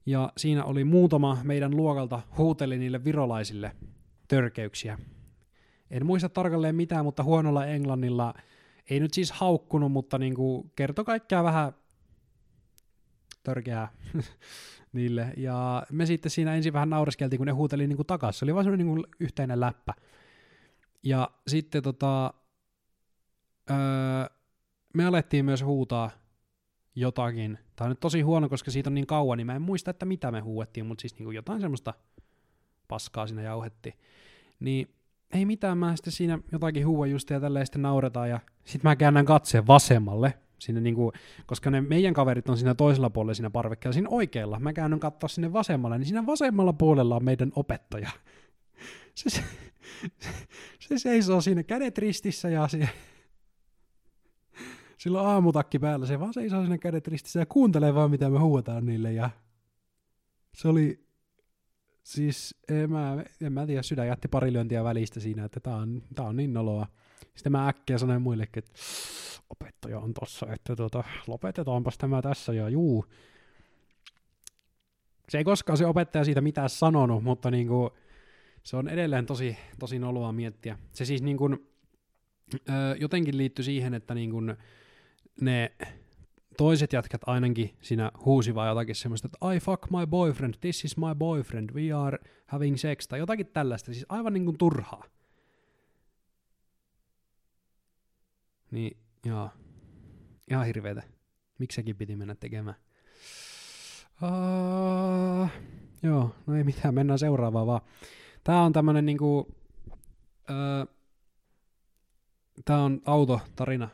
ja 0.06 0.34
siinä 0.38 0.64
oli 0.64 0.84
muutama 0.84 1.38
meidän 1.44 1.78
luokalta 1.78 2.22
huuteli 2.38 2.78
niille 2.78 3.04
virolaisille 3.04 3.72
törkeyksiä. 4.28 5.00
En 5.92 6.06
muista 6.06 6.30
tarkalleen 6.30 6.76
mitään, 6.76 7.06
mutta 7.06 7.24
huonolla 7.24 7.66
englannilla 7.66 8.34
ei 8.90 9.00
nyt 9.00 9.14
siis 9.14 9.32
haukkunut, 9.32 9.92
mutta 9.92 10.18
niinku 10.18 10.72
kertoi 10.76 11.06
kaikkea 11.06 11.44
vähän 11.44 11.74
törkeää 13.44 13.88
niille. 14.94 15.34
Ja 15.38 15.84
me 15.92 16.06
sitten 16.06 16.30
siinä 16.30 16.56
ensin 16.56 16.74
vähän 16.74 16.90
naureskeltiin, 16.90 17.38
kun 17.38 17.48
ne 17.48 17.52
huuteli 17.52 17.88
niinku 17.88 18.04
takaisin. 18.04 18.40
Se 18.40 18.46
oli 18.46 18.54
vaan 18.54 18.66
semmoinen 18.66 18.88
niinku 18.88 19.08
yhteinen 19.20 19.60
läppä. 19.60 19.94
Ja 21.04 21.30
sitten 21.48 21.84
tota, 21.84 22.34
öö, 23.70 23.76
me 24.94 25.06
alettiin 25.06 25.46
myös 25.46 25.64
huutaa 25.64 26.12
jotakin. 26.96 27.60
Tämä 27.76 27.86
on 27.86 27.90
nyt 27.90 28.00
tosi 28.00 28.22
huono, 28.22 28.50
koska 28.50 28.72
siitä 28.72 28.90
on 28.90 28.94
niin 28.94 29.08
kauan, 29.08 29.38
niin 29.38 29.46
mä 29.46 29.56
en 29.56 29.62
muista, 29.62 29.92
että 29.92 30.06
mitä 30.06 30.32
me 30.32 30.40
huuettiin, 30.40 30.86
mutta 30.86 31.02
siis 31.02 31.16
niin 31.18 31.24
kuin 31.24 31.36
jotain 31.36 31.62
semmoista 31.62 31.94
paskaa 32.88 33.28
siinä 33.28 33.42
jauhetti. 33.42 33.96
Niin 34.60 34.96
ei 35.34 35.46
mitään, 35.46 35.78
mä 35.78 35.96
sitten 35.96 36.14
siinä 36.14 36.40
jotakin 36.52 36.88
huua 36.88 37.08
just 37.08 37.30
ja 37.30 37.40
tälleen 37.40 37.66
sitten 37.66 37.82
nauretaan 37.82 38.30
ja 38.30 38.40
sitten 38.66 38.90
mä 38.90 38.96
käännän 38.96 39.26
katseen 39.26 39.68
vasemmalle. 39.68 40.34
Sinne 40.60 40.82
niinku, 40.82 41.12
koska 41.46 41.70
ne 41.70 41.82
meidän 41.82 42.14
kaverit 42.14 42.50
on 42.50 42.58
siinä 42.58 42.76
toisella 42.76 43.10
puolella 43.10 43.34
siinä 43.34 43.50
parvekkeella, 43.50 43.94
siinä 43.94 44.10
oikealla. 44.10 44.60
Mä 44.60 44.74
käännyn 44.74 45.00
katsoa 45.00 45.28
sinne 45.28 45.54
vasemmalle, 45.54 45.98
niin 45.98 46.06
siinä 46.06 46.26
vasemmalla 46.26 46.74
puolella 46.74 47.16
on 47.16 47.24
meidän 47.24 47.52
opettaja. 47.56 48.10
Se, 49.16 49.44
se 50.80 51.00
seisoo 51.00 51.42
siinä 51.42 51.64
kädet 51.64 51.98
ristissä 51.98 52.50
ja 52.50 52.68
se, 52.68 52.90
sillä 54.98 55.22
on 55.22 55.28
aamutakki 55.28 55.80
päällä. 55.80 56.06
Se 56.06 56.20
vaan 56.20 56.34
seisoo 56.34 56.62
siinä 56.62 56.78
kädet 56.78 57.08
ristissä 57.08 57.40
ja 57.40 57.46
kuuntelee 57.46 57.94
vaan, 57.96 58.12
mitä 58.12 58.30
me 58.30 58.40
huuataan 58.40 58.86
niille. 58.86 59.14
Ja 59.14 59.30
se 60.54 60.68
oli, 60.68 61.06
siis 62.04 62.56
en 62.70 62.92
mä, 62.92 63.24
en 63.42 63.54
mä 63.54 63.66
tiedä, 63.66 63.84
sydän 63.84 64.08
jätti 64.08 64.28
pari 64.28 64.54
lyöntiä 64.54 64.84
välistä 64.84 65.20
siinä, 65.20 65.46
että 65.46 65.60
tää 65.60 65.76
on, 65.76 66.02
tää 66.16 66.26
on 66.26 66.36
niin 66.36 66.54
noloa. 66.54 66.88
Sitten 67.36 67.52
mä 67.52 67.68
äkkiä 67.68 67.98
sanoin 67.98 68.22
muillekin, 68.22 68.64
että 68.64 68.74
opettaja 69.50 70.00
on 70.00 70.14
tossa, 70.14 70.48
että 70.54 70.76
tota, 70.76 71.04
lopetetaanpas 71.28 71.98
tämä 71.98 72.22
tässä 72.22 72.54
ja 72.54 72.70
juu. 72.70 73.06
Se 75.30 75.38
ei 75.38 75.44
koskaan 75.44 75.78
se 75.78 75.86
opettaja 75.86 76.24
siitä 76.24 76.42
mitään 76.42 76.70
sanonut, 76.70 77.24
mutta 77.24 77.52
niinku, 77.52 77.92
se 78.64 78.78
on 78.78 78.88
edelleen 78.90 79.26
tosi, 79.26 79.58
tosi 79.80 80.00
noloa 80.00 80.32
miettiä. 80.32 80.78
Se 80.92 81.06
siis 81.06 81.22
niinku, 81.22 81.50
ö, 82.54 82.96
jotenkin 83.00 83.38
liittyy 83.38 83.66
siihen, 83.66 83.94
että 83.94 84.14
niinku, 84.14 84.42
ne 85.42 85.72
toiset 86.58 86.94
jätkät 86.94 87.22
ainakin 87.26 87.78
siinä 87.82 88.12
huusivat 88.26 88.68
jotakin 88.68 88.96
semmoista, 88.96 89.28
että 89.28 89.54
I 89.54 89.60
fuck 89.60 89.90
my 89.90 90.08
boyfriend, 90.08 90.54
this 90.62 90.86
is 90.86 90.98
my 90.98 91.16
boyfriend, 91.16 91.70
we 91.74 91.92
are 91.92 92.18
having 92.48 92.78
sex, 92.78 93.08
tai 93.08 93.20
jotakin 93.20 93.48
tällaista, 93.48 93.94
siis 93.94 94.06
aivan 94.10 94.34
niin 94.34 94.46
kuin 94.46 94.58
turhaa. 94.58 95.04
Niin, 98.72 98.98
joo. 99.26 99.50
Ihan 100.52 100.66
hirveetä. 100.66 101.04
Miksi 101.60 101.76
sekin 101.76 101.96
piti 101.96 102.16
mennä 102.16 102.36
tekemään? 102.36 102.76
Uh, 104.22 105.50
joo, 106.04 106.36
no 106.48 106.56
ei 106.56 106.64
mitään, 106.64 106.94
mennään 106.94 107.20
seuraavaan 107.20 107.68
vaan. 107.68 107.82
Tää 108.44 108.62
on 108.62 108.74
tämmönen 108.74 109.06
niinku... 109.06 109.40
Uh, 110.50 110.94
tää 112.66 112.82
on 112.82 113.02
autotarina. 113.06 113.90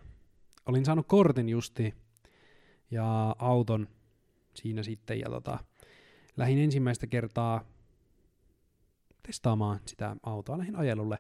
Olin 0.65 0.85
saanut 0.85 1.07
kortin 1.07 1.49
justi 1.49 1.93
ja 2.91 3.35
auton 3.39 3.87
siinä 4.53 4.83
sitten 4.83 5.19
ja 5.19 5.29
tota, 5.29 5.59
lähdin 6.37 6.59
ensimmäistä 6.59 7.07
kertaa 7.07 7.63
testaamaan 9.27 9.79
sitä 9.85 10.15
autoa, 10.23 10.57
lähdin 10.57 10.75
ajelulle. 10.75 11.17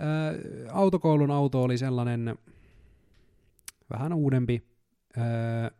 Ö, 0.00 0.70
autokoulun 0.72 1.30
auto 1.30 1.62
oli 1.62 1.78
sellainen 1.78 2.38
vähän 3.90 4.12
uudempi. 4.12 4.62
Öö, 5.16 5.70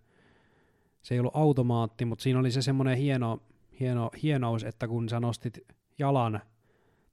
se 1.02 1.14
ei 1.14 1.18
ollut 1.18 1.36
automaatti, 1.36 2.04
mutta 2.04 2.22
siinä 2.22 2.38
oli 2.38 2.50
se 2.50 2.62
semmoinen 2.62 2.96
hieno, 2.96 3.42
hieno, 3.80 4.10
hienous, 4.22 4.64
että 4.64 4.88
kun 4.88 5.08
sä 5.08 5.20
nostit 5.20 5.58
jalan 5.98 6.40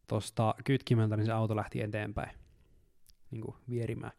tuosta 0.10 0.56
kytkimeltä, 0.64 1.18
niin 1.18 1.26
se 1.26 1.32
auto 1.32 1.56
lähti 1.56 1.82
eteenpäin 1.82 2.32
niin 3.32 3.42
kuin 3.42 3.56
vierimään. 3.70 4.12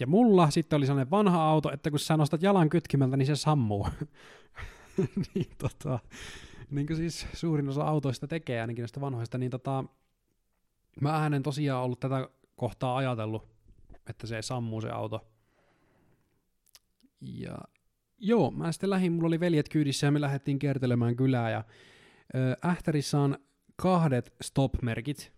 Ja 0.00 0.06
mulla 0.06 0.50
sitten 0.50 0.76
oli 0.76 0.86
sellainen 0.86 1.10
vanha 1.10 1.48
auto, 1.48 1.72
että 1.72 1.90
kun 1.90 1.98
sä 1.98 2.16
nostat 2.16 2.42
jalan 2.42 2.68
kytkimeltä, 2.68 3.16
niin 3.16 3.26
se 3.26 3.36
sammuu. 3.36 3.88
niin, 5.34 5.50
tota, 5.58 5.98
niin 6.70 6.86
kuin 6.86 6.96
siis 6.96 7.26
suurin 7.32 7.68
osa 7.68 7.82
autoista 7.82 8.26
tekee, 8.26 8.60
ainakin 8.60 8.82
näistä 8.82 9.00
vanhoista, 9.00 9.38
niin 9.38 9.50
tota, 9.50 9.84
mä 11.00 11.26
en 11.26 11.42
tosiaan 11.42 11.84
ollut 11.84 12.00
tätä 12.00 12.28
kohtaa 12.56 12.96
ajatellut, 12.96 13.48
että 14.10 14.26
se 14.26 14.42
sammuu 14.42 14.80
se 14.80 14.90
auto. 14.90 15.26
Ja 17.20 17.58
joo, 18.18 18.50
mä 18.50 18.72
sitten 18.72 18.90
lähdin, 18.90 19.12
mulla 19.12 19.26
oli 19.26 19.40
veljet 19.40 19.68
kyydissä 19.68 20.06
ja 20.06 20.10
me 20.10 20.20
lähdettiin 20.20 20.58
kiertelemään 20.58 21.16
kylää 21.16 21.50
ja 21.50 21.64
ö, 22.34 22.56
Ähtärissä 22.64 23.20
on 23.20 23.38
kahdet 23.76 24.34
stop-merkit, 24.42 25.32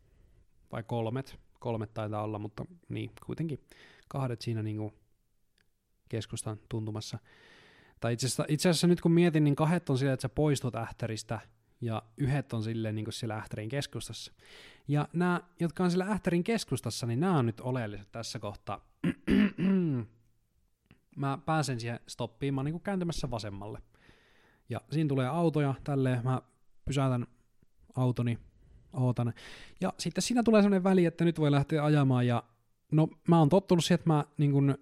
vai 0.73 0.83
kolmet, 0.83 1.39
kolmet 1.59 1.95
taitaa 1.95 2.23
olla, 2.23 2.39
mutta 2.39 2.65
niin, 2.89 3.11
kuitenkin 3.27 3.61
kahdet 4.09 4.41
siinä 4.41 4.63
niinku 4.63 4.95
keskustan 6.09 6.59
tuntumassa. 6.69 7.19
Tai 8.01 8.13
itse 8.13 8.27
asiassa, 8.27 8.45
itse 8.49 8.69
asiassa 8.69 8.87
nyt 8.87 9.01
kun 9.01 9.13
mietin, 9.13 9.45
niin 9.45 9.57
kahdet 9.57 9.91
on 9.91 9.99
sillä, 9.99 10.13
että 10.13 10.23
sä 10.23 10.29
poistut 10.29 10.75
Ähtäristä 10.75 11.41
ja 11.81 12.03
yhdet 12.17 12.53
on 12.53 12.63
silleen 12.63 12.95
niin 12.95 13.13
siellä 13.13 13.37
Ähtärin 13.37 13.69
keskustassa. 13.69 14.33
Ja 14.89 15.09
nämä, 15.13 15.41
jotka 15.61 15.85
on 15.85 15.91
siellä 15.91 16.07
Ähtärin 16.07 16.45
keskustassa, 16.45 17.07
niin 17.07 17.21
nämä 17.21 17.39
on 17.39 17.47
nyt 17.47 17.61
oleelliset 17.61 18.13
tässä 18.13 18.39
kohtaa. 18.39 18.89
mä 21.17 21.39
pääsen 21.47 21.81
siihen 21.81 22.01
stoppiin, 22.07 22.55
mä 22.55 22.59
oon 22.59 22.65
niin 22.65 22.81
kääntymässä 22.81 23.31
vasemmalle. 23.31 23.83
Ja 24.69 24.81
siinä 24.91 25.09
tulee 25.09 25.29
autoja, 25.29 25.75
tälleen 25.85 26.25
mä 26.25 26.43
pysäytän 26.85 27.27
autoni, 27.99 28.39
ootan. 28.93 29.33
Ja 29.81 29.93
sitten 29.99 30.23
siinä 30.23 30.43
tulee 30.43 30.63
sellainen 30.63 30.85
väli, 30.85 31.05
että 31.05 31.25
nyt 31.25 31.41
voi 31.41 31.51
lähteä 31.51 31.85
ajamaan 31.85 32.27
ja 32.27 32.43
no 32.93 33.09
mä 33.29 33.39
oon 33.39 33.49
tottunut 33.49 33.85
siihen, 33.85 33.95
että 33.95 34.11
mä 34.11 34.25
niin 34.39 34.53
kun, 34.53 34.79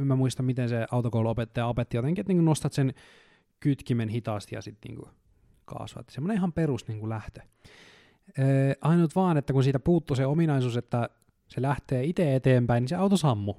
mä 0.00 0.16
muistan 0.16 0.46
miten 0.46 0.68
se 0.68 0.86
autokouluopettaja 0.90 1.66
opetti 1.66 1.96
jotenkin, 1.96 2.22
että 2.22 2.32
niin 2.32 2.44
nostat 2.44 2.72
sen 2.72 2.94
kytkimen 3.60 4.08
hitaasti 4.08 4.54
ja 4.54 4.62
sitten 4.62 4.94
niin 4.94 5.08
kaasua. 5.64 6.04
Semmoinen 6.10 6.36
ihan 6.36 6.52
perus 6.52 6.88
niin 6.88 7.08
lähtö. 7.08 7.40
Ainut 8.80 9.16
vaan, 9.16 9.36
että 9.36 9.52
kun 9.52 9.64
siitä 9.64 9.78
puuttuu 9.78 10.16
se 10.16 10.26
ominaisuus, 10.26 10.76
että 10.76 11.08
se 11.48 11.62
lähtee 11.62 12.04
itse 12.04 12.34
eteenpäin, 12.34 12.82
niin 12.82 12.88
se 12.88 12.96
auto 12.96 13.16
sammu. 13.16 13.54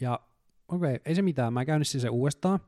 Ja 0.00 0.20
okei, 0.68 0.94
okay, 0.94 0.98
ei 1.04 1.14
se 1.14 1.22
mitään, 1.22 1.52
mä 1.52 1.64
käynnistin 1.64 2.00
se 2.00 2.08
uudestaan, 2.08 2.60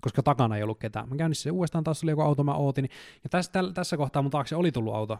koska 0.00 0.22
takana 0.22 0.56
ei 0.56 0.62
ollut 0.62 0.78
ketään. 0.78 1.08
Mä 1.08 1.16
käynnistin 1.16 1.42
se 1.42 1.50
uudestaan, 1.50 1.84
taas 1.84 2.00
tuli 2.00 2.10
joku 2.10 2.22
auto, 2.22 2.44
mä 2.44 2.54
ootin. 2.54 2.88
Ja 3.24 3.30
tässä, 3.30 3.52
täl, 3.52 3.70
tässä 3.70 3.96
kohtaa 3.96 4.22
mun 4.22 4.30
taakse 4.30 4.56
oli 4.56 4.72
tullut 4.72 4.94
auto. 4.94 5.18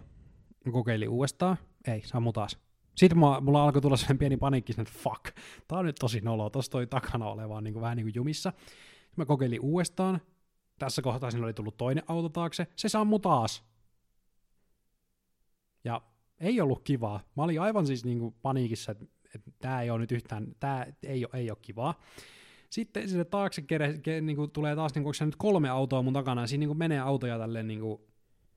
Mä 0.64 0.72
kokeilin 0.72 1.08
uudestaan, 1.08 1.56
ei, 1.86 2.02
sammu 2.06 2.32
taas. 2.32 2.58
Sitten 2.96 3.18
mulla, 3.18 3.40
mulla 3.40 3.64
alkoi 3.64 3.82
tulla 3.82 3.96
sellainen 3.96 4.18
pieni 4.18 4.36
paniikki, 4.36 4.72
että 4.78 4.92
fuck, 4.98 5.24
tää 5.68 5.78
on 5.78 5.84
nyt 5.84 5.96
tosi 6.00 6.20
nolo, 6.20 6.50
tossa 6.50 6.70
toi 6.70 6.86
takana 6.86 7.26
oleva 7.26 7.60
niin 7.60 7.72
kuin, 7.72 7.82
vähän 7.82 7.96
niin 7.96 8.04
kuin 8.04 8.14
jumissa. 8.14 8.52
Mä 9.16 9.24
kokeilin 9.24 9.60
uudestaan, 9.60 10.20
tässä 10.78 11.02
kohtaa 11.02 11.30
siinä 11.30 11.46
oli 11.46 11.54
tullut 11.54 11.76
toinen 11.76 12.04
auto 12.06 12.28
taakse, 12.28 12.66
se 12.76 12.88
sammu 12.88 13.18
taas. 13.18 13.64
Ja 15.84 16.02
ei 16.40 16.60
ollut 16.60 16.82
kivaa. 16.84 17.20
Mä 17.36 17.42
olin 17.42 17.60
aivan 17.60 17.86
siis 17.86 18.04
niin 18.04 18.18
kuin 18.18 18.34
paniikissa, 18.42 18.92
että 18.92 19.04
että 19.34 19.50
tämä 19.58 19.82
ei 19.82 19.90
ole 19.90 19.98
nyt 19.98 20.12
yhtään, 20.12 20.46
tämä 20.60 20.86
ei 21.02 21.24
ole, 21.24 21.40
ei 21.40 21.50
ole 21.50 21.58
kivaa. 21.62 21.94
Sitten 22.70 23.08
sinne 23.08 23.24
taakse 23.24 23.62
kere, 23.62 23.98
ke, 23.98 24.20
niin 24.20 24.36
kuin 24.36 24.50
tulee 24.50 24.76
taas, 24.76 24.94
niin 24.94 25.02
kuin, 25.02 25.14
nyt 25.20 25.36
kolme 25.36 25.68
autoa 25.68 26.02
mun 26.02 26.12
takana, 26.12 26.40
ja 26.40 26.46
siinä 26.46 26.60
niin 26.60 26.68
kuin 26.68 26.78
menee 26.78 27.00
autoja 27.00 27.38
tälleen 27.38 27.66
niin 27.66 27.80
kuin, 27.80 28.00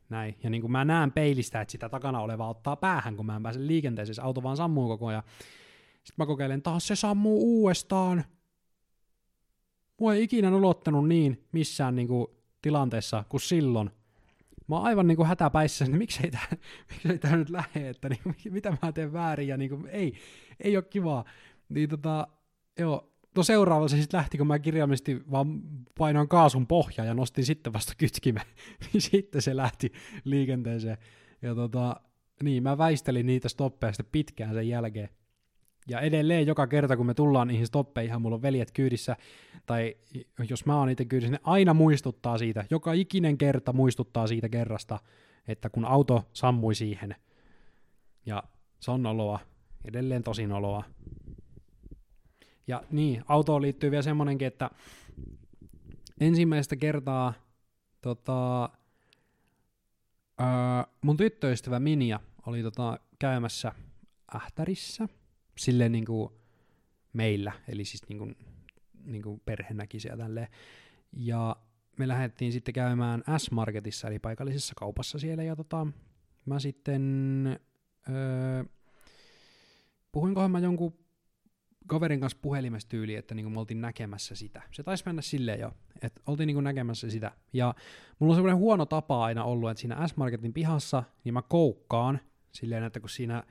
näin. 0.10 0.36
Ja 0.44 0.50
niin 0.50 0.62
kuin 0.62 0.72
mä 0.72 0.86
näen 0.86 1.12
peilistä, 1.12 1.62
että 1.62 1.72
sitä 1.72 1.90
takana 1.90 2.22
olevaa 2.22 2.50
ottaa 2.50 2.76
päähän, 2.76 3.16
kun 3.16 3.26
mä 3.26 3.36
en 3.36 3.44
pääse 3.44 3.68
liikenteeseen, 3.68 4.16
se 4.16 4.22
auto 4.22 4.44
vaan 4.44 4.58
sammuu 4.58 4.88
koko 4.88 5.08
ajan. 5.08 5.24
Sitten 5.94 6.16
mä 6.18 6.26
kokeilen, 6.26 6.62
taas 6.62 6.88
se 6.88 6.96
sammuu 6.96 7.42
uudestaan. 7.42 8.24
Mua 10.00 10.14
ei 10.14 10.24
ikinä 10.24 10.50
nolottanut 10.50 11.08
niin 11.08 11.48
missään 11.52 11.96
niin 11.96 12.08
kuin, 12.08 12.28
tilanteessa 12.62 13.24
kuin 13.30 13.42
silloin, 13.42 13.92
mä 14.68 14.76
oon 14.76 14.86
aivan 14.86 15.08
niinku 15.08 15.24
hätäpäissä, 15.24 15.86
että 15.86 15.98
miksei 15.98 16.32
tämä 16.32 16.48
miksei 16.92 17.18
tää 17.18 17.38
nyt 17.38 17.50
lähde, 17.50 17.90
että 17.90 18.10
niinku, 18.10 18.34
mitä 18.50 18.78
mä 18.82 18.92
teen 18.92 19.14
väärin, 19.14 19.48
ja 19.48 19.58
niinku, 19.58 19.80
ei, 19.90 20.14
ei 20.60 20.78
ole 20.78 20.86
kivaa. 20.90 21.26
Niin 21.70 21.90
tota, 21.90 22.28
joo, 22.80 23.13
no 23.36 23.44
seuraava 23.44 23.88
se 23.88 23.98
sitten 23.98 24.18
lähti, 24.18 24.38
kun 24.38 24.48
mä 24.48 24.60
kirjaimellisesti 24.60 25.22
vaan 25.32 25.62
painoin 25.98 26.28
kaasun 26.28 26.68
pohjaa 26.68 27.08
ja 27.08 27.14
nostin 27.14 27.46
sitten 27.46 27.74
vasta 27.74 27.94
kytkimen, 27.98 28.44
niin 28.94 29.02
sitten 29.02 29.42
se 29.42 29.56
lähti 29.56 29.92
liikenteeseen. 30.24 30.98
Ja 31.42 31.56
tota, 31.56 31.96
niin, 32.44 32.64
mä 32.64 32.78
väistelin 32.78 33.26
niitä 33.26 33.50
stoppeja 33.50 33.94
sitten 33.94 34.12
pitkään 34.12 34.54
sen 34.54 34.68
jälkeen. 34.68 35.10
Ja 35.88 36.00
edelleen 36.00 36.48
joka 36.48 36.68
kerta, 36.68 36.98
kun 36.98 37.06
me 37.06 37.14
tullaan 37.14 37.48
niihin 37.48 37.68
stoppeihin, 37.68 38.22
mulla 38.22 38.36
on 38.36 38.42
veljet 38.42 38.72
kyydissä, 38.72 39.16
tai 39.66 39.96
jos 40.50 40.66
mä 40.66 40.78
oon 40.78 40.88
niitä 40.88 41.06
kyydissä, 41.06 41.32
ne 41.32 41.40
aina 41.44 41.74
muistuttaa 41.74 42.38
siitä, 42.38 42.66
joka 42.70 42.94
ikinen 42.94 43.38
kerta 43.38 43.74
muistuttaa 43.74 44.28
siitä 44.28 44.50
kerrasta, 44.50 45.00
että 45.48 45.70
kun 45.70 45.86
auto 45.86 46.24
sammui 46.34 46.76
siihen. 46.76 47.16
Ja 48.26 48.44
se 48.80 48.92
on 48.92 49.06
oloa, 49.06 49.40
edelleen 49.86 50.24
tosi 50.24 50.46
oloa. 50.46 50.84
Ja 52.68 52.84
niin, 52.92 53.24
autoon 53.28 53.62
liittyy 53.62 53.92
vielä 53.92 54.04
semmonenkin, 54.04 54.48
että 54.48 54.70
ensimmäistä 56.20 56.76
kertaa 56.76 57.34
tota, 58.02 58.70
ää, 60.38 60.88
mun 61.02 61.18
tyttöystävä 61.18 61.80
Minja 61.80 62.20
oli 62.46 62.62
tota, 62.62 63.00
käymässä 63.20 63.72
Ähtärissä– 64.36 65.08
silleen 65.58 65.92
niin 65.92 66.06
kuin 66.06 66.30
meillä, 67.14 67.52
eli 67.68 67.86
siis 67.86 68.10
niin 68.10 68.18
kuin, 68.18 68.36
niin 69.06 69.22
kuin 69.22 69.42
perhenäkisiä 69.46 70.12
ja 70.12 70.18
tälleen. 70.18 70.48
Ja 71.14 71.56
me 71.98 72.08
lähdettiin 72.08 72.52
sitten 72.52 72.74
käymään 72.74 73.24
S-Marketissa, 73.38 74.08
eli 74.08 74.20
paikallisessa 74.20 74.74
kaupassa 74.78 75.20
siellä, 75.20 75.44
ja 75.44 75.56
tota, 75.56 75.88
mä 76.46 76.60
sitten, 76.60 77.60
öö, 78.10 78.64
puhuinkohan 80.12 80.52
mä 80.52 80.60
jonkun 80.60 81.03
kaverin 81.88 82.20
kanssa 82.20 82.40
puhelimessa 82.42 82.90
tyyli, 82.90 83.16
että 83.16 83.36
niin 83.36 83.52
me 83.52 83.60
oltiin 83.60 83.82
näkemässä 83.82 84.36
sitä. 84.36 84.62
Se 84.72 84.84
taisi 84.84 85.04
mennä 85.06 85.22
silleen 85.22 85.60
jo, 85.60 85.72
että 86.02 86.22
oltiin 86.28 86.48
niin 86.48 86.64
näkemässä 86.64 87.10
sitä. 87.10 87.32
Ja 87.54 87.76
mulla 88.20 88.32
on 88.32 88.36
semmoinen 88.36 88.58
huono 88.58 88.86
tapa 88.86 89.24
aina 89.24 89.44
ollut, 89.44 89.70
että 89.70 89.82
siinä 89.82 90.08
S-Marketin 90.08 90.54
pihassa, 90.54 91.04
niin 91.24 91.34
mä 91.34 91.42
koukkaan 91.42 92.20
silleen, 92.52 92.84
että 92.84 93.00
kun 93.00 93.10
siinä 93.10 93.44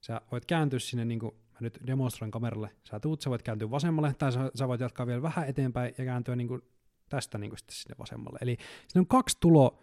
sä 0.00 0.20
voit 0.32 0.46
kääntyä 0.46 0.78
sinne, 0.78 1.04
niin 1.04 1.18
kuin 1.18 1.34
mä 1.34 1.58
nyt 1.60 1.78
demonstroin 1.86 2.30
kameralle, 2.30 2.70
sä 2.88 3.00
tuut, 3.00 3.20
sä 3.20 3.30
voit 3.30 3.42
kääntyä 3.42 3.70
vasemmalle, 3.70 4.14
tai 4.14 4.32
sä, 4.32 4.50
sä 4.54 4.68
voit 4.68 4.80
jatkaa 4.80 5.06
vielä 5.06 5.22
vähän 5.22 5.48
eteenpäin 5.48 5.94
ja 5.98 6.04
kääntyä 6.04 6.36
niin 6.36 6.48
kuin 6.48 6.62
tästä 7.08 7.38
niin 7.38 7.50
kuin 7.50 7.58
sitten 7.58 7.76
sinne 7.76 7.94
vasemmalle. 7.98 8.38
Eli 8.42 8.56
siinä 8.88 9.00
on 9.00 9.06
kaksi 9.06 9.36
tulo, 9.40 9.78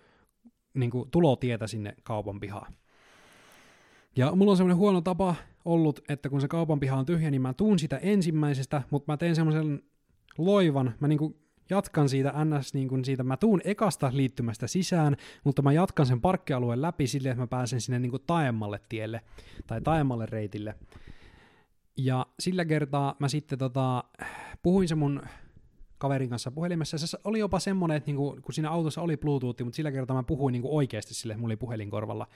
niin 0.73 0.91
kuin, 0.91 1.11
tulotietä 1.11 1.67
sinne 1.67 1.95
kaupan 2.03 2.39
pihaan. 2.39 2.75
Ja 4.15 4.35
mulla 4.35 4.51
on 4.51 4.57
semmoinen 4.57 4.77
huono 4.77 5.01
tapa 5.01 5.35
ollut, 5.65 6.01
että 6.09 6.29
kun 6.29 6.41
se 6.41 6.47
kaupan 6.47 6.79
piha 6.79 6.97
on 6.97 7.05
tyhjä, 7.05 7.31
niin 7.31 7.41
mä 7.41 7.53
tuun 7.53 7.79
sitä 7.79 7.97
ensimmäisestä, 7.97 8.81
mutta 8.89 9.11
mä 9.11 9.17
teen 9.17 9.35
semmoisen 9.35 9.83
loivan, 10.37 10.95
mä 10.99 11.07
niinku 11.07 11.41
jatkan 11.69 12.09
siitä 12.09 12.33
ns. 12.45 12.73
Niin 12.73 13.05
siitä, 13.05 13.23
mä 13.23 13.37
tuun 13.37 13.61
ekasta 13.63 14.11
liittymästä 14.13 14.67
sisään, 14.67 15.17
mutta 15.43 15.61
mä 15.61 15.73
jatkan 15.73 16.05
sen 16.05 16.21
parkkialueen 16.21 16.81
läpi 16.81 17.07
silleen, 17.07 17.31
että 17.31 17.43
mä 17.43 17.47
pääsen 17.47 17.81
sinne 17.81 17.99
niin 17.99 18.11
taemmalle 18.27 18.79
tielle 18.89 19.21
tai 19.67 19.81
taemmalle 19.81 20.25
reitille. 20.25 20.75
Ja 21.97 22.25
sillä 22.39 22.65
kertaa 22.65 23.15
mä 23.19 23.27
sitten 23.27 23.59
tota, 23.59 24.03
puhuin 24.63 24.87
se 24.87 24.95
mun 24.95 25.21
kaverin 25.97 26.29
kanssa 26.29 26.51
puhelimessa. 26.51 26.97
Se 26.97 27.17
oli 27.23 27.39
jopa 27.39 27.59
semmoinen, 27.59 27.97
että 27.97 28.07
niinku, 28.07 28.37
kun 28.41 28.53
siinä 28.53 28.71
autossa 28.71 29.01
oli 29.01 29.17
Bluetooth, 29.17 29.63
mutta 29.63 29.75
sillä 29.75 29.91
kertaa 29.91 30.15
mä 30.15 30.23
puhuin 30.23 30.53
niinku 30.53 30.77
oikeasti 30.77 31.13
sille, 31.13 31.35
mulla 31.35 31.47
oli 31.47 31.55
puhelin 31.55 31.89
korvalla 31.89 32.27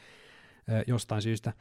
jostain 0.88 1.22
syystä. 1.22 1.54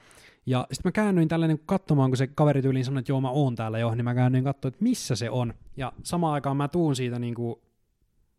Ja 0.46 0.66
sitten 0.72 0.88
mä 0.88 0.92
käännyin 0.92 1.28
tällainen 1.28 1.58
katsomaan, 1.66 2.10
kun 2.10 2.16
se 2.16 2.26
kaveri 2.26 2.62
tyyliin 2.62 2.84
sanoi, 2.84 2.98
että 2.98 3.12
joo 3.12 3.20
mä 3.20 3.30
oon 3.30 3.54
täällä 3.54 3.78
jo, 3.78 3.94
niin 3.94 4.04
mä 4.04 4.14
käännyin 4.14 4.44
katsomaan, 4.44 4.74
että 4.74 4.84
missä 4.84 5.16
se 5.16 5.30
on. 5.30 5.54
Ja 5.76 5.92
samaan 6.02 6.34
aikaan 6.34 6.56
mä 6.56 6.68
tuun 6.68 6.96
siitä 6.96 7.18
niin 7.18 7.34
kuin, 7.34 7.56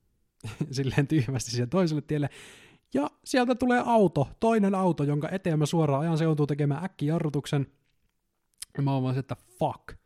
silleen 0.71 1.07
tyhmästi 1.07 1.51
siihen 1.51 1.69
toiselle 1.69 2.01
tielle. 2.01 2.29
Ja 2.93 3.09
sieltä 3.25 3.55
tulee 3.55 3.83
auto, 3.85 4.27
toinen 4.39 4.75
auto, 4.75 5.03
jonka 5.03 5.29
eteen 5.29 5.59
mä 5.59 5.65
suoraan 5.65 6.01
ajan 6.01 6.17
se 6.17 6.23
joutuu 6.23 6.47
tekemään 6.47 6.85
äkkijarrutuksen. 6.85 7.67
Ja 8.77 8.83
mä 8.83 8.93
oon 8.93 9.03
vaan 9.03 9.13
se, 9.13 9.19
että 9.19 9.35
fuck 9.59 10.04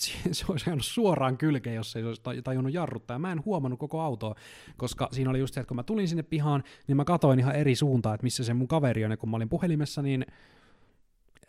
se 0.32 0.44
olisi 0.48 0.70
ajanut 0.70 0.84
suoraan 0.84 1.38
kylkeen, 1.38 1.76
jos 1.76 1.96
ei 1.96 2.04
olisi 2.04 2.22
tajunnut 2.44 2.74
jarruttaa. 2.74 3.14
Ja 3.14 3.18
mä 3.18 3.32
en 3.32 3.44
huomannut 3.44 3.80
koko 3.80 4.00
autoa, 4.00 4.34
koska 4.76 5.08
siinä 5.12 5.30
oli 5.30 5.38
just 5.38 5.54
se, 5.54 5.60
että 5.60 5.68
kun 5.68 5.76
mä 5.76 5.82
tulin 5.82 6.08
sinne 6.08 6.22
pihaan, 6.22 6.62
niin 6.86 6.96
mä 6.96 7.04
katoin 7.04 7.38
ihan 7.38 7.54
eri 7.54 7.74
suuntaan, 7.74 8.14
että 8.14 8.24
missä 8.24 8.44
se 8.44 8.54
mun 8.54 8.68
kaveri 8.68 9.04
on, 9.04 9.10
ja 9.10 9.16
kun 9.16 9.30
mä 9.30 9.36
olin 9.36 9.48
puhelimessa, 9.48 10.02
niin 10.02 10.26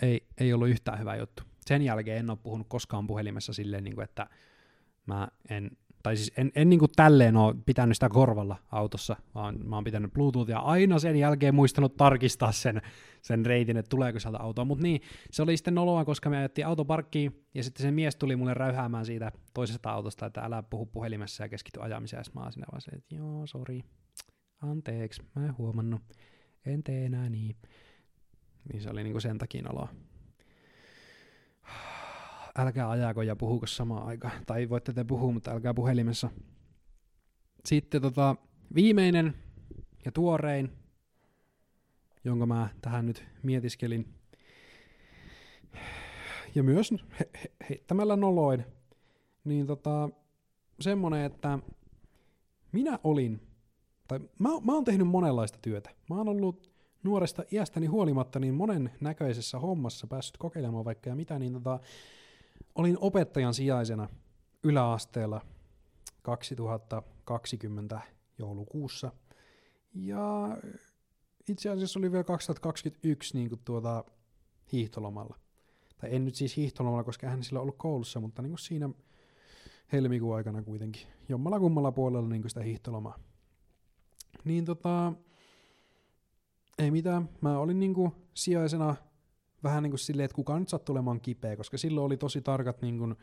ei, 0.02 0.28
ei 0.38 0.54
ollut 0.54 0.70
yhtään 0.70 1.00
hyvä 1.00 1.16
juttu. 1.16 1.44
Sen 1.66 1.82
jälkeen 1.82 2.18
en 2.18 2.30
ole 2.30 2.38
puhunut 2.44 2.68
koskaan 2.70 3.08
puhelimessa 3.08 3.54
silleen, 3.54 3.84
niin 3.84 3.96
kuin, 3.96 4.04
että 4.04 4.28
mä 5.06 5.28
en 5.50 5.72
tai 6.04 6.18
siis 6.18 6.32
en, 6.38 6.52
en 6.56 6.70
niin 6.70 6.80
kuin 6.80 6.92
tälleen 6.96 7.38
ole 7.38 7.56
pitänyt 7.66 7.96
sitä 7.98 8.10
korvalla 8.10 8.58
autossa, 8.72 9.16
vaan 9.36 9.60
mä 9.64 9.76
oon 9.76 9.84
pitänyt 9.84 10.14
Bluetoothia 10.14 10.60
aina 10.60 11.00
sen 11.00 11.16
jälkeen 11.16 11.56
muistanut 11.56 11.98
tarkistaa 11.98 12.52
sen, 12.52 12.82
sen 13.22 13.46
reitin, 13.46 13.78
että 13.78 13.90
tuleeko 13.90 14.20
sieltä 14.20 14.40
autoa. 14.40 14.66
Mutta 14.66 14.84
niin, 14.84 15.02
se 15.32 15.44
oli 15.44 15.58
sitten 15.58 15.76
noloa, 15.76 16.06
koska 16.06 16.30
me 16.30 16.38
ajettiin 16.38 16.68
autoparkkiin, 16.68 17.46
ja 17.54 17.64
sitten 17.64 17.84
se 17.84 17.92
mies 17.92 18.16
tuli 18.16 18.36
mulle 18.36 18.54
räyhäämään 18.54 19.06
siitä 19.06 19.32
toisesta 19.54 19.92
autosta, 19.92 20.26
että 20.26 20.42
älä 20.42 20.64
puhu 20.64 20.86
puhelimessa 20.86 21.44
ja 21.44 21.50
keskity 21.50 21.82
ajamiseen, 21.82 22.24
ja 22.28 22.32
mä 22.36 22.42
oon 22.42 22.52
siinä 22.52 22.98
että 22.98 23.16
joo, 23.16 23.48
sori, 23.48 23.84
anteeksi, 24.62 25.22
mä 25.36 25.46
en 25.46 25.58
huomannut, 25.58 26.02
en 26.66 26.84
tee 26.84 27.06
enää 27.06 27.30
niin. 27.30 27.56
Niin 28.72 28.82
se 28.82 28.90
oli 28.90 29.04
niin 29.04 29.14
kuin 29.14 29.22
sen 29.22 29.38
takia 29.38 29.62
noloa 29.62 29.90
älkää 32.58 32.90
ajako 32.90 33.22
ja 33.22 33.36
puhuko 33.36 33.68
samaan 33.68 34.08
aikaan. 34.08 34.46
Tai 34.46 34.70
voitte 34.70 34.94
te 34.94 35.04
puhua, 35.04 35.32
mutta 35.32 35.52
älkää 35.52 35.74
puhelimessa. 35.74 36.30
Sitten 37.66 38.02
tota, 38.02 38.36
viimeinen 38.76 39.34
ja 40.06 40.12
tuorein, 40.12 40.72
jonka 42.24 42.46
mä 42.46 42.70
tähän 42.82 43.06
nyt 43.06 43.26
mietiskelin. 43.44 44.14
Ja 46.56 46.64
myös 46.64 46.92
he- 47.20 47.30
he- 47.44 47.52
heittämällä 47.70 48.16
noloin. 48.16 48.66
Niin 49.44 49.68
tota, 49.68 50.10
semmonen, 50.80 51.26
että 51.26 51.60
minä 52.72 53.00
olin, 53.04 53.42
tai 54.08 54.20
mä, 54.20 54.50
mä 54.66 54.74
oon 54.74 54.84
tehnyt 54.84 55.08
monenlaista 55.08 55.60
työtä. 55.62 55.90
Mä 56.10 56.16
oon 56.16 56.30
ollut 56.30 56.72
nuoresta 57.04 57.44
iästäni 57.52 57.88
huolimatta 57.88 58.40
niin 58.40 58.54
monen 58.54 58.92
näköisessä 59.02 59.60
hommassa 59.60 60.08
päässyt 60.08 60.38
kokeilemaan 60.38 60.86
vaikka 60.86 61.10
ja 61.10 61.16
mitä, 61.16 61.40
niin 61.40 61.54
tota, 61.54 61.80
olin 62.76 62.98
opettajan 63.02 63.54
sijaisena 63.54 64.10
yläasteella 64.64 65.42
2020 66.22 68.02
joulukuussa. 68.38 69.12
Ja 69.94 70.58
itse 71.48 71.70
asiassa 71.70 72.00
oli 72.00 72.12
vielä 72.12 72.24
2021 72.24 73.38
niin 73.38 73.50
kuin 73.50 73.62
tuota 73.66 74.04
hiihtolomalla. 74.72 75.38
Tai 75.98 76.16
en 76.16 76.26
nyt 76.26 76.36
siis 76.36 76.58
hiihtolomalla, 76.58 77.04
koska 77.04 77.30
hän 77.30 77.44
sillä 77.44 77.62
ollut 77.62 77.78
koulussa, 77.78 78.20
mutta 78.20 78.42
niin 78.42 78.52
kuin 78.52 78.60
siinä 78.60 78.90
helmikuun 79.92 80.36
aikana 80.36 80.62
kuitenkin. 80.62 81.08
Jommalla 81.30 81.60
kummalla 81.60 81.92
puolella 81.92 82.30
niin 82.30 82.42
kuin 82.42 82.50
sitä 82.50 82.62
hiihtolomaa. 82.62 83.20
Niin 84.44 84.66
tota, 84.66 85.14
ei 86.78 86.92
mitään. 86.92 87.30
Mä 87.42 87.60
olin 87.60 87.80
niin 87.80 87.94
kuin 87.94 88.12
sijaisena 88.34 88.96
vähän 89.64 89.84
niin 89.84 89.92
kuin 89.92 90.00
silleen, 90.00 90.26
että 90.26 90.36
kukaan 90.36 90.62
nyt 90.62 90.70
sattuu 90.70 90.94
olemaan 90.94 91.22
kipeä, 91.22 91.56
koska 91.56 91.78
silloin 91.78 92.06
oli 92.06 92.18
tosi 92.18 92.42
tarkat 92.42 92.82
niin 92.82 92.98
kuin 92.98 93.16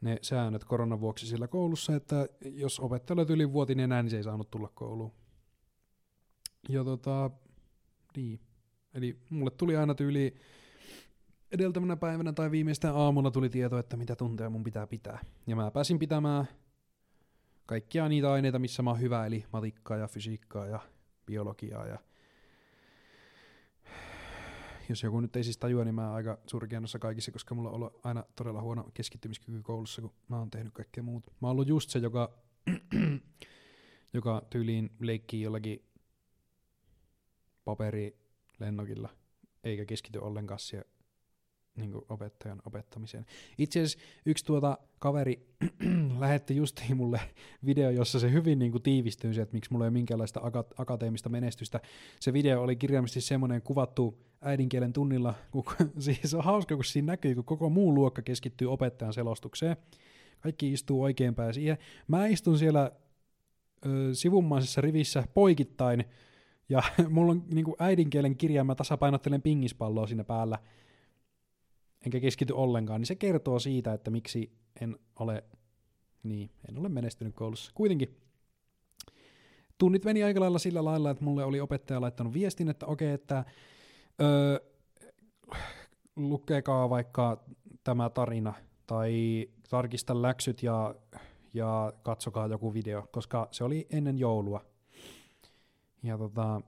ne 0.00 0.18
säännöt 0.22 0.64
koronan 0.64 1.00
vuoksi 1.00 1.26
sillä 1.26 1.48
koulussa, 1.48 1.96
että 1.96 2.28
jos 2.44 2.80
opettaja 2.80 3.22
oli 3.22 3.32
ylivuotinen 3.32 3.84
enää, 3.84 4.02
niin 4.02 4.10
se 4.10 4.16
ei 4.16 4.22
saanut 4.22 4.50
tulla 4.50 4.70
kouluun. 4.74 5.12
Ja 6.68 6.84
tota, 6.84 7.30
niin. 8.16 8.40
Eli 8.94 9.18
mulle 9.30 9.50
tuli 9.50 9.76
aina 9.76 9.94
tyyli 9.94 10.34
edeltävänä 11.52 11.96
päivänä 11.96 12.32
tai 12.32 12.50
viimeistään 12.50 12.96
aamulla 12.96 13.30
tuli 13.30 13.48
tieto, 13.48 13.78
että 13.78 13.96
mitä 13.96 14.16
tunteja 14.16 14.50
mun 14.50 14.64
pitää 14.64 14.86
pitää. 14.86 15.18
Ja 15.46 15.56
mä 15.56 15.70
pääsin 15.70 15.98
pitämään 15.98 16.48
kaikkia 17.66 18.08
niitä 18.08 18.32
aineita, 18.32 18.58
missä 18.58 18.82
mä 18.82 18.90
oon 18.90 19.00
hyvä, 19.00 19.26
eli 19.26 19.44
matikkaa 19.52 19.96
ja 19.96 20.08
fysiikkaa 20.08 20.66
ja 20.66 20.80
biologiaa 21.26 21.86
ja 21.86 21.98
jos 24.88 25.02
joku 25.02 25.20
nyt 25.20 25.36
ei 25.36 25.44
siis 25.44 25.58
tajua, 25.58 25.84
niin 25.84 25.94
mä 25.94 26.06
oon 26.06 26.16
aika 26.16 26.38
surkean 26.46 26.84
kaikissa, 27.00 27.32
koska 27.32 27.54
mulla 27.54 27.68
on 27.68 27.74
ollut 27.74 28.00
aina 28.04 28.24
todella 28.36 28.62
huono 28.62 28.90
keskittymiskyky 28.94 29.62
koulussa, 29.62 30.02
kun 30.02 30.12
mä 30.28 30.38
oon 30.38 30.50
tehnyt 30.50 30.72
kaikkea 30.72 31.02
muut. 31.02 31.26
Mä 31.26 31.48
oon 31.48 31.52
ollut 31.52 31.68
just 31.68 31.90
se, 31.90 31.98
joka, 31.98 32.38
joka 34.14 34.42
tyyliin 34.50 34.90
leikkii 35.00 35.42
jollakin 35.42 35.84
paperilennokilla, 37.64 39.08
eikä 39.64 39.84
keskity 39.84 40.18
ollenkaan 40.18 40.58
siihen 40.60 40.84
niin 41.78 41.94
opettajan 42.08 42.62
opettamiseen. 42.64 43.26
Itse 43.58 43.80
asiassa 43.80 43.98
yksi 44.26 44.44
tuota 44.44 44.78
kaveri 44.98 45.54
lähetti 46.20 46.56
justiin 46.56 46.96
mulle 46.96 47.20
video, 47.66 47.90
jossa 47.90 48.20
se 48.20 48.32
hyvin 48.32 48.58
niin 48.58 48.72
kuin 48.72 48.82
se, 49.32 49.42
että 49.42 49.54
miksi 49.54 49.72
mulla 49.72 49.84
ei 49.84 49.88
ole 49.88 49.92
minkäänlaista 49.92 50.40
aka- 50.42 50.74
akateemista 50.78 51.28
menestystä. 51.28 51.80
Se 52.20 52.32
video 52.32 52.62
oli 52.62 52.76
kirjaimisesti 52.76 53.20
semmoinen 53.20 53.62
kuvattu 53.62 54.27
äidinkielen 54.40 54.92
tunnilla, 54.92 55.34
kun, 55.50 55.64
siis 55.98 56.34
on 56.34 56.44
hauska, 56.44 56.74
kun 56.74 56.84
siinä 56.84 57.12
näkyy, 57.12 57.34
kun 57.34 57.44
koko 57.44 57.70
muu 57.70 57.94
luokka 57.94 58.22
keskittyy 58.22 58.72
opettajan 58.72 59.12
selostukseen. 59.12 59.76
Kaikki 60.40 60.72
istuu 60.72 61.02
oikeinpäin 61.02 61.54
siihen. 61.54 61.78
Mä 62.08 62.26
istun 62.26 62.58
siellä 62.58 62.92
ö, 63.86 64.14
sivummaisessa 64.14 64.80
rivissä 64.80 65.24
poikittain, 65.34 66.04
ja 66.68 66.82
mulla 67.10 67.32
on 67.32 67.44
niin 67.54 67.66
äidinkielen 67.78 68.36
kirja, 68.36 68.64
mä 68.64 68.74
tasapainottelen 68.74 69.42
pingispalloa 69.42 70.06
siinä 70.06 70.24
päällä, 70.24 70.58
enkä 72.06 72.20
keskity 72.20 72.52
ollenkaan, 72.52 73.00
niin 73.00 73.06
se 73.06 73.14
kertoo 73.14 73.58
siitä, 73.58 73.92
että 73.92 74.10
miksi 74.10 74.52
en 74.80 74.96
ole, 75.18 75.44
niin, 76.22 76.50
en 76.68 76.78
ole 76.78 76.88
menestynyt 76.88 77.34
koulussa. 77.34 77.72
Kuitenkin 77.74 78.16
tunnit 79.78 80.04
meni 80.04 80.22
aika 80.22 80.40
lailla 80.40 80.58
sillä 80.58 80.84
lailla, 80.84 81.10
että 81.10 81.24
mulle 81.24 81.44
oli 81.44 81.60
opettaja 81.60 82.00
laittanut 82.00 82.32
viestin, 82.32 82.68
että 82.68 82.86
okei, 82.86 83.06
okay, 83.06 83.14
että 83.14 83.44
öö, 84.20 84.58
lukekaa 86.16 86.90
vaikka 86.90 87.44
tämä 87.84 88.10
tarina 88.10 88.54
tai 88.86 89.46
tarkista 89.70 90.22
läksyt 90.22 90.62
ja, 90.62 90.94
ja 91.54 91.92
katsokaa 92.02 92.46
joku 92.46 92.74
video, 92.74 93.08
koska 93.12 93.48
se 93.50 93.64
oli 93.64 93.86
ennen 93.90 94.18
joulua. 94.18 94.64
Ja 96.02 96.18
tota, 96.18 96.60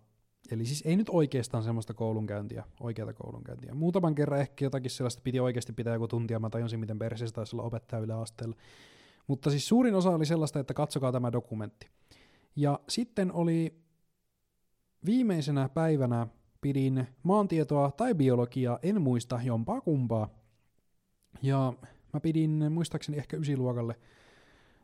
Eli 0.51 0.66
siis 0.66 0.82
ei 0.86 0.96
nyt 0.96 1.09
oikeastaan 1.11 1.64
semmoista 1.64 1.94
koulunkäyntiä, 1.94 2.64
oikeata 2.80 3.12
koulunkäyntiä. 3.12 3.74
Muutaman 3.74 4.14
kerran 4.14 4.40
ehkä 4.40 4.64
jotakin 4.64 4.90
sellaista 4.90 5.22
piti 5.24 5.40
oikeasti 5.40 5.72
pitää 5.72 5.94
joku 5.94 6.09
tuntia, 6.09 6.38
mä 6.38 6.51
tajusin, 6.51 6.80
miten 6.80 6.98
perseestä 6.98 7.34
taisi 7.34 7.57
olla 7.57 7.64
opettaja 7.64 8.03
yläasteella. 8.03 8.57
Mutta 9.26 9.51
siis 9.51 9.68
suurin 9.68 9.94
osa 9.94 10.11
oli 10.11 10.26
sellaista, 10.26 10.61
että 10.61 10.74
katsokaa 10.74 11.12
tämä 11.12 11.32
dokumentti. 11.32 11.88
Ja 12.57 12.80
sitten 12.88 13.32
oli 13.32 13.80
viimeisenä 15.07 15.68
päivänä 15.68 16.26
pidin 16.61 17.06
maantietoa 17.22 17.90
tai 17.90 18.14
biologiaa, 18.14 18.78
en 18.82 19.02
muista 19.02 19.40
jompaa 19.44 19.80
kumpaa. 19.80 20.28
Ja 21.42 21.72
mä 22.12 22.20
pidin 22.20 22.72
muistaakseni 22.72 23.18
ehkä 23.18 23.36
ysiluokalle 23.36 23.96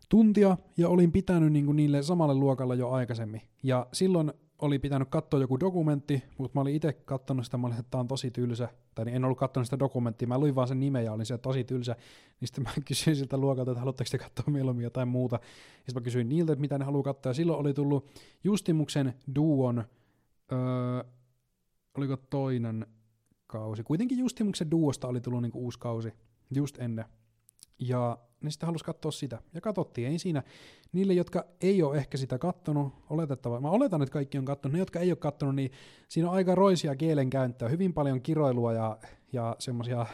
tuntia 0.09 0.57
ja 0.77 0.89
olin 0.89 1.13
pitänyt 1.13 1.53
niinku 1.53 1.73
niille 1.73 2.03
samalle 2.03 2.35
luokalle 2.35 2.75
jo 2.75 2.91
aikaisemmin. 2.91 3.43
Ja 3.63 3.87
silloin 3.93 4.33
oli 4.59 4.79
pitänyt 4.79 5.09
katsoa 5.09 5.41
joku 5.41 5.61
dokumentti, 5.61 6.23
mutta 6.39 6.59
mä 6.59 6.61
olin 6.61 6.75
itse 6.75 6.93
katsonut 6.93 7.45
sitä, 7.45 7.57
mä 7.57 7.67
olin, 7.67 7.79
että 7.79 7.91
tämä 7.91 8.01
on 8.01 8.09
tosi 8.09 8.31
tylsä. 8.31 8.69
Tai 8.95 9.05
niin 9.05 9.17
en 9.17 9.25
ollut 9.25 9.39
katsonut 9.39 9.67
sitä 9.67 9.79
dokumenttia, 9.79 10.29
mä 10.29 10.39
luin 10.39 10.55
vaan 10.55 10.69
sen 10.69 10.81
nimen 10.81 11.05
ja 11.05 11.13
olin 11.13 11.27
siellä 11.27 11.43
tosi 11.43 11.65
tylsä. 11.65 11.97
Niin 12.41 12.49
sitten 12.49 12.65
mä 12.65 12.71
kysyin 12.89 13.17
siltä 13.17 13.37
luokalta, 13.37 13.71
että 13.71 13.81
haluatteko 13.81 14.09
te 14.11 14.19
katsoa 14.19 14.53
mieluummin 14.53 14.85
jotain 14.85 15.09
muuta. 15.09 15.37
Ja 15.37 15.41
sitten 15.87 15.95
mä 15.95 16.05
kysyin 16.05 16.29
niiltä, 16.29 16.53
että 16.53 16.61
mitä 16.61 16.79
ne 16.79 16.85
haluaa 16.85 17.03
katsoa. 17.03 17.31
Ja 17.31 17.35
silloin 17.35 17.59
oli 17.59 17.75
tullut 17.75 18.11
Justimuksen 18.45 19.15
Duon, 19.35 19.85
öö, 20.53 20.59
oliko 21.97 22.17
toinen 22.17 22.87
kausi. 23.47 23.83
Kuitenkin 23.83 24.19
Justimuksen 24.19 24.71
Duosta 24.71 25.09
oli 25.09 25.21
tullut 25.21 25.43
niinku 25.43 25.59
uusi 25.59 25.79
kausi, 25.79 26.13
just 26.55 26.79
ennen. 26.79 27.05
Ja 27.79 28.19
ne 28.41 28.51
sitten 28.51 28.67
halusi 28.67 28.85
katsoa 28.85 29.11
sitä. 29.11 29.39
Ja 29.55 29.61
katsottiin, 29.61 30.09
ei 30.09 30.19
siinä. 30.19 30.43
Niille, 30.93 31.13
jotka 31.13 31.45
ei 31.61 31.83
ole 31.83 31.97
ehkä 31.97 32.17
sitä 32.17 32.39
kattonut, 32.39 32.93
oletettava, 33.11 33.61
mä 33.61 33.71
oletan, 33.71 34.03
että 34.03 34.13
kaikki 34.13 34.39
on 34.39 34.45
kattonut, 34.45 34.73
ne, 34.73 34.79
jotka 34.79 35.01
ei 35.01 35.11
ole 35.11 35.17
kattonut, 35.17 35.55
niin 35.55 35.71
siinä 36.09 36.29
on 36.29 36.35
aika 36.35 36.55
roisia 36.55 36.97
kielenkäyttöä, 36.97 37.69
hyvin 37.69 37.95
paljon 37.95 38.23
kiroilua 38.23 38.73
ja, 38.73 38.99
ja 39.33 39.57
semmoisia 39.59 40.07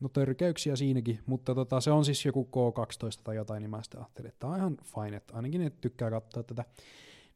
no 0.00 0.08
törkeyksiä 0.08 0.76
siinäkin, 0.76 1.18
mutta 1.26 1.54
tota, 1.54 1.80
se 1.80 1.90
on 1.90 2.04
siis 2.04 2.24
joku 2.24 2.48
K12 2.56 3.22
tai 3.24 3.36
jotain, 3.36 3.60
niin 3.60 3.70
mä 3.70 3.82
sitten 3.82 4.00
ajattelin, 4.00 4.28
että 4.28 4.38
tämä 4.38 4.52
on 4.52 4.58
ihan 4.58 4.76
fine, 4.84 5.16
että 5.16 5.34
ainakin 5.34 5.60
ne 5.60 5.70
tykkää 5.70 6.10
katsoa 6.10 6.42
tätä. 6.42 6.64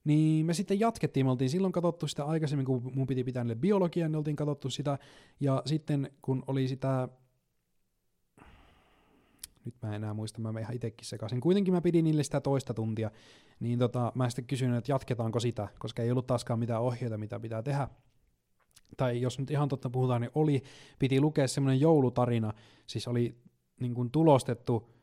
Niin 0.06 0.46
me 0.46 0.54
sitten 0.54 0.80
jatkettiin, 0.80 1.26
me 1.26 1.30
oltiin 1.30 1.50
silloin 1.50 1.72
katsottu 1.72 2.08
sitä 2.08 2.24
aikaisemmin, 2.24 2.66
kun 2.66 2.92
mun 2.94 3.06
piti 3.06 3.24
pitää 3.24 3.44
niille 3.44 3.54
biologiaa, 3.54 4.08
niin 4.08 4.16
oltiin 4.16 4.36
katsottu 4.36 4.70
sitä, 4.70 4.98
ja 5.40 5.62
sitten 5.66 6.10
kun 6.22 6.42
oli 6.46 6.68
sitä 6.68 7.08
nyt 9.64 9.74
mä 9.82 9.88
en 9.88 9.94
enää 9.94 10.14
muista, 10.14 10.40
mä 10.40 10.60
ihan 10.60 10.74
itsekin 10.74 11.06
sekaisin. 11.06 11.40
Kuitenkin 11.40 11.74
mä 11.74 11.80
pidin 11.80 12.04
niille 12.04 12.22
sitä 12.22 12.40
toista 12.40 12.74
tuntia, 12.74 13.10
niin 13.60 13.78
tota, 13.78 14.12
mä 14.14 14.30
sitten 14.30 14.46
kysyin, 14.46 14.74
että 14.74 14.92
jatketaanko 14.92 15.40
sitä, 15.40 15.68
koska 15.78 16.02
ei 16.02 16.10
ollut 16.10 16.26
taaskaan 16.26 16.58
mitään 16.58 16.82
ohjeita, 16.82 17.18
mitä 17.18 17.40
pitää 17.40 17.62
tehdä. 17.62 17.88
Tai 18.96 19.20
jos 19.20 19.38
nyt 19.38 19.50
ihan 19.50 19.68
totta 19.68 19.90
puhutaan, 19.90 20.20
niin 20.20 20.30
oli, 20.34 20.62
piti 20.98 21.20
lukea 21.20 21.48
semmoinen 21.48 21.80
joulutarina, 21.80 22.52
siis 22.86 23.08
oli 23.08 23.38
niin 23.80 23.94
kuin 23.94 24.10
tulostettu 24.10 24.95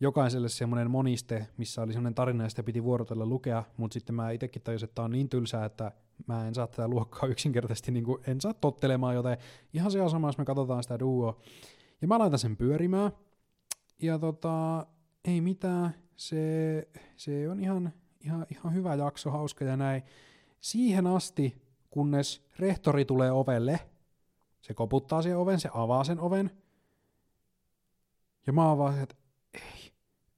jokaiselle 0.00 0.48
semmoinen 0.48 0.90
moniste, 0.90 1.46
missä 1.56 1.82
oli 1.82 1.92
semmoinen 1.92 2.14
tarina, 2.14 2.44
ja 2.44 2.50
sitä 2.50 2.62
piti 2.62 2.84
vuorotella 2.84 3.26
lukea, 3.26 3.64
mutta 3.76 3.94
sitten 3.94 4.14
mä 4.14 4.30
itsekin 4.30 4.62
tajusin, 4.62 4.84
että 4.84 4.94
tämä 4.94 5.04
on 5.04 5.12
niin 5.12 5.28
tylsää, 5.28 5.64
että 5.64 5.92
mä 6.26 6.48
en 6.48 6.54
saa 6.54 6.66
tätä 6.66 6.88
luokkaa 6.88 7.28
yksinkertaisesti, 7.34 7.92
niin 7.92 8.04
kuin 8.04 8.22
en 8.26 8.40
saa 8.40 8.54
tottelemaan, 8.54 9.14
joten 9.14 9.36
ihan 9.74 9.90
se 9.90 10.02
on 10.02 10.10
sama, 10.10 10.28
jos 10.28 10.38
me 10.38 10.44
katsotaan 10.44 10.82
sitä 10.82 10.98
duoa. 10.98 11.40
Ja 12.00 12.08
mä 12.08 12.18
laitan 12.18 12.38
sen 12.38 12.56
pyörimään, 12.56 13.12
ja 14.02 14.18
tota, 14.18 14.86
ei 15.24 15.40
mitään, 15.40 15.94
se, 16.16 16.88
se 17.16 17.50
on 17.50 17.60
ihan, 17.60 17.92
ihan, 18.20 18.46
ihan 18.50 18.74
hyvä 18.74 18.94
jakso, 18.94 19.30
hauska 19.30 19.64
ja 19.64 19.76
näin. 19.76 20.02
Siihen 20.60 21.06
asti, 21.06 21.62
kunnes 21.90 22.46
rehtori 22.58 23.04
tulee 23.04 23.32
ovelle, 23.32 23.80
se 24.60 24.74
koputtaa 24.74 25.22
sen 25.22 25.36
oven, 25.36 25.60
se 25.60 25.70
avaa 25.74 26.04
sen 26.04 26.20
oven, 26.20 26.50
ja 28.46 28.52
mä 28.52 28.68
oon 28.68 28.78
vaan, 28.78 29.02
että 29.02 29.14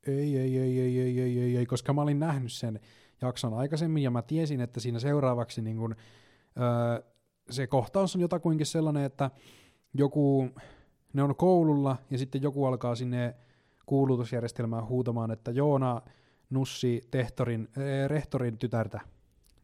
ei, 0.07 0.39
ei, 0.39 0.59
ei, 0.59 0.81
ei, 0.81 1.01
ei, 1.01 1.21
ei, 1.21 1.41
ei, 1.41 1.57
ei, 1.57 1.67
koska 1.67 1.93
mä 1.93 2.03
olin 2.03 2.19
nähnyt 2.19 2.53
sen 2.53 2.81
jakson 3.21 3.55
aikaisemmin, 3.55 4.03
ja 4.03 4.11
mä 4.11 4.23
tiesin, 4.23 4.61
että 4.61 4.81
siinä 4.81 4.99
seuraavaksi 4.99 5.63
niin 5.63 5.77
kun, 5.77 5.97
öö, 6.61 7.11
se 7.51 7.67
kohtaus 7.67 8.17
on 8.17 8.23
jotakuinkin 8.23 8.67
sellainen, 8.67 9.05
että 9.05 9.31
joku, 9.95 10.49
ne 11.13 11.23
on 11.23 11.37
koululla, 11.37 11.97
ja 12.11 12.19
sitten 12.19 12.43
joku 12.43 12.65
alkaa 12.65 12.95
sinne 12.95 13.35
kuulutusjärjestelmään 13.87 14.89
huutamaan, 14.89 15.31
että 15.31 15.51
Joona 15.51 16.03
Nussi 16.51 17.01
tehtorin, 17.11 17.69
äh, 17.79 18.09
rehtorin 18.09 18.59
tytärtä 18.59 19.01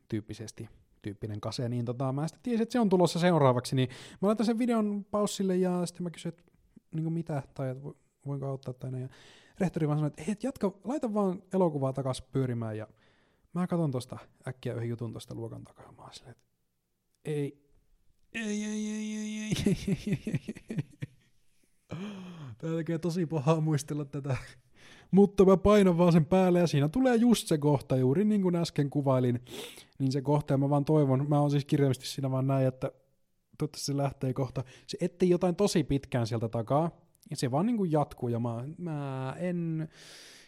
tyyppisesti 0.08 0.68
tyyppinen 1.02 1.40
kase, 1.40 1.68
niin 1.68 1.84
tota, 1.84 2.12
mä 2.12 2.28
sitten 2.28 2.42
tiesin, 2.42 2.62
että 2.62 2.72
se 2.72 2.80
on 2.80 2.88
tulossa 2.88 3.18
seuraavaksi, 3.18 3.76
niin 3.76 3.88
mä 4.22 4.28
laitan 4.28 4.46
sen 4.46 4.58
videon 4.58 5.06
paussille 5.10 5.56
ja 5.56 5.86
sitten 5.86 6.04
mä 6.04 6.10
kysyin, 6.10 6.28
että 6.28 6.44
niin 6.94 7.12
mitä, 7.12 7.42
tai 7.54 7.70
että 7.70 7.88
voinko 8.26 8.46
auttaa 8.46 8.90
näin. 8.90 9.02
Ja 9.02 9.08
rehtori 9.60 9.88
vaan 9.88 9.98
sanoi, 9.98 10.08
että 10.08 10.22
hei, 10.22 10.36
jatka, 10.42 10.72
laita 10.84 11.14
vaan 11.14 11.42
elokuvaa 11.54 11.92
takas 11.92 12.22
pyörimään 12.22 12.76
ja 12.76 12.88
mä 13.52 13.66
katson 13.66 13.90
tosta 13.90 14.18
äkkiä 14.48 14.74
yhden 14.74 14.88
jutun 14.88 15.12
tosta 15.12 15.34
luokan 15.34 15.64
takaa. 15.64 15.92
Mä 15.92 16.08
silleen, 16.12 16.30
että 16.30 16.46
ei, 17.24 17.66
ei, 18.32 18.64
ei, 18.64 18.64
ei, 18.64 18.90
ei, 18.90 19.16
ei, 19.16 19.54
ei, 19.66 19.96
ei, 20.06 20.22
ei, 22.62 22.84
ei, 22.88 22.98
tosi 22.98 23.26
pahaa 23.26 23.60
muistella 23.60 24.04
tätä. 24.04 24.36
Mutta 25.10 25.44
mä 25.44 25.56
painan 25.56 25.98
vaan 25.98 26.12
sen 26.12 26.26
päälle 26.26 26.58
ja 26.58 26.66
siinä 26.66 26.88
tulee 26.88 27.16
just 27.16 27.48
se 27.48 27.58
kohta, 27.58 27.96
juuri 27.96 28.24
niin 28.24 28.42
kuin 28.42 28.56
äsken 28.56 28.90
kuvailin. 28.90 29.44
Niin 29.98 30.12
se 30.12 30.22
kohta 30.22 30.54
ja 30.54 30.58
mä 30.58 30.70
vaan 30.70 30.84
toivon, 30.84 31.28
mä 31.28 31.40
oon 31.40 31.50
siis 31.50 31.64
kirjallisesti 31.64 32.06
siinä 32.06 32.30
vaan 32.30 32.46
näin, 32.46 32.66
että 32.66 32.90
toivottavasti 33.58 33.86
se 33.86 33.96
lähtee 33.96 34.32
kohta. 34.32 34.64
Se 34.86 34.98
ettei 35.00 35.28
jotain 35.28 35.56
tosi 35.56 35.84
pitkään 35.84 36.26
sieltä 36.26 36.48
takaa, 36.48 36.90
ja 37.30 37.36
se 37.36 37.50
vaan 37.50 37.66
niin 37.66 37.76
kuin 37.76 37.92
jatkuu 37.92 38.28
ja 38.28 38.38
mä, 38.38 38.64
mä 38.78 39.34
en, 39.38 39.88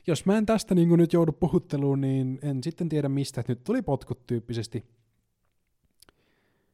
jos 0.06 0.26
mä 0.26 0.38
en 0.38 0.46
tästä 0.46 0.74
niin 0.74 0.88
kuin 0.88 0.98
nyt 0.98 1.12
joudu 1.12 1.32
puhutteluun, 1.32 2.00
niin 2.00 2.38
en 2.42 2.62
sitten 2.62 2.88
tiedä 2.88 3.08
mistä, 3.08 3.44
nyt 3.48 3.64
tuli 3.64 3.82
potkut 3.82 4.26
tyyppisesti. 4.26 4.84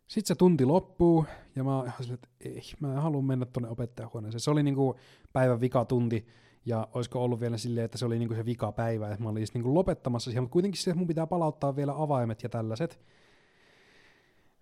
Sitten 0.07 0.29
se 0.29 0.35
tunti 0.35 0.65
loppuu, 0.65 1.25
ja 1.57 1.65
mä 1.65 1.83
ihan 1.87 2.15
että 2.15 2.29
ei, 2.41 2.63
mä 2.81 2.93
en 2.93 3.03
halua 3.03 3.23
mennä 3.23 3.47
tuonne 3.47 3.69
opettajahuoneeseen. 3.69 4.41
Se 4.41 4.51
oli 4.51 4.63
niinku 4.63 4.97
päivän 5.33 5.61
vika 5.61 5.85
tunti, 5.85 6.27
ja 6.67 6.89
olisiko 6.93 7.25
ollut 7.25 7.41
vielä 7.41 7.59
silleen, 7.59 7.85
että 7.85 7.99
se 7.99 8.07
oli 8.07 8.19
niinku 8.19 8.35
se 8.35 8.45
vika 8.45 8.73
päivä, 8.73 9.11
että 9.11 9.23
mä 9.23 9.29
olin 9.29 9.47
niinku 9.55 9.75
lopettamassa 9.75 10.31
siihen, 10.31 10.43
mutta 10.43 10.53
kuitenkin 10.53 10.83
se, 10.83 10.95
mun 10.95 11.07
pitää 11.07 11.27
palauttaa 11.27 11.77
vielä 11.77 11.95
avaimet 11.97 12.43
ja 12.43 12.49
tällaiset. 12.49 13.01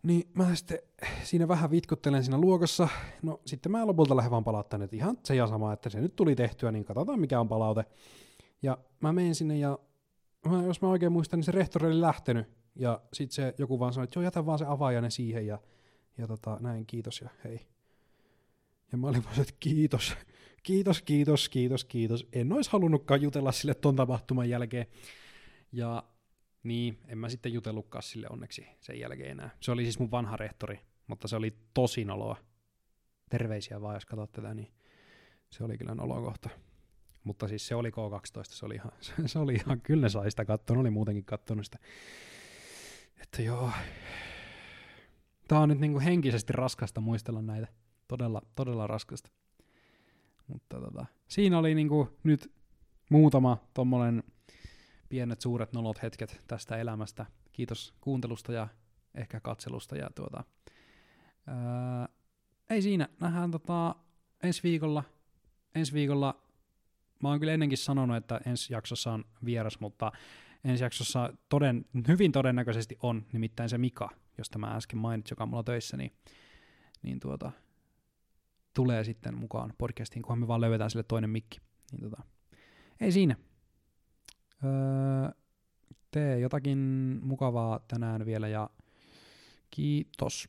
Niin 0.02 0.30
mä 0.34 0.54
sitten 0.54 0.78
siinä 1.22 1.48
vähän 1.48 1.70
vitkuttelen 1.70 2.24
siinä 2.24 2.38
luokassa. 2.38 2.88
No 3.22 3.40
sitten 3.46 3.72
mä 3.72 3.86
lopulta 3.86 4.16
lähden 4.16 4.30
vaan 4.30 4.44
palauttamaan, 4.44 4.84
että 4.84 4.96
ihan 4.96 5.18
se 5.24 5.34
ja 5.34 5.46
sama, 5.46 5.72
että 5.72 5.90
se 5.90 6.00
nyt 6.00 6.16
tuli 6.16 6.36
tehtyä, 6.36 6.72
niin 6.72 6.84
katsotaan 6.84 7.20
mikä 7.20 7.40
on 7.40 7.48
palaute. 7.48 7.84
Ja 8.62 8.78
mä 9.00 9.12
menen 9.12 9.34
sinne 9.34 9.58
ja 9.58 9.78
mä, 10.48 10.62
jos 10.62 10.82
mä 10.82 10.88
oikein 10.88 11.12
muistan, 11.12 11.38
niin 11.38 11.44
se 11.44 11.52
rehtori 11.52 11.86
oli 11.86 12.00
lähtenyt. 12.00 12.46
Ja 12.74 13.00
sitten 13.12 13.34
se 13.34 13.54
joku 13.58 13.78
vaan 13.80 13.92
sanoi, 13.92 14.04
että 14.04 14.18
joo, 14.18 14.24
jätä 14.24 14.46
vaan 14.46 14.58
se 14.58 14.64
avaajanne 14.64 15.10
siihen 15.10 15.46
ja, 15.46 15.58
ja 16.18 16.26
tota, 16.26 16.58
näin, 16.60 16.86
kiitos 16.86 17.20
ja 17.20 17.28
hei. 17.44 17.66
Ja 18.92 18.98
mä 18.98 19.08
olin 19.08 19.24
vaan, 19.24 19.40
että 19.40 19.54
kiitos, 19.60 20.16
kiitos, 20.62 21.02
kiitos, 21.02 21.48
kiitos, 21.48 21.84
kiitos. 21.84 22.26
En 22.32 22.52
olisi 22.52 22.72
halunnutkaan 22.72 23.22
jutella 23.22 23.52
sille 23.52 23.74
ton 23.74 23.96
tapahtuman 23.96 24.48
jälkeen. 24.48 24.86
Ja 25.72 26.02
niin, 26.62 26.98
en 27.06 27.18
mä 27.18 27.28
sitten 27.28 27.52
jutellutkaan 27.52 28.02
sille 28.02 28.26
onneksi 28.30 28.66
sen 28.80 29.00
jälkeen 29.00 29.30
enää. 29.30 29.50
Se 29.60 29.72
oli 29.72 29.82
siis 29.82 29.98
mun 29.98 30.10
vanha 30.10 30.36
rehtori, 30.36 30.80
mutta 31.06 31.28
se 31.28 31.36
oli 31.36 31.56
tosi 31.74 32.04
noloa. 32.04 32.36
Terveisiä 33.30 33.80
vaan, 33.80 33.94
jos 33.94 34.06
katsot 34.06 34.32
tätä, 34.32 34.54
niin 34.54 34.72
se 35.50 35.64
oli 35.64 35.78
kyllä 35.78 35.94
nolokohta. 35.94 36.50
Mutta 37.24 37.48
siis 37.48 37.66
se 37.66 37.74
oli 37.74 37.90
K12, 37.90 37.92
se 38.42 38.66
oli 38.66 38.74
ihan, 38.74 38.92
se 39.26 39.38
oli 39.38 39.54
ihan 39.54 39.80
kyllä 39.80 40.08
sai 40.08 40.30
sitä 40.30 40.44
katsoa, 40.44 40.78
oli 40.78 40.90
muutenkin 40.90 41.24
katsonut 41.24 41.64
sitä. 41.64 41.78
Että 43.22 43.42
joo. 43.42 43.70
Tää 45.48 45.60
on 45.60 45.68
nyt 45.68 45.78
niinku 45.78 46.00
henkisesti 46.00 46.52
raskasta 46.52 47.00
muistella 47.00 47.42
näitä. 47.42 47.68
Todella, 48.08 48.42
todella 48.54 48.86
raskasta. 48.86 49.30
Mutta 50.46 50.80
tota, 50.80 51.06
siinä 51.28 51.58
oli 51.58 51.74
niinku 51.74 52.08
nyt 52.24 52.52
muutama 53.10 53.58
tommonen 53.74 54.22
pienet 55.12 55.40
suuret 55.40 55.72
nolot 55.72 56.02
hetket 56.02 56.44
tästä 56.46 56.76
elämästä. 56.76 57.26
Kiitos 57.52 57.94
kuuntelusta 58.00 58.52
ja 58.52 58.68
ehkä 59.14 59.40
katselusta. 59.40 59.96
Ja 59.96 60.10
tuota, 60.14 60.44
ää, 61.46 62.08
ei 62.70 62.82
siinä, 62.82 63.08
nähdään 63.20 63.50
tota, 63.50 63.94
ensi 64.42 64.62
viikolla. 64.62 65.04
Ensi 65.74 65.92
viikolla, 65.92 66.42
mä 67.22 67.28
oon 67.28 67.38
kyllä 67.38 67.52
ennenkin 67.52 67.78
sanonut, 67.78 68.16
että 68.16 68.40
ensi 68.46 68.72
jaksossa 68.72 69.12
on 69.12 69.24
vieras, 69.44 69.80
mutta 69.80 70.12
ensi 70.64 70.84
jaksossa 70.84 71.32
toden, 71.48 71.84
hyvin 72.08 72.32
todennäköisesti 72.32 72.98
on 73.02 73.26
nimittäin 73.32 73.68
se 73.68 73.78
Mika, 73.78 74.08
josta 74.38 74.58
mä 74.58 74.74
äsken 74.74 74.98
mainitsin, 74.98 75.32
joka 75.32 75.42
on 75.44 75.48
mulla 75.48 75.62
töissä, 75.62 75.96
niin, 75.96 76.12
niin 77.02 77.20
tuota, 77.20 77.52
tulee 78.74 79.04
sitten 79.04 79.36
mukaan 79.36 79.72
podcastiin, 79.78 80.22
kunhan 80.22 80.38
me 80.38 80.48
vaan 80.48 80.60
löydetään 80.60 80.90
sille 80.90 81.02
toinen 81.02 81.30
mikki. 81.30 81.60
Niin 81.92 82.10
tota, 82.10 82.22
ei 83.00 83.12
siinä. 83.12 83.36
Öö, 84.64 85.30
tee 86.10 86.38
jotakin 86.38 86.78
mukavaa 87.22 87.80
tänään 87.88 88.26
vielä 88.26 88.48
ja 88.48 88.70
kiitos. 89.70 90.48